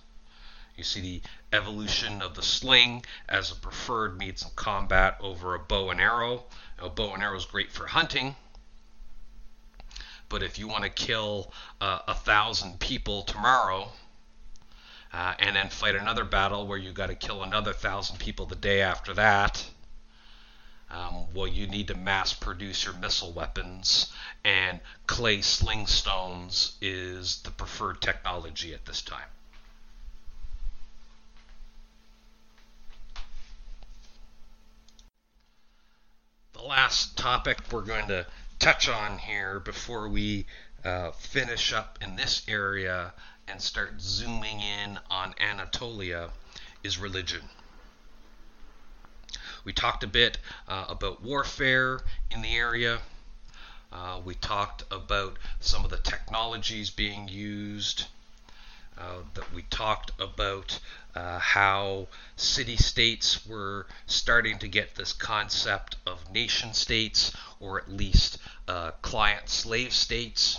You 0.76 0.84
see 0.84 1.00
the 1.00 1.22
evolution 1.52 2.22
of 2.22 2.34
the 2.34 2.42
sling 2.42 3.04
as 3.28 3.50
a 3.50 3.56
preferred 3.56 4.16
means 4.16 4.42
of 4.42 4.56
combat 4.56 5.18
over 5.20 5.54
a 5.54 5.58
bow 5.58 5.90
and 5.90 6.00
arrow. 6.00 6.44
A 6.78 6.88
bow 6.88 7.12
and 7.14 7.22
arrow 7.22 7.36
is 7.36 7.44
great 7.44 7.72
for 7.72 7.88
hunting, 7.88 8.36
but 10.32 10.42
if 10.42 10.58
you 10.58 10.66
want 10.66 10.82
to 10.82 10.88
kill 10.88 11.52
uh, 11.82 11.98
a 12.08 12.14
thousand 12.14 12.80
people 12.80 13.22
tomorrow, 13.22 13.92
uh, 15.12 15.34
and 15.38 15.54
then 15.54 15.68
fight 15.68 15.94
another 15.94 16.24
battle 16.24 16.66
where 16.66 16.78
you 16.78 16.90
got 16.90 17.08
to 17.08 17.14
kill 17.14 17.42
another 17.42 17.74
thousand 17.74 18.18
people 18.18 18.46
the 18.46 18.56
day 18.56 18.80
after 18.80 19.12
that, 19.12 19.62
um, 20.90 21.26
well, 21.34 21.46
you 21.46 21.66
need 21.66 21.88
to 21.88 21.94
mass 21.94 22.32
produce 22.32 22.84
your 22.84 22.94
missile 22.94 23.30
weapons, 23.32 24.10
and 24.42 24.80
clay 25.06 25.42
sling 25.42 25.86
stones 25.86 26.76
is 26.80 27.42
the 27.42 27.50
preferred 27.50 28.00
technology 28.00 28.72
at 28.72 28.86
this 28.86 29.02
time. 29.02 29.28
The 36.54 36.62
last 36.62 37.18
topic 37.18 37.58
we're 37.70 37.82
going 37.82 38.06
to 38.08 38.26
touch 38.62 38.88
on 38.88 39.18
here 39.18 39.58
before 39.58 40.08
we 40.08 40.46
uh, 40.84 41.10
finish 41.10 41.72
up 41.72 41.98
in 42.00 42.14
this 42.14 42.42
area 42.46 43.12
and 43.48 43.60
start 43.60 44.00
zooming 44.00 44.60
in 44.60 45.00
on 45.10 45.34
Anatolia 45.40 46.30
is 46.84 46.96
religion. 46.96 47.40
We 49.64 49.72
talked 49.72 50.04
a 50.04 50.06
bit 50.06 50.38
uh, 50.68 50.84
about 50.88 51.24
warfare 51.24 52.02
in 52.30 52.40
the 52.40 52.54
area. 52.54 53.00
Uh, 53.92 54.20
we 54.24 54.36
talked 54.36 54.84
about 54.92 55.40
some 55.58 55.84
of 55.84 55.90
the 55.90 55.96
technologies 55.96 56.88
being 56.88 57.26
used. 57.26 58.04
Uh, 58.96 59.22
that 59.34 59.52
we 59.52 59.62
talked 59.62 60.12
about 60.20 60.78
uh, 61.14 61.38
how 61.38 62.08
city 62.36 62.76
states 62.76 63.46
were 63.46 63.86
starting 64.06 64.58
to 64.58 64.68
get 64.68 64.94
this 64.94 65.12
concept 65.12 65.96
of 66.06 66.32
nation 66.32 66.72
states, 66.72 67.32
or 67.60 67.78
at 67.80 67.90
least 67.90 68.38
uh, 68.68 68.92
client 69.02 69.48
slave 69.48 69.92
states. 69.92 70.58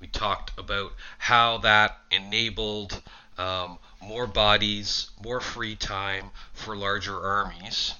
We 0.00 0.06
talked 0.06 0.58
about 0.58 0.92
how 1.18 1.58
that 1.58 1.98
enabled 2.10 3.02
um, 3.36 3.78
more 4.02 4.26
bodies, 4.26 5.10
more 5.22 5.40
free 5.40 5.76
time 5.76 6.30
for 6.52 6.74
larger 6.74 7.20
armies. 7.20 7.94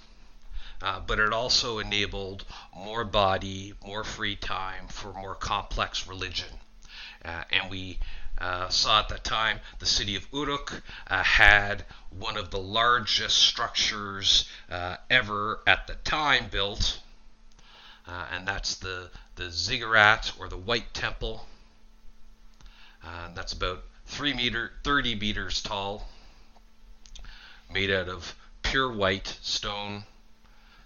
Uh, 0.83 0.99
but 0.99 1.19
it 1.19 1.33
also 1.33 1.79
enabled 1.79 2.45
more 2.75 3.05
body, 3.05 3.75
more 3.85 4.03
free 4.03 4.35
time 4.35 4.89
for 4.89 5.13
more 5.13 5.35
complex 5.35 6.07
religion. 6.07 6.49
Uh, 7.23 7.45
and 7.53 7.71
we 7.71 7.99
saw 8.69 9.01
at 9.01 9.09
that 9.09 9.25
time 9.25 9.61
the 9.79 9.87
city 9.87 10.17
of 10.17 10.27
Uruk 10.33 10.83
uh, 11.07 11.23
had 11.23 11.85
one 12.11 12.37
of 12.37 12.51
the 12.51 12.59
largest 12.59 13.37
structures 13.39 14.49
uh, 14.71 14.97
ever 15.09 15.61
at 15.67 15.87
the 15.87 15.95
time 15.97 16.47
built, 16.51 17.01
uh, 18.07 18.27
and 18.33 18.49
that's 18.49 18.77
the, 18.77 19.11
the 19.37 19.51
ziggurat 19.51 20.33
or 20.39 20.49
the 20.49 20.57
White 20.57 20.93
Temple. 20.95 21.47
that's 23.35 23.53
about 23.53 23.85
three 24.07 24.35
meter, 24.35 24.73
30 24.85 25.15
meters 25.17 25.63
tall, 25.63 26.09
made 27.73 27.91
out 27.91 28.09
of 28.09 28.35
pure 28.63 28.93
white 28.93 29.39
stone, 29.43 30.05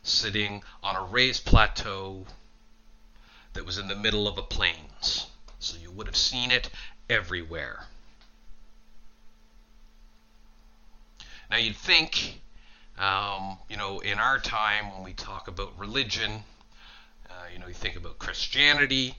sitting 0.02 0.62
on 0.82 0.96
a 0.96 1.04
raised 1.04 1.44
plateau 1.44 2.26
that 3.54 3.64
was 3.64 3.78
in 3.78 3.88
the 3.88 3.96
middle 3.96 4.28
of 4.28 4.36
a 4.36 4.42
plains. 4.42 5.26
So 5.58 5.78
you 5.78 5.90
would 5.92 6.06
have 6.06 6.16
seen 6.16 6.50
it 6.50 6.68
everywhere. 7.08 7.84
Now 11.50 11.58
you'd 11.58 11.76
think, 11.76 12.40
um, 12.98 13.58
you 13.68 13.76
know, 13.76 14.00
in 14.00 14.18
our 14.18 14.38
time 14.38 14.92
when 14.92 15.04
we 15.04 15.12
talk 15.12 15.48
about 15.48 15.78
religion, 15.78 16.42
uh, 17.28 17.32
you 17.52 17.58
know, 17.58 17.66
you 17.66 17.74
think 17.74 17.96
about 17.96 18.18
Christianity, 18.18 19.14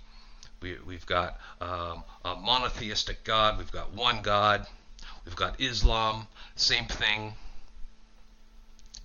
we, 0.62 0.78
we've 0.86 1.06
got 1.06 1.40
um, 1.62 2.04
a 2.24 2.36
monotheistic 2.36 3.24
God. 3.24 3.58
We've 3.58 3.72
got 3.72 3.94
one 3.94 4.22
God. 4.22 4.66
We've 5.26 5.36
got 5.36 5.62
Islam. 5.62 6.28
Same 6.56 6.86
thing. 6.86 7.34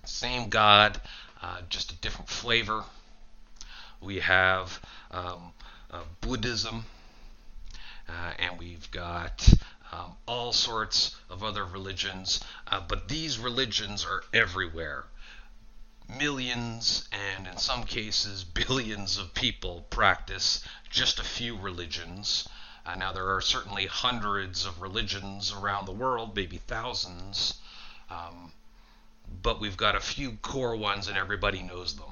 Same 0.05 0.49
God, 0.49 0.99
uh, 1.41 1.61
just 1.69 1.91
a 1.91 1.95
different 1.95 2.29
flavor. 2.29 2.83
We 4.01 4.19
have 4.19 4.79
um, 5.11 5.53
uh, 5.91 6.01
Buddhism. 6.21 6.85
Uh, 8.11 8.33
and 8.39 8.59
we've 8.59 8.91
got 8.91 9.47
um, 9.93 10.15
all 10.25 10.51
sorts 10.51 11.15
of 11.29 11.43
other 11.43 11.63
religions. 11.65 12.43
Uh, 12.67 12.81
but 12.85 13.07
these 13.07 13.39
religions 13.39 14.05
are 14.05 14.23
everywhere 14.33 15.05
millions 16.19 17.07
and 17.11 17.47
in 17.47 17.57
some 17.57 17.83
cases 17.85 18.43
billions 18.67 19.17
of 19.17 19.33
people 19.33 19.85
practice 19.89 20.63
just 20.89 21.19
a 21.19 21.23
few 21.23 21.57
religions. 21.57 22.47
Uh, 22.85 22.95
now, 22.95 23.13
there 23.13 23.33
are 23.33 23.41
certainly 23.41 23.85
hundreds 23.85 24.65
of 24.65 24.81
religions 24.81 25.53
around 25.53 25.85
the 25.85 25.91
world, 25.91 26.35
maybe 26.35 26.57
thousands, 26.57 27.59
um, 28.09 28.51
but 29.41 29.61
we've 29.61 29.77
got 29.77 29.95
a 29.95 29.99
few 29.99 30.31
core 30.41 30.75
ones 30.75 31.07
and 31.07 31.17
everybody 31.17 31.61
knows 31.61 31.95
them. 31.95 32.11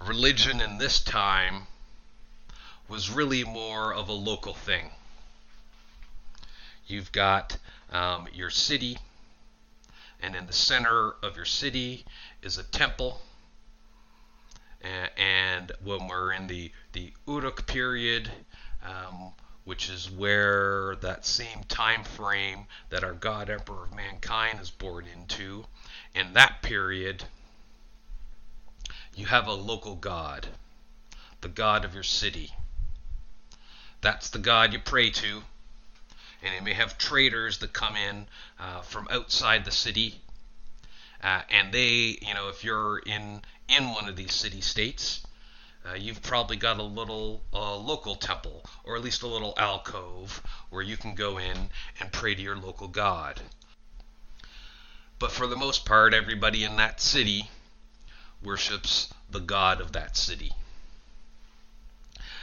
Religion 0.00 0.60
in 0.60 0.78
this 0.78 1.00
time 1.00 1.66
was 2.88 3.10
really 3.10 3.44
more 3.44 3.94
of 3.94 4.08
a 4.08 4.12
local 4.12 4.54
thing. 4.54 4.90
You've 6.86 7.12
got 7.12 7.58
um, 7.92 8.28
your 8.32 8.50
city, 8.50 8.98
and 10.20 10.34
in 10.34 10.46
the 10.46 10.52
center 10.52 11.12
of 11.22 11.36
your 11.36 11.44
city 11.44 12.04
is 12.42 12.56
a 12.56 12.62
temple. 12.62 13.20
And 14.80 15.72
when 15.84 16.08
we're 16.08 16.32
in 16.32 16.46
the, 16.46 16.72
the 16.92 17.12
Uruk 17.26 17.66
period, 17.66 18.30
um, 18.82 19.32
which 19.64 19.90
is 19.90 20.10
where 20.10 20.96
that 21.02 21.26
same 21.26 21.62
time 21.68 22.04
frame 22.04 22.64
that 22.88 23.04
our 23.04 23.12
God 23.12 23.50
Emperor 23.50 23.84
of 23.84 23.94
Mankind 23.94 24.60
is 24.62 24.70
born 24.70 25.04
into, 25.14 25.66
in 26.14 26.32
that 26.32 26.62
period, 26.62 27.24
you 29.14 29.26
have 29.26 29.46
a 29.46 29.52
local 29.52 29.94
God, 29.94 30.46
the 31.42 31.48
God 31.48 31.84
of 31.84 31.92
your 31.92 32.02
city. 32.02 32.52
That's 34.00 34.30
the 34.30 34.38
God 34.38 34.72
you 34.72 34.78
pray 34.78 35.10
to 35.10 35.42
and 36.42 36.54
it 36.54 36.62
may 36.62 36.74
have 36.74 36.98
traders 36.98 37.58
that 37.58 37.72
come 37.72 37.96
in 37.96 38.26
uh, 38.58 38.80
from 38.82 39.08
outside 39.10 39.64
the 39.64 39.70
city, 39.70 40.14
uh, 41.22 41.42
and 41.50 41.72
they, 41.72 42.18
you 42.22 42.34
know, 42.34 42.48
if 42.48 42.62
you're 42.62 42.98
in 42.98 43.42
in 43.68 43.90
one 43.90 44.08
of 44.08 44.16
these 44.16 44.32
city 44.32 44.60
states, 44.60 45.26
uh, 45.84 45.94
you've 45.94 46.22
probably 46.22 46.56
got 46.56 46.78
a 46.78 46.82
little 46.82 47.42
uh, 47.52 47.76
local 47.76 48.14
temple, 48.14 48.64
or 48.84 48.96
at 48.96 49.02
least 49.02 49.22
a 49.22 49.26
little 49.26 49.52
alcove 49.56 50.42
where 50.70 50.82
you 50.82 50.96
can 50.96 51.14
go 51.14 51.38
in 51.38 51.68
and 52.00 52.12
pray 52.12 52.34
to 52.34 52.42
your 52.42 52.56
local 52.56 52.88
god. 52.88 53.40
But 55.18 55.32
for 55.32 55.46
the 55.46 55.56
most 55.56 55.84
part, 55.84 56.14
everybody 56.14 56.64
in 56.64 56.76
that 56.76 57.00
city 57.00 57.50
worships 58.42 59.12
the 59.28 59.40
god 59.40 59.80
of 59.80 59.92
that 59.92 60.16
city. 60.16 60.52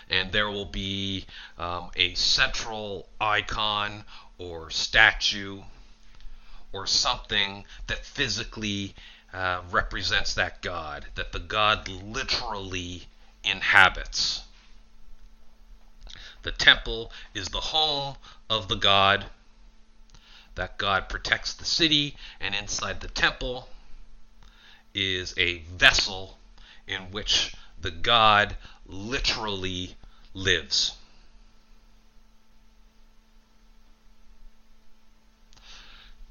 And 0.09 0.31
there 0.31 0.49
will 0.49 0.65
be 0.65 1.25
um, 1.57 1.89
a 1.95 2.13
central 2.13 3.07
icon 3.19 4.03
or 4.37 4.69
statue 4.69 5.61
or 6.71 6.85
something 6.85 7.63
that 7.87 8.05
physically 8.05 8.93
uh, 9.33 9.61
represents 9.71 10.33
that 10.35 10.61
God, 10.61 11.05
that 11.15 11.31
the 11.31 11.39
God 11.39 11.87
literally 11.87 13.03
inhabits. 13.43 14.43
The 16.43 16.51
temple 16.51 17.11
is 17.33 17.47
the 17.47 17.59
home 17.59 18.15
of 18.49 18.67
the 18.67 18.75
God. 18.75 19.25
That 20.55 20.77
God 20.77 21.09
protects 21.09 21.53
the 21.53 21.65
city, 21.65 22.15
and 22.39 22.53
inside 22.55 23.01
the 23.01 23.07
temple 23.07 23.67
is 24.93 25.33
a 25.37 25.59
vessel 25.75 26.37
in 26.87 27.11
which 27.11 27.55
the 27.81 27.91
God 27.91 28.55
literally 28.85 29.95
lives. 30.33 30.95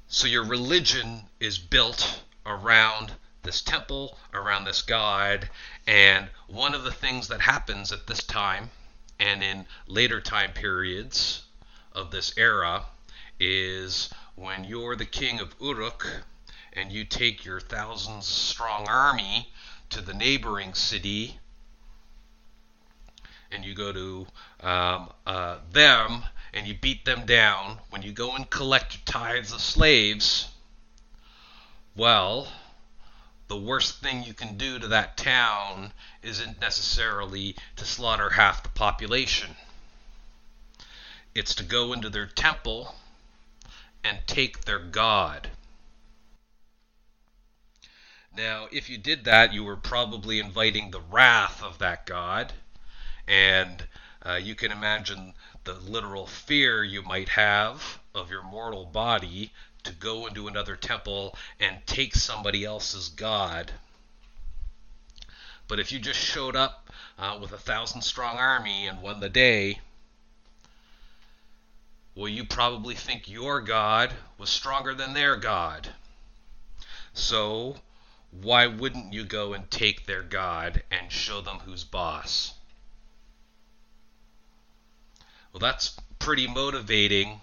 So 0.07 0.27
your 0.27 0.45
religion 0.45 1.23
is 1.39 1.57
built 1.57 2.21
around 2.45 3.13
this 3.43 3.61
temple, 3.61 4.17
around 4.33 4.65
this 4.65 4.81
God, 4.81 5.49
and 5.85 6.29
one 6.47 6.73
of 6.73 6.83
the 6.83 6.91
things 6.91 7.27
that 7.27 7.41
happens 7.41 7.91
at 7.91 8.07
this 8.07 8.23
time 8.23 8.69
and 9.19 9.43
in 9.43 9.65
later 9.87 10.21
time 10.21 10.51
periods 10.53 11.43
of 11.91 12.11
this 12.11 12.33
era 12.37 12.85
is 13.39 14.09
when 14.35 14.63
you're 14.63 14.95
the 14.95 15.05
king 15.05 15.39
of 15.39 15.55
Uruk 15.61 16.23
and 16.73 16.91
you 16.91 17.05
take 17.05 17.45
your 17.45 17.59
thousands 17.59 18.25
strong 18.25 18.87
army 18.87 19.49
to 19.95 20.01
the 20.01 20.13
neighboring 20.13 20.73
city 20.73 21.39
and 23.49 23.63
you 23.63 23.73
go 23.73 23.93
to 23.93 24.27
um, 24.59 25.09
uh, 25.25 25.59
them 25.71 26.21
and 26.53 26.67
you 26.67 26.75
beat 26.81 27.05
them 27.05 27.25
down, 27.25 27.77
when 27.91 28.01
you 28.01 28.11
go 28.11 28.35
and 28.35 28.49
collect 28.49 29.05
tithes 29.05 29.53
of 29.53 29.61
slaves, 29.61 30.49
well, 31.95 32.49
the 33.47 33.55
worst 33.55 34.01
thing 34.01 34.23
you 34.23 34.33
can 34.33 34.57
do 34.57 34.79
to 34.79 34.87
that 34.89 35.15
town 35.15 35.93
isn't 36.21 36.59
necessarily 36.59 37.55
to 37.77 37.85
slaughter 37.85 38.31
half 38.31 38.63
the 38.63 38.69
population. 38.69 39.55
It's 41.33 41.55
to 41.55 41.63
go 41.63 41.93
into 41.93 42.09
their 42.09 42.27
temple 42.27 42.95
and 44.03 44.19
take 44.27 44.65
their 44.65 44.79
God. 44.79 45.51
Now, 48.37 48.67
if 48.69 48.89
you 48.89 48.97
did 48.97 49.23
that, 49.23 49.53
you 49.53 49.63
were 49.63 49.77
probably 49.77 50.39
inviting 50.39 50.91
the 50.91 50.99
wrath 50.99 51.63
of 51.63 51.77
that 51.77 52.05
God, 52.05 52.51
and 53.27 53.87
uh, 54.25 54.33
you 54.33 54.55
can 54.55 54.73
imagine 54.73 55.33
the 55.63 55.75
literal 55.75 56.27
fear 56.27 56.83
you 56.83 57.01
might 57.01 57.29
have 57.29 57.99
of 58.13 58.29
your 58.29 58.43
mortal 58.43 58.85
body 58.85 59.51
to 59.83 59.93
go 59.93 60.25
into 60.25 60.47
another 60.47 60.75
temple 60.75 61.37
and 61.61 61.77
take 61.85 62.13
somebody 62.15 62.65
else's 62.65 63.07
god. 63.07 63.71
But 65.67 65.79
if 65.79 65.91
you 65.93 65.99
just 65.99 66.19
showed 66.19 66.57
up 66.57 66.89
uh, 67.17 67.37
with 67.41 67.53
a 67.53 67.57
thousand 67.57 68.01
strong 68.01 68.37
army 68.37 68.85
and 68.85 69.01
won 69.01 69.21
the 69.21 69.29
day, 69.29 69.79
well, 72.15 72.27
you 72.27 72.43
probably 72.43 72.95
think 72.95 73.29
your 73.29 73.61
God 73.61 74.13
was 74.37 74.49
stronger 74.49 74.93
than 74.93 75.13
their 75.13 75.37
God. 75.37 75.89
So, 77.13 77.77
why 78.41 78.67
wouldn't 78.67 79.13
you 79.13 79.23
go 79.23 79.53
and 79.53 79.69
take 79.69 80.05
their 80.05 80.23
God 80.23 80.83
and 80.91 81.11
show 81.11 81.41
them 81.41 81.59
who's 81.59 81.83
boss? 81.83 82.53
Well, 85.53 85.59
that's 85.59 85.95
pretty 86.19 86.47
motivating 86.47 87.41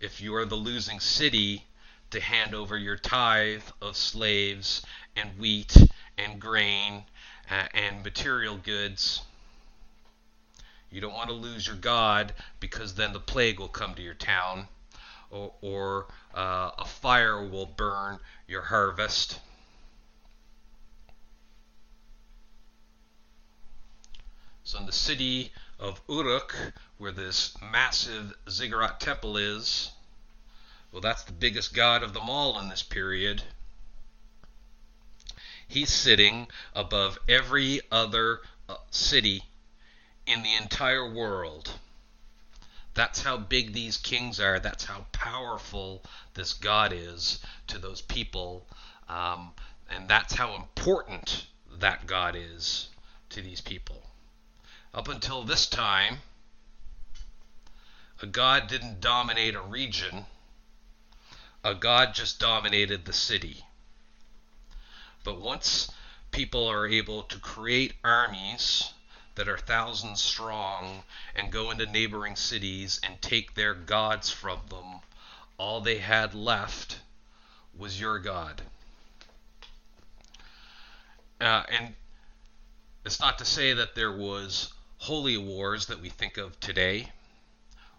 if 0.00 0.20
you 0.20 0.34
are 0.34 0.46
the 0.46 0.54
losing 0.54 1.00
city 1.00 1.66
to 2.10 2.20
hand 2.20 2.54
over 2.54 2.76
your 2.76 2.96
tithe 2.96 3.62
of 3.80 3.96
slaves 3.96 4.82
and 5.16 5.38
wheat 5.38 5.76
and 6.16 6.40
grain 6.40 7.04
uh, 7.50 7.64
and 7.74 8.02
material 8.02 8.56
goods. 8.56 9.22
You 10.90 11.00
don't 11.00 11.14
want 11.14 11.28
to 11.28 11.34
lose 11.34 11.66
your 11.66 11.76
God 11.76 12.32
because 12.60 12.94
then 12.94 13.12
the 13.12 13.20
plague 13.20 13.58
will 13.58 13.68
come 13.68 13.94
to 13.94 14.02
your 14.02 14.14
town 14.14 14.68
or, 15.30 15.52
or 15.60 16.06
uh, 16.34 16.70
a 16.78 16.84
fire 16.84 17.46
will 17.46 17.66
burn 17.66 18.18
your 18.46 18.62
harvest. 18.62 19.40
So 24.64 24.78
in 24.78 24.86
the 24.86 24.92
city 24.92 25.52
of 25.78 26.00
Uruk, 26.08 26.72
where 26.98 27.10
this 27.10 27.56
massive 27.60 28.34
ziggurat 28.48 29.00
temple 29.00 29.36
is, 29.36 29.90
well, 30.92 31.00
that's 31.00 31.24
the 31.24 31.32
biggest 31.32 31.74
god 31.74 32.02
of 32.02 32.12
them 32.14 32.30
all 32.30 32.58
in 32.60 32.68
this 32.68 32.82
period. 32.82 33.42
He's 35.66 35.90
sitting 35.90 36.48
above 36.74 37.18
every 37.28 37.80
other 37.90 38.42
uh, 38.68 38.76
city 38.90 39.42
in 40.26 40.42
the 40.42 40.54
entire 40.54 41.10
world. 41.10 41.72
That's 42.94 43.22
how 43.22 43.38
big 43.38 43.72
these 43.72 43.96
kings 43.96 44.38
are. 44.38 44.60
That's 44.60 44.84
how 44.84 45.06
powerful 45.12 46.04
this 46.34 46.52
God 46.52 46.92
is 46.92 47.40
to 47.68 47.78
those 47.78 48.02
people. 48.02 48.66
Um, 49.08 49.52
and 49.90 50.08
that's 50.08 50.34
how 50.34 50.54
important 50.54 51.46
that 51.78 52.06
God 52.06 52.36
is 52.36 52.90
to 53.30 53.40
these 53.40 53.60
people. 53.60 54.02
Up 54.94 55.08
until 55.08 55.42
this 55.42 55.66
time, 55.66 56.18
a 58.20 58.26
God 58.26 58.68
didn't 58.68 59.00
dominate 59.00 59.54
a 59.54 59.62
region, 59.62 60.26
a 61.64 61.74
God 61.74 62.14
just 62.14 62.38
dominated 62.38 63.04
the 63.04 63.12
city. 63.14 63.64
But 65.24 65.40
once 65.40 65.90
people 66.30 66.66
are 66.66 66.86
able 66.86 67.22
to 67.22 67.38
create 67.38 67.94
armies 68.04 68.92
that 69.34 69.48
are 69.48 69.56
thousands 69.56 70.22
strong 70.22 71.04
and 71.34 71.50
go 71.50 71.70
into 71.70 71.86
neighboring 71.86 72.36
cities 72.36 73.00
and 73.02 73.22
take 73.22 73.54
their 73.54 73.72
gods 73.72 74.30
from 74.30 74.60
them, 74.68 75.00
all 75.56 75.80
they 75.80 75.98
had 75.98 76.34
left 76.34 77.00
was 77.74 77.98
your 77.98 78.18
God. 78.18 78.60
Uh, 81.40 81.62
and 81.68 81.94
it's 83.06 83.20
not 83.20 83.38
to 83.38 83.44
say 83.46 83.72
that 83.72 83.94
there 83.94 84.12
was 84.12 84.72
holy 85.02 85.36
wars 85.36 85.86
that 85.86 86.00
we 86.00 86.08
think 86.08 86.36
of 86.36 86.58
today, 86.60 87.08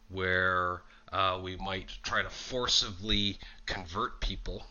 where 0.08 0.82
uh, 1.12 1.38
we 1.44 1.58
might 1.58 1.90
try 2.02 2.24
to 2.24 2.30
forcibly 2.30 3.38
convert 3.66 4.22
people. 4.22 4.66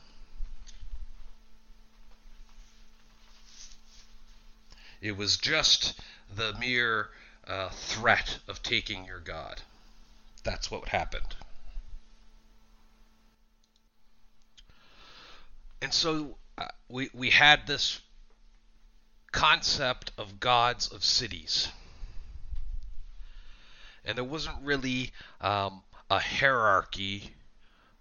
It 5.02 5.14
was 5.14 5.36
just 5.36 6.00
the 6.34 6.54
mere 6.58 7.10
uh, 7.46 7.68
threat 7.68 8.38
of 8.48 8.62
taking 8.62 9.04
your 9.04 9.20
God. 9.20 9.60
That's 10.42 10.70
what 10.70 10.88
happened. 10.88 11.36
And 15.82 15.92
so 15.92 16.38
uh, 16.56 16.68
we, 16.88 17.10
we 17.12 17.28
had 17.28 17.66
this 17.66 18.00
concept 19.32 20.12
of 20.16 20.40
gods 20.40 20.90
of 20.90 21.04
cities 21.04 21.68
and 24.04 24.16
there 24.16 24.24
wasn't 24.24 24.56
really 24.62 25.12
um, 25.40 25.82
a 26.10 26.18
hierarchy 26.18 27.30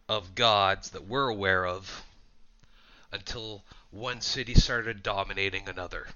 of 0.09 0.35
gods 0.35 0.91
that 0.91 1.07
we're 1.07 1.29
aware 1.29 1.65
of 1.65 2.03
until 3.11 3.63
one 3.91 4.21
city 4.21 4.53
started 4.53 5.03
dominating 5.03 5.69
another. 5.69 6.07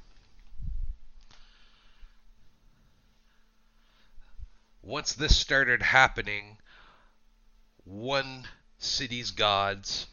Once 4.82 5.14
this 5.14 5.36
started 5.36 5.82
happening, 5.82 6.58
one 7.84 8.48
city's 8.78 9.32
gods 9.32 10.08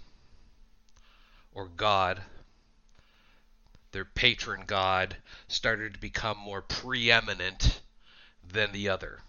or 1.53 1.69
god, 1.69 2.23
their 3.93 4.05
patron 4.05 4.62
god, 4.66 5.16
started 5.49 5.94
to 5.94 6.01
become 6.01 6.39
more 6.39 6.62
preeminent 6.62 7.81
than 8.51 8.73
the 8.73 8.89
other 8.89 9.20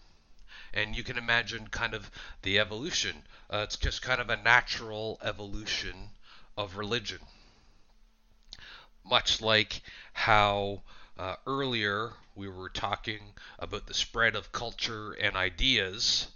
and 0.73 0.95
you 0.95 1.03
can 1.03 1.17
imagine 1.17 1.67
kind 1.67 1.93
of 1.93 2.09
the 2.41 2.59
evolution. 2.59 3.23
Uh, 3.49 3.61
it's 3.63 3.77
just 3.77 4.01
kind 4.01 4.19
of 4.19 4.29
a 4.29 4.37
natural 4.37 5.19
evolution 5.23 6.09
of 6.57 6.77
religion. 6.77 7.19
Much 9.05 9.41
like 9.41 9.81
how 10.13 10.81
uh, 11.17 11.35
earlier 11.45 12.11
we 12.35 12.47
were 12.47 12.69
talking 12.69 13.19
about 13.59 13.85
the 13.85 13.93
spread 13.93 14.35
of 14.35 14.51
culture 14.51 15.11
and 15.13 15.35
ideas. 15.35 16.27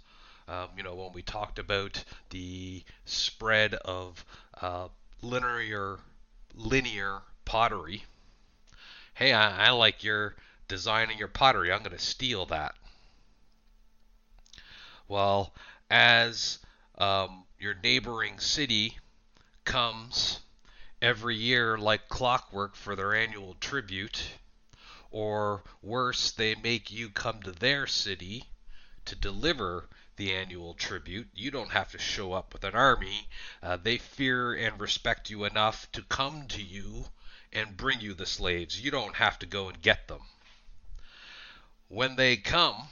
Um, 0.46 0.68
you 0.76 0.82
know, 0.82 0.94
when 0.94 1.12
we 1.12 1.22
talked 1.22 1.58
about 1.58 2.04
the 2.30 2.84
spread 3.04 3.74
of 3.74 4.24
uh, 4.60 4.88
linear 5.22 5.98
linear 6.54 7.20
pottery, 7.44 8.04
hey, 9.14 9.32
I, 9.32 9.68
I 9.68 9.70
like 9.70 10.04
your 10.04 10.36
design 10.68 11.10
and 11.10 11.18
your 11.18 11.28
pottery. 11.28 11.72
I'm 11.72 11.82
going 11.82 11.96
to 11.96 11.98
steal 11.98 12.46
that. 12.46 12.74
Well, 15.08 15.54
as 15.90 16.58
um, 16.98 17.44
your 17.58 17.74
neighboring 17.82 18.38
city 18.40 18.98
comes 19.64 20.40
every 21.00 21.34
year 21.34 21.78
like 21.78 22.08
clockwork 22.08 22.76
for 22.76 22.94
their 22.94 23.14
annual 23.14 23.54
tribute, 23.54 24.22
or 25.10 25.62
worse, 25.80 26.30
they 26.32 26.54
make 26.56 26.90
you 26.90 27.08
come 27.08 27.42
to 27.42 27.52
their 27.52 27.86
city 27.86 28.44
to 29.06 29.14
deliver 29.16 29.88
the 30.16 30.34
annual 30.34 30.74
tribute. 30.74 31.28
You 31.34 31.50
don't 31.50 31.70
have 31.70 31.90
to 31.92 31.98
show 31.98 32.34
up 32.34 32.52
with 32.52 32.64
an 32.64 32.74
army. 32.74 33.28
Uh, 33.62 33.78
they 33.78 33.96
fear 33.96 34.52
and 34.52 34.78
respect 34.78 35.30
you 35.30 35.44
enough 35.44 35.90
to 35.92 36.02
come 36.02 36.48
to 36.48 36.62
you 36.62 37.06
and 37.50 37.78
bring 37.78 38.00
you 38.00 38.12
the 38.12 38.26
slaves. 38.26 38.78
You 38.78 38.90
don't 38.90 39.14
have 39.14 39.38
to 39.38 39.46
go 39.46 39.68
and 39.68 39.80
get 39.80 40.06
them. 40.08 40.20
When 41.88 42.16
they 42.16 42.36
come, 42.36 42.88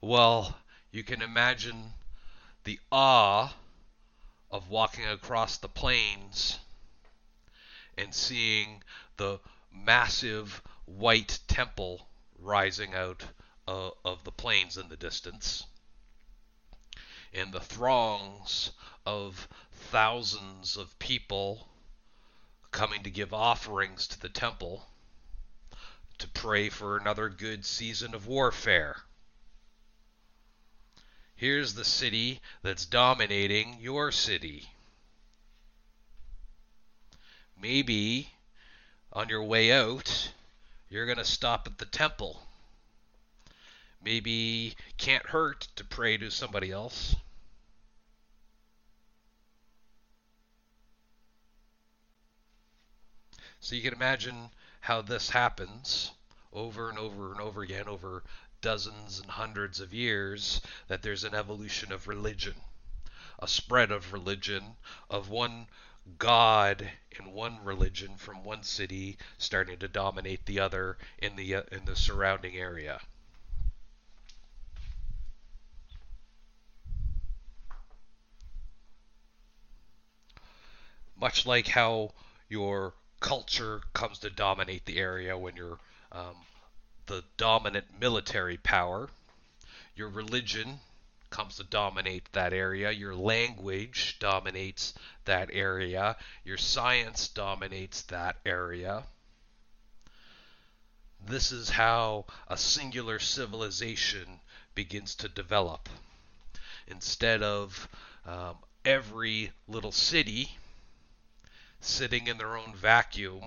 well, 0.00 0.56
you 0.90 1.02
can 1.02 1.22
imagine 1.22 1.92
the 2.64 2.78
awe 2.90 3.52
of 4.50 4.70
walking 4.70 5.06
across 5.06 5.58
the 5.58 5.68
plains 5.68 6.58
and 7.96 8.14
seeing 8.14 8.82
the 9.16 9.40
massive 9.72 10.62
white 10.86 11.38
temple 11.48 12.06
rising 12.38 12.94
out 12.94 13.24
uh, 13.66 13.90
of 14.04 14.24
the 14.24 14.32
plains 14.32 14.78
in 14.78 14.88
the 14.88 14.96
distance, 14.96 15.66
and 17.34 17.52
the 17.52 17.60
throngs 17.60 18.70
of 19.04 19.48
thousands 19.72 20.76
of 20.76 20.98
people 20.98 21.68
coming 22.70 23.02
to 23.02 23.10
give 23.10 23.34
offerings 23.34 24.06
to 24.06 24.20
the 24.20 24.28
temple 24.28 24.86
to 26.18 26.28
pray 26.28 26.68
for 26.68 26.96
another 26.96 27.28
good 27.28 27.64
season 27.64 28.14
of 28.14 28.26
warfare. 28.26 28.96
Here's 31.38 31.74
the 31.74 31.84
city 31.84 32.40
that's 32.62 32.84
dominating 32.84 33.76
your 33.80 34.10
city. 34.10 34.64
Maybe 37.62 38.30
on 39.12 39.28
your 39.28 39.44
way 39.44 39.70
out, 39.70 40.32
you're 40.90 41.06
going 41.06 41.18
to 41.18 41.24
stop 41.24 41.68
at 41.68 41.78
the 41.78 41.84
temple. 41.84 42.42
Maybe 44.02 44.74
can't 44.96 45.26
hurt 45.26 45.68
to 45.76 45.84
pray 45.84 46.16
to 46.16 46.28
somebody 46.28 46.72
else. 46.72 47.14
So 53.60 53.76
you 53.76 53.82
can 53.82 53.94
imagine 53.94 54.50
how 54.80 55.02
this 55.02 55.30
happens 55.30 56.10
over 56.52 56.88
and 56.88 56.98
over 56.98 57.30
and 57.30 57.40
over 57.40 57.62
again 57.62 57.86
over 57.86 58.24
dozens 58.60 59.20
and 59.20 59.30
hundreds 59.30 59.80
of 59.80 59.94
years 59.94 60.60
that 60.88 61.02
there's 61.02 61.24
an 61.24 61.34
evolution 61.34 61.92
of 61.92 62.08
religion, 62.08 62.54
a 63.38 63.48
spread 63.48 63.90
of 63.90 64.12
religion, 64.12 64.76
of 65.08 65.28
one 65.30 65.66
God 66.18 66.90
in 67.10 67.32
one 67.32 67.62
religion 67.62 68.16
from 68.16 68.42
one 68.42 68.62
city 68.62 69.18
starting 69.36 69.78
to 69.78 69.88
dominate 69.88 70.46
the 70.46 70.60
other 70.60 70.96
in 71.18 71.36
the 71.36 71.56
uh, 71.56 71.62
in 71.70 71.84
the 71.84 71.96
surrounding 71.96 72.56
area. 72.56 73.00
Much 81.20 81.44
like 81.44 81.66
how 81.66 82.12
your 82.48 82.94
culture 83.20 83.82
comes 83.92 84.20
to 84.20 84.30
dominate 84.30 84.86
the 84.86 84.98
area 84.98 85.36
when 85.36 85.56
you're 85.56 85.78
um, 86.12 86.36
the 87.08 87.24
dominant 87.36 87.86
military 88.00 88.56
power. 88.56 89.08
Your 89.96 90.08
religion 90.08 90.78
comes 91.30 91.56
to 91.56 91.64
dominate 91.64 92.30
that 92.32 92.52
area. 92.52 92.90
Your 92.90 93.14
language 93.14 94.16
dominates 94.18 94.94
that 95.24 95.50
area. 95.52 96.16
Your 96.44 96.56
science 96.56 97.28
dominates 97.28 98.02
that 98.02 98.36
area. 98.46 99.04
This 101.26 101.50
is 101.50 101.70
how 101.70 102.26
a 102.46 102.56
singular 102.56 103.18
civilization 103.18 104.40
begins 104.74 105.14
to 105.16 105.28
develop. 105.28 105.88
Instead 106.86 107.42
of 107.42 107.88
um, 108.24 108.56
every 108.84 109.52
little 109.66 109.92
city 109.92 110.56
sitting 111.80 112.26
in 112.26 112.38
their 112.38 112.56
own 112.56 112.74
vacuum 112.74 113.42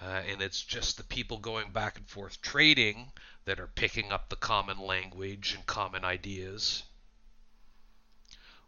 uh, 0.00 0.22
and 0.30 0.40
it's 0.40 0.62
just 0.62 0.96
the 0.96 1.04
people 1.04 1.38
going 1.38 1.70
back 1.70 1.96
and 1.96 2.08
forth 2.08 2.40
trading 2.40 3.10
that 3.44 3.58
are 3.58 3.66
picking 3.66 4.12
up 4.12 4.28
the 4.28 4.36
common 4.36 4.78
language 4.78 5.54
and 5.54 5.66
common 5.66 6.04
ideas. 6.04 6.82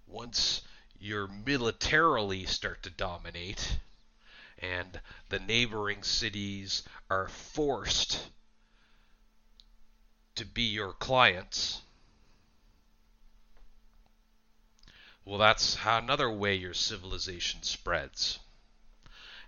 Once 0.06 0.62
you 0.98 1.28
militarily 1.46 2.44
start 2.46 2.82
to 2.82 2.90
dominate, 2.90 3.78
and 4.58 5.00
the 5.28 5.38
neighboring 5.38 6.02
cities 6.02 6.82
are 7.08 7.28
forced 7.28 8.28
to 10.34 10.44
be 10.44 10.62
your 10.62 10.92
clients. 10.92 11.80
Well, 15.24 15.38
that's 15.38 15.76
how 15.76 15.98
another 15.98 16.30
way 16.30 16.54
your 16.54 16.74
civilization 16.74 17.62
spreads. 17.62 18.38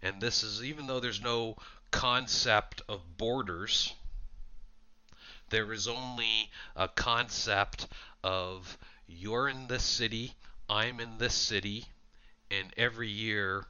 And 0.03 0.21
this 0.21 0.43
is 0.43 0.63
even 0.63 0.87
though 0.87 1.01
there's 1.01 1.23
no 1.23 1.57
concept 1.93 2.83
of 2.89 3.17
borders, 3.17 3.95
there 5.51 5.73
is 5.73 5.87
only 5.87 6.51
a 6.75 6.89
concept 6.89 7.87
of 8.25 8.79
you're 9.07 9.49
in 9.49 9.69
this 9.69 9.85
city, 9.85 10.33
I'm 10.69 10.99
in 10.99 11.19
this 11.19 11.35
city, 11.35 11.87
and 12.51 12.73
every 12.77 13.09
year 13.09 13.67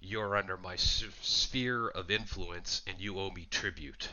you're 0.00 0.36
under 0.36 0.56
my 0.56 0.76
sphere 0.76 1.88
of 1.88 2.10
influence 2.10 2.82
and 2.86 3.00
you 3.00 3.18
owe 3.18 3.30
me 3.30 3.46
tribute. 3.50 4.08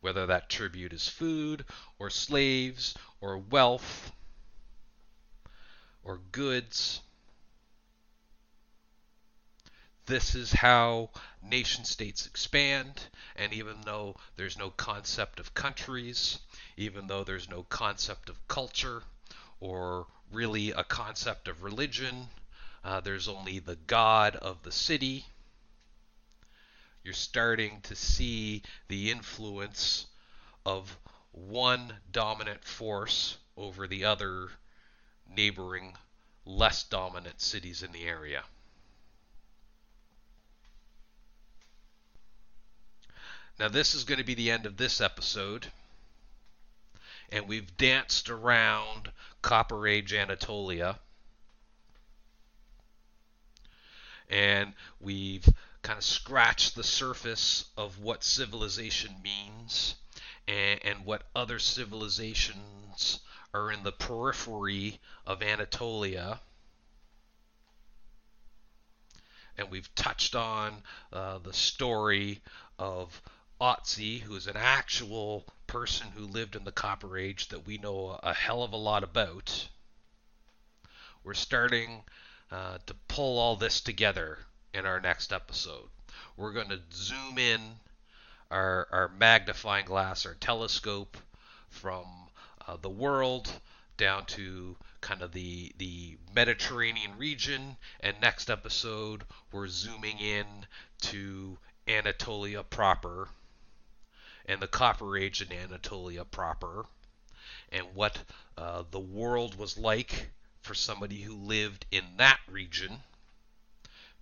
Whether 0.00 0.26
that 0.26 0.48
tribute 0.48 0.94
is 0.94 1.08
food 1.08 1.66
or 1.98 2.08
slaves 2.08 2.94
or 3.20 3.36
wealth 3.36 4.12
or 6.02 6.18
goods 6.32 7.02
this 10.10 10.34
is 10.34 10.52
how 10.52 11.08
nation 11.40 11.84
states 11.84 12.26
expand, 12.26 13.00
and 13.36 13.52
even 13.52 13.76
though 13.84 14.16
there's 14.34 14.58
no 14.58 14.70
concept 14.70 15.38
of 15.38 15.54
countries, 15.54 16.40
even 16.76 17.06
though 17.06 17.22
there's 17.22 17.48
no 17.48 17.62
concept 17.62 18.28
of 18.28 18.48
culture, 18.48 19.04
or 19.60 20.08
really 20.32 20.72
a 20.72 20.82
concept 20.82 21.46
of 21.46 21.62
religion, 21.62 22.26
uh, 22.82 22.98
there's 22.98 23.28
only 23.28 23.60
the 23.60 23.76
God 23.76 24.34
of 24.34 24.60
the 24.64 24.72
city. 24.72 25.24
You're 27.04 27.14
starting 27.14 27.80
to 27.82 27.94
see 27.94 28.62
the 28.88 29.12
influence 29.12 30.06
of 30.66 30.98
one 31.30 31.94
dominant 32.10 32.64
force 32.64 33.36
over 33.56 33.86
the 33.86 34.06
other 34.06 34.48
neighboring, 35.36 35.96
less 36.44 36.82
dominant 36.82 37.40
cities 37.40 37.84
in 37.84 37.92
the 37.92 38.02
area. 38.02 38.42
Now, 43.60 43.68
this 43.68 43.94
is 43.94 44.04
going 44.04 44.16
to 44.16 44.24
be 44.24 44.32
the 44.32 44.50
end 44.50 44.64
of 44.64 44.78
this 44.78 45.02
episode. 45.02 45.66
And 47.30 47.46
we've 47.46 47.76
danced 47.76 48.30
around 48.30 49.12
Copper 49.42 49.86
Age 49.86 50.14
Anatolia. 50.14 50.98
And 54.30 54.72
we've 54.98 55.46
kind 55.82 55.98
of 55.98 56.04
scratched 56.04 56.74
the 56.74 56.82
surface 56.82 57.66
of 57.76 57.98
what 57.98 58.24
civilization 58.24 59.16
means 59.22 59.96
and, 60.48 60.80
and 60.82 61.04
what 61.04 61.24
other 61.36 61.58
civilizations 61.58 63.20
are 63.52 63.70
in 63.70 63.82
the 63.82 63.92
periphery 63.92 64.98
of 65.26 65.42
Anatolia. 65.42 66.40
And 69.58 69.70
we've 69.70 69.94
touched 69.94 70.34
on 70.34 70.76
uh, 71.12 71.36
the 71.36 71.52
story 71.52 72.40
of 72.78 73.20
Otzi, 73.60 74.20
who 74.20 74.36
is 74.36 74.46
an 74.46 74.56
actual 74.56 75.44
person 75.66 76.08
who 76.12 76.26
lived 76.26 76.56
in 76.56 76.64
the 76.64 76.72
Copper 76.72 77.18
Age 77.18 77.48
that 77.48 77.66
we 77.66 77.76
know 77.76 78.18
a 78.22 78.32
hell 78.32 78.62
of 78.62 78.72
a 78.72 78.76
lot 78.76 79.04
about. 79.04 79.68
We're 81.22 81.34
starting 81.34 82.02
uh, 82.50 82.78
to 82.86 82.94
pull 83.06 83.38
all 83.38 83.56
this 83.56 83.82
together 83.82 84.38
in 84.72 84.86
our 84.86 84.98
next 84.98 85.30
episode. 85.30 85.90
We're 86.38 86.54
going 86.54 86.70
to 86.70 86.80
zoom 86.90 87.36
in 87.36 87.60
our, 88.50 88.88
our 88.90 89.08
magnifying 89.08 89.84
glass, 89.84 90.24
our 90.24 90.34
telescope, 90.34 91.18
from 91.68 92.06
uh, 92.66 92.78
the 92.78 92.88
world 92.88 93.52
down 93.98 94.24
to 94.24 94.76
kind 95.02 95.20
of 95.20 95.32
the 95.32 95.74
the 95.76 96.16
Mediterranean 96.34 97.18
region, 97.18 97.76
and 98.00 98.18
next 98.22 98.48
episode 98.48 99.24
we're 99.52 99.68
zooming 99.68 100.18
in 100.18 100.46
to 101.02 101.58
Anatolia 101.86 102.62
proper 102.62 103.28
and 104.50 104.60
the 104.60 104.66
Copper 104.66 105.16
Age 105.16 105.42
in 105.42 105.52
Anatolia 105.52 106.24
proper, 106.24 106.84
and 107.70 107.86
what 107.94 108.18
uh, 108.58 108.82
the 108.90 108.98
world 108.98 109.54
was 109.54 109.78
like 109.78 110.30
for 110.60 110.74
somebody 110.74 111.20
who 111.20 111.36
lived 111.36 111.86
in 111.92 112.02
that 112.16 112.40
region 112.50 112.98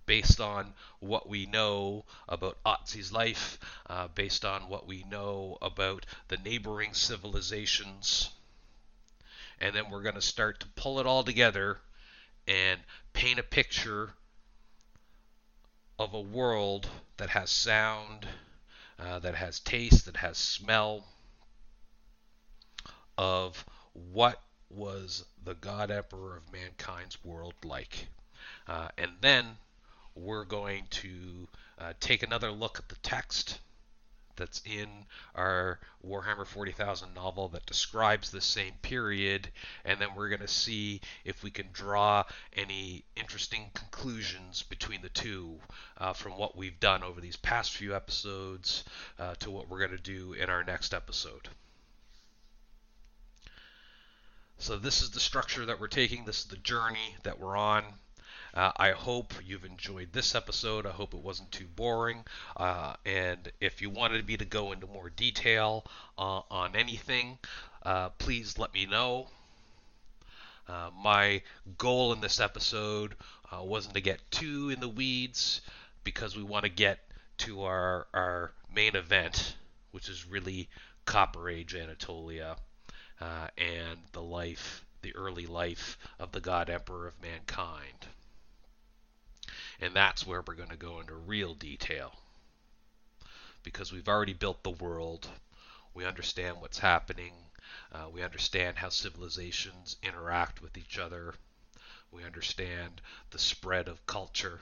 based 0.05 0.39
on 0.39 0.73
what 0.99 1.27
we 1.27 1.47
know 1.47 2.05
about 2.27 2.59
Otzi's 2.63 3.11
life, 3.11 3.59
uh, 3.89 4.07
based 4.07 4.45
on 4.45 4.69
what 4.69 4.85
we 4.85 5.03
know 5.09 5.57
about 5.63 6.05
the 6.27 6.37
neighboring 6.37 6.93
civilizations. 6.93 8.29
And 9.59 9.75
then 9.75 9.89
we're 9.89 10.03
going 10.03 10.15
to 10.15 10.21
start 10.21 10.59
to 10.59 10.67
pull 10.75 10.99
it 10.99 11.07
all 11.07 11.23
together 11.23 11.79
and 12.47 12.79
paint 13.13 13.39
a 13.39 13.43
picture 13.43 14.13
of 15.97 16.13
a 16.13 16.21
world 16.21 16.87
that 17.17 17.29
has 17.29 17.49
sound, 17.49 18.27
uh, 18.99 19.19
that 19.19 19.35
has 19.35 19.59
taste, 19.59 20.05
that 20.05 20.17
has 20.17 20.37
smell, 20.37 21.05
of 23.17 23.65
what 23.93 24.41
was 24.69 25.25
the 25.43 25.55
God 25.55 25.91
Emperor 25.91 26.37
of 26.37 26.53
mankind's 26.53 27.23
world 27.23 27.53
like. 27.63 28.07
Uh, 28.67 28.89
and 28.97 29.11
then 29.21 29.45
we're 30.15 30.45
going 30.45 30.85
to 30.89 31.47
uh, 31.79 31.93
take 31.99 32.23
another 32.23 32.51
look 32.51 32.77
at 32.77 32.89
the 32.89 32.95
text 33.01 33.59
that's 34.39 34.63
in 34.65 34.87
our 35.35 35.79
Warhammer 36.05 36.47
40,000 36.47 37.13
novel 37.13 37.49
that 37.49 37.65
describes 37.67 38.31
the 38.31 38.41
same 38.41 38.73
period, 38.81 39.49
and 39.85 40.01
then 40.01 40.09
we're 40.15 40.29
going 40.29 40.41
to 40.41 40.47
see 40.47 41.01
if 41.23 41.43
we 41.43 41.51
can 41.51 41.67
draw 41.71 42.23
any 42.53 43.03
interesting 43.15 43.69
conclusions 43.75 44.63
between 44.63 45.01
the 45.03 45.09
two 45.09 45.59
uh, 45.97 46.13
from 46.13 46.37
what 46.37 46.57
we've 46.57 46.79
done 46.79 47.03
over 47.03 47.21
these 47.21 47.37
past 47.37 47.75
few 47.75 47.95
episodes 47.95 48.83
uh, 49.19 49.35
to 49.35 49.51
what 49.51 49.69
we're 49.69 49.79
going 49.79 49.95
to 49.95 49.97
do 49.97 50.33
in 50.33 50.49
our 50.49 50.63
next 50.63 50.93
episode. 50.93 51.49
So, 54.57 54.77
this 54.77 55.01
is 55.01 55.11
the 55.11 55.21
structure 55.21 55.65
that 55.67 55.79
we're 55.79 55.87
taking, 55.87 56.25
this 56.25 56.39
is 56.39 56.45
the 56.45 56.57
journey 56.57 57.15
that 57.23 57.39
we're 57.39 57.55
on. 57.55 57.83
Uh, 58.53 58.71
I 58.77 58.91
hope 58.91 59.33
you've 59.45 59.65
enjoyed 59.65 60.11
this 60.11 60.33
episode. 60.33 60.85
I 60.85 60.91
hope 60.91 61.13
it 61.13 61.21
wasn't 61.21 61.51
too 61.51 61.67
boring. 61.75 62.25
Uh, 62.57 62.95
and 63.05 63.51
if 63.61 63.81
you 63.81 63.89
wanted 63.89 64.25
me 64.27 64.37
to 64.37 64.45
go 64.45 64.71
into 64.71 64.87
more 64.87 65.09
detail 65.09 65.85
uh, 66.17 66.41
on 66.49 66.75
anything, 66.75 67.37
uh, 67.83 68.09
please 68.09 68.57
let 68.57 68.73
me 68.73 68.85
know. 68.85 69.27
Uh, 70.67 70.89
my 71.01 71.41
goal 71.77 72.11
in 72.13 72.21
this 72.21 72.39
episode 72.39 73.15
uh, 73.51 73.63
wasn't 73.63 73.93
to 73.93 74.01
get 74.01 74.19
too 74.31 74.69
in 74.69 74.79
the 74.79 74.89
weeds 74.89 75.61
because 76.03 76.35
we 76.35 76.43
want 76.43 76.63
to 76.63 76.69
get 76.69 76.99
to 77.37 77.63
our, 77.63 78.07
our 78.13 78.51
main 78.73 78.95
event, 78.95 79.55
which 79.91 80.09
is 80.09 80.27
really 80.27 80.69
Copper 81.05 81.49
Age 81.49 81.75
Anatolia 81.75 82.55
and 83.57 83.99
the 84.13 84.21
life, 84.21 84.85
the 85.01 85.15
early 85.15 85.45
life 85.45 85.97
of 86.19 86.31
the 86.31 86.41
God 86.41 86.69
Emperor 86.69 87.07
of 87.07 87.21
mankind. 87.21 88.07
And 89.81 89.95
that's 89.95 90.27
where 90.27 90.43
we're 90.45 90.55
going 90.55 90.69
to 90.69 90.75
go 90.75 90.99
into 90.99 91.15
real 91.15 91.53
detail. 91.53 92.13
Because 93.63 93.91
we've 93.91 94.09
already 94.09 94.33
built 94.33 94.63
the 94.63 94.69
world, 94.69 95.27
we 95.93 96.05
understand 96.05 96.59
what's 96.59 96.79
happening, 96.79 97.33
uh, 97.91 98.09
we 98.11 98.21
understand 98.21 98.77
how 98.77 98.89
civilizations 98.89 99.97
interact 100.03 100.61
with 100.61 100.77
each 100.77 100.97
other, 100.97 101.33
we 102.11 102.23
understand 102.23 103.01
the 103.29 103.39
spread 103.39 103.87
of 103.87 104.05
culture. 104.05 104.59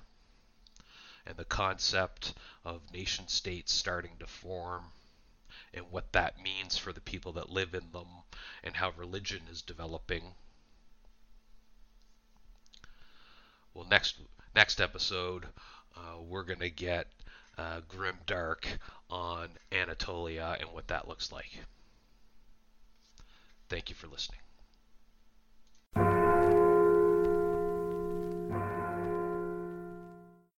And 1.25 1.35
the 1.35 1.45
concept 1.45 2.33
of 2.63 2.93
nation 2.93 3.27
states 3.27 3.73
starting 3.73 4.17
to 4.19 4.27
form. 4.27 4.85
And 5.73 5.91
what 5.91 6.13
that 6.13 6.41
means 6.41 6.77
for 6.77 6.93
the 6.93 7.01
people 7.01 7.33
that 7.33 7.49
live 7.49 7.73
in 7.73 7.91
them. 7.91 8.07
And 8.63 8.75
how 8.75 8.91
religion 8.91 9.41
is 9.49 9.61
developing. 9.61 10.35
Well, 13.73 13.85
next 13.89 14.17
next 14.57 14.81
episode, 14.81 15.45
uh, 15.95 16.19
we're 16.27 16.41
going 16.41 16.61
to 16.61 16.71
get 16.71 17.05
uh, 17.59 17.79
Grim 17.87 18.15
Dark 18.25 18.67
on 19.07 19.49
Anatolia 19.71 20.57
and 20.59 20.67
what 20.71 20.87
that 20.87 21.07
looks 21.07 21.31
like. 21.31 21.59
Thank 23.69 23.91
you 23.91 23.95
for 23.95 24.07
listening. 24.07 24.39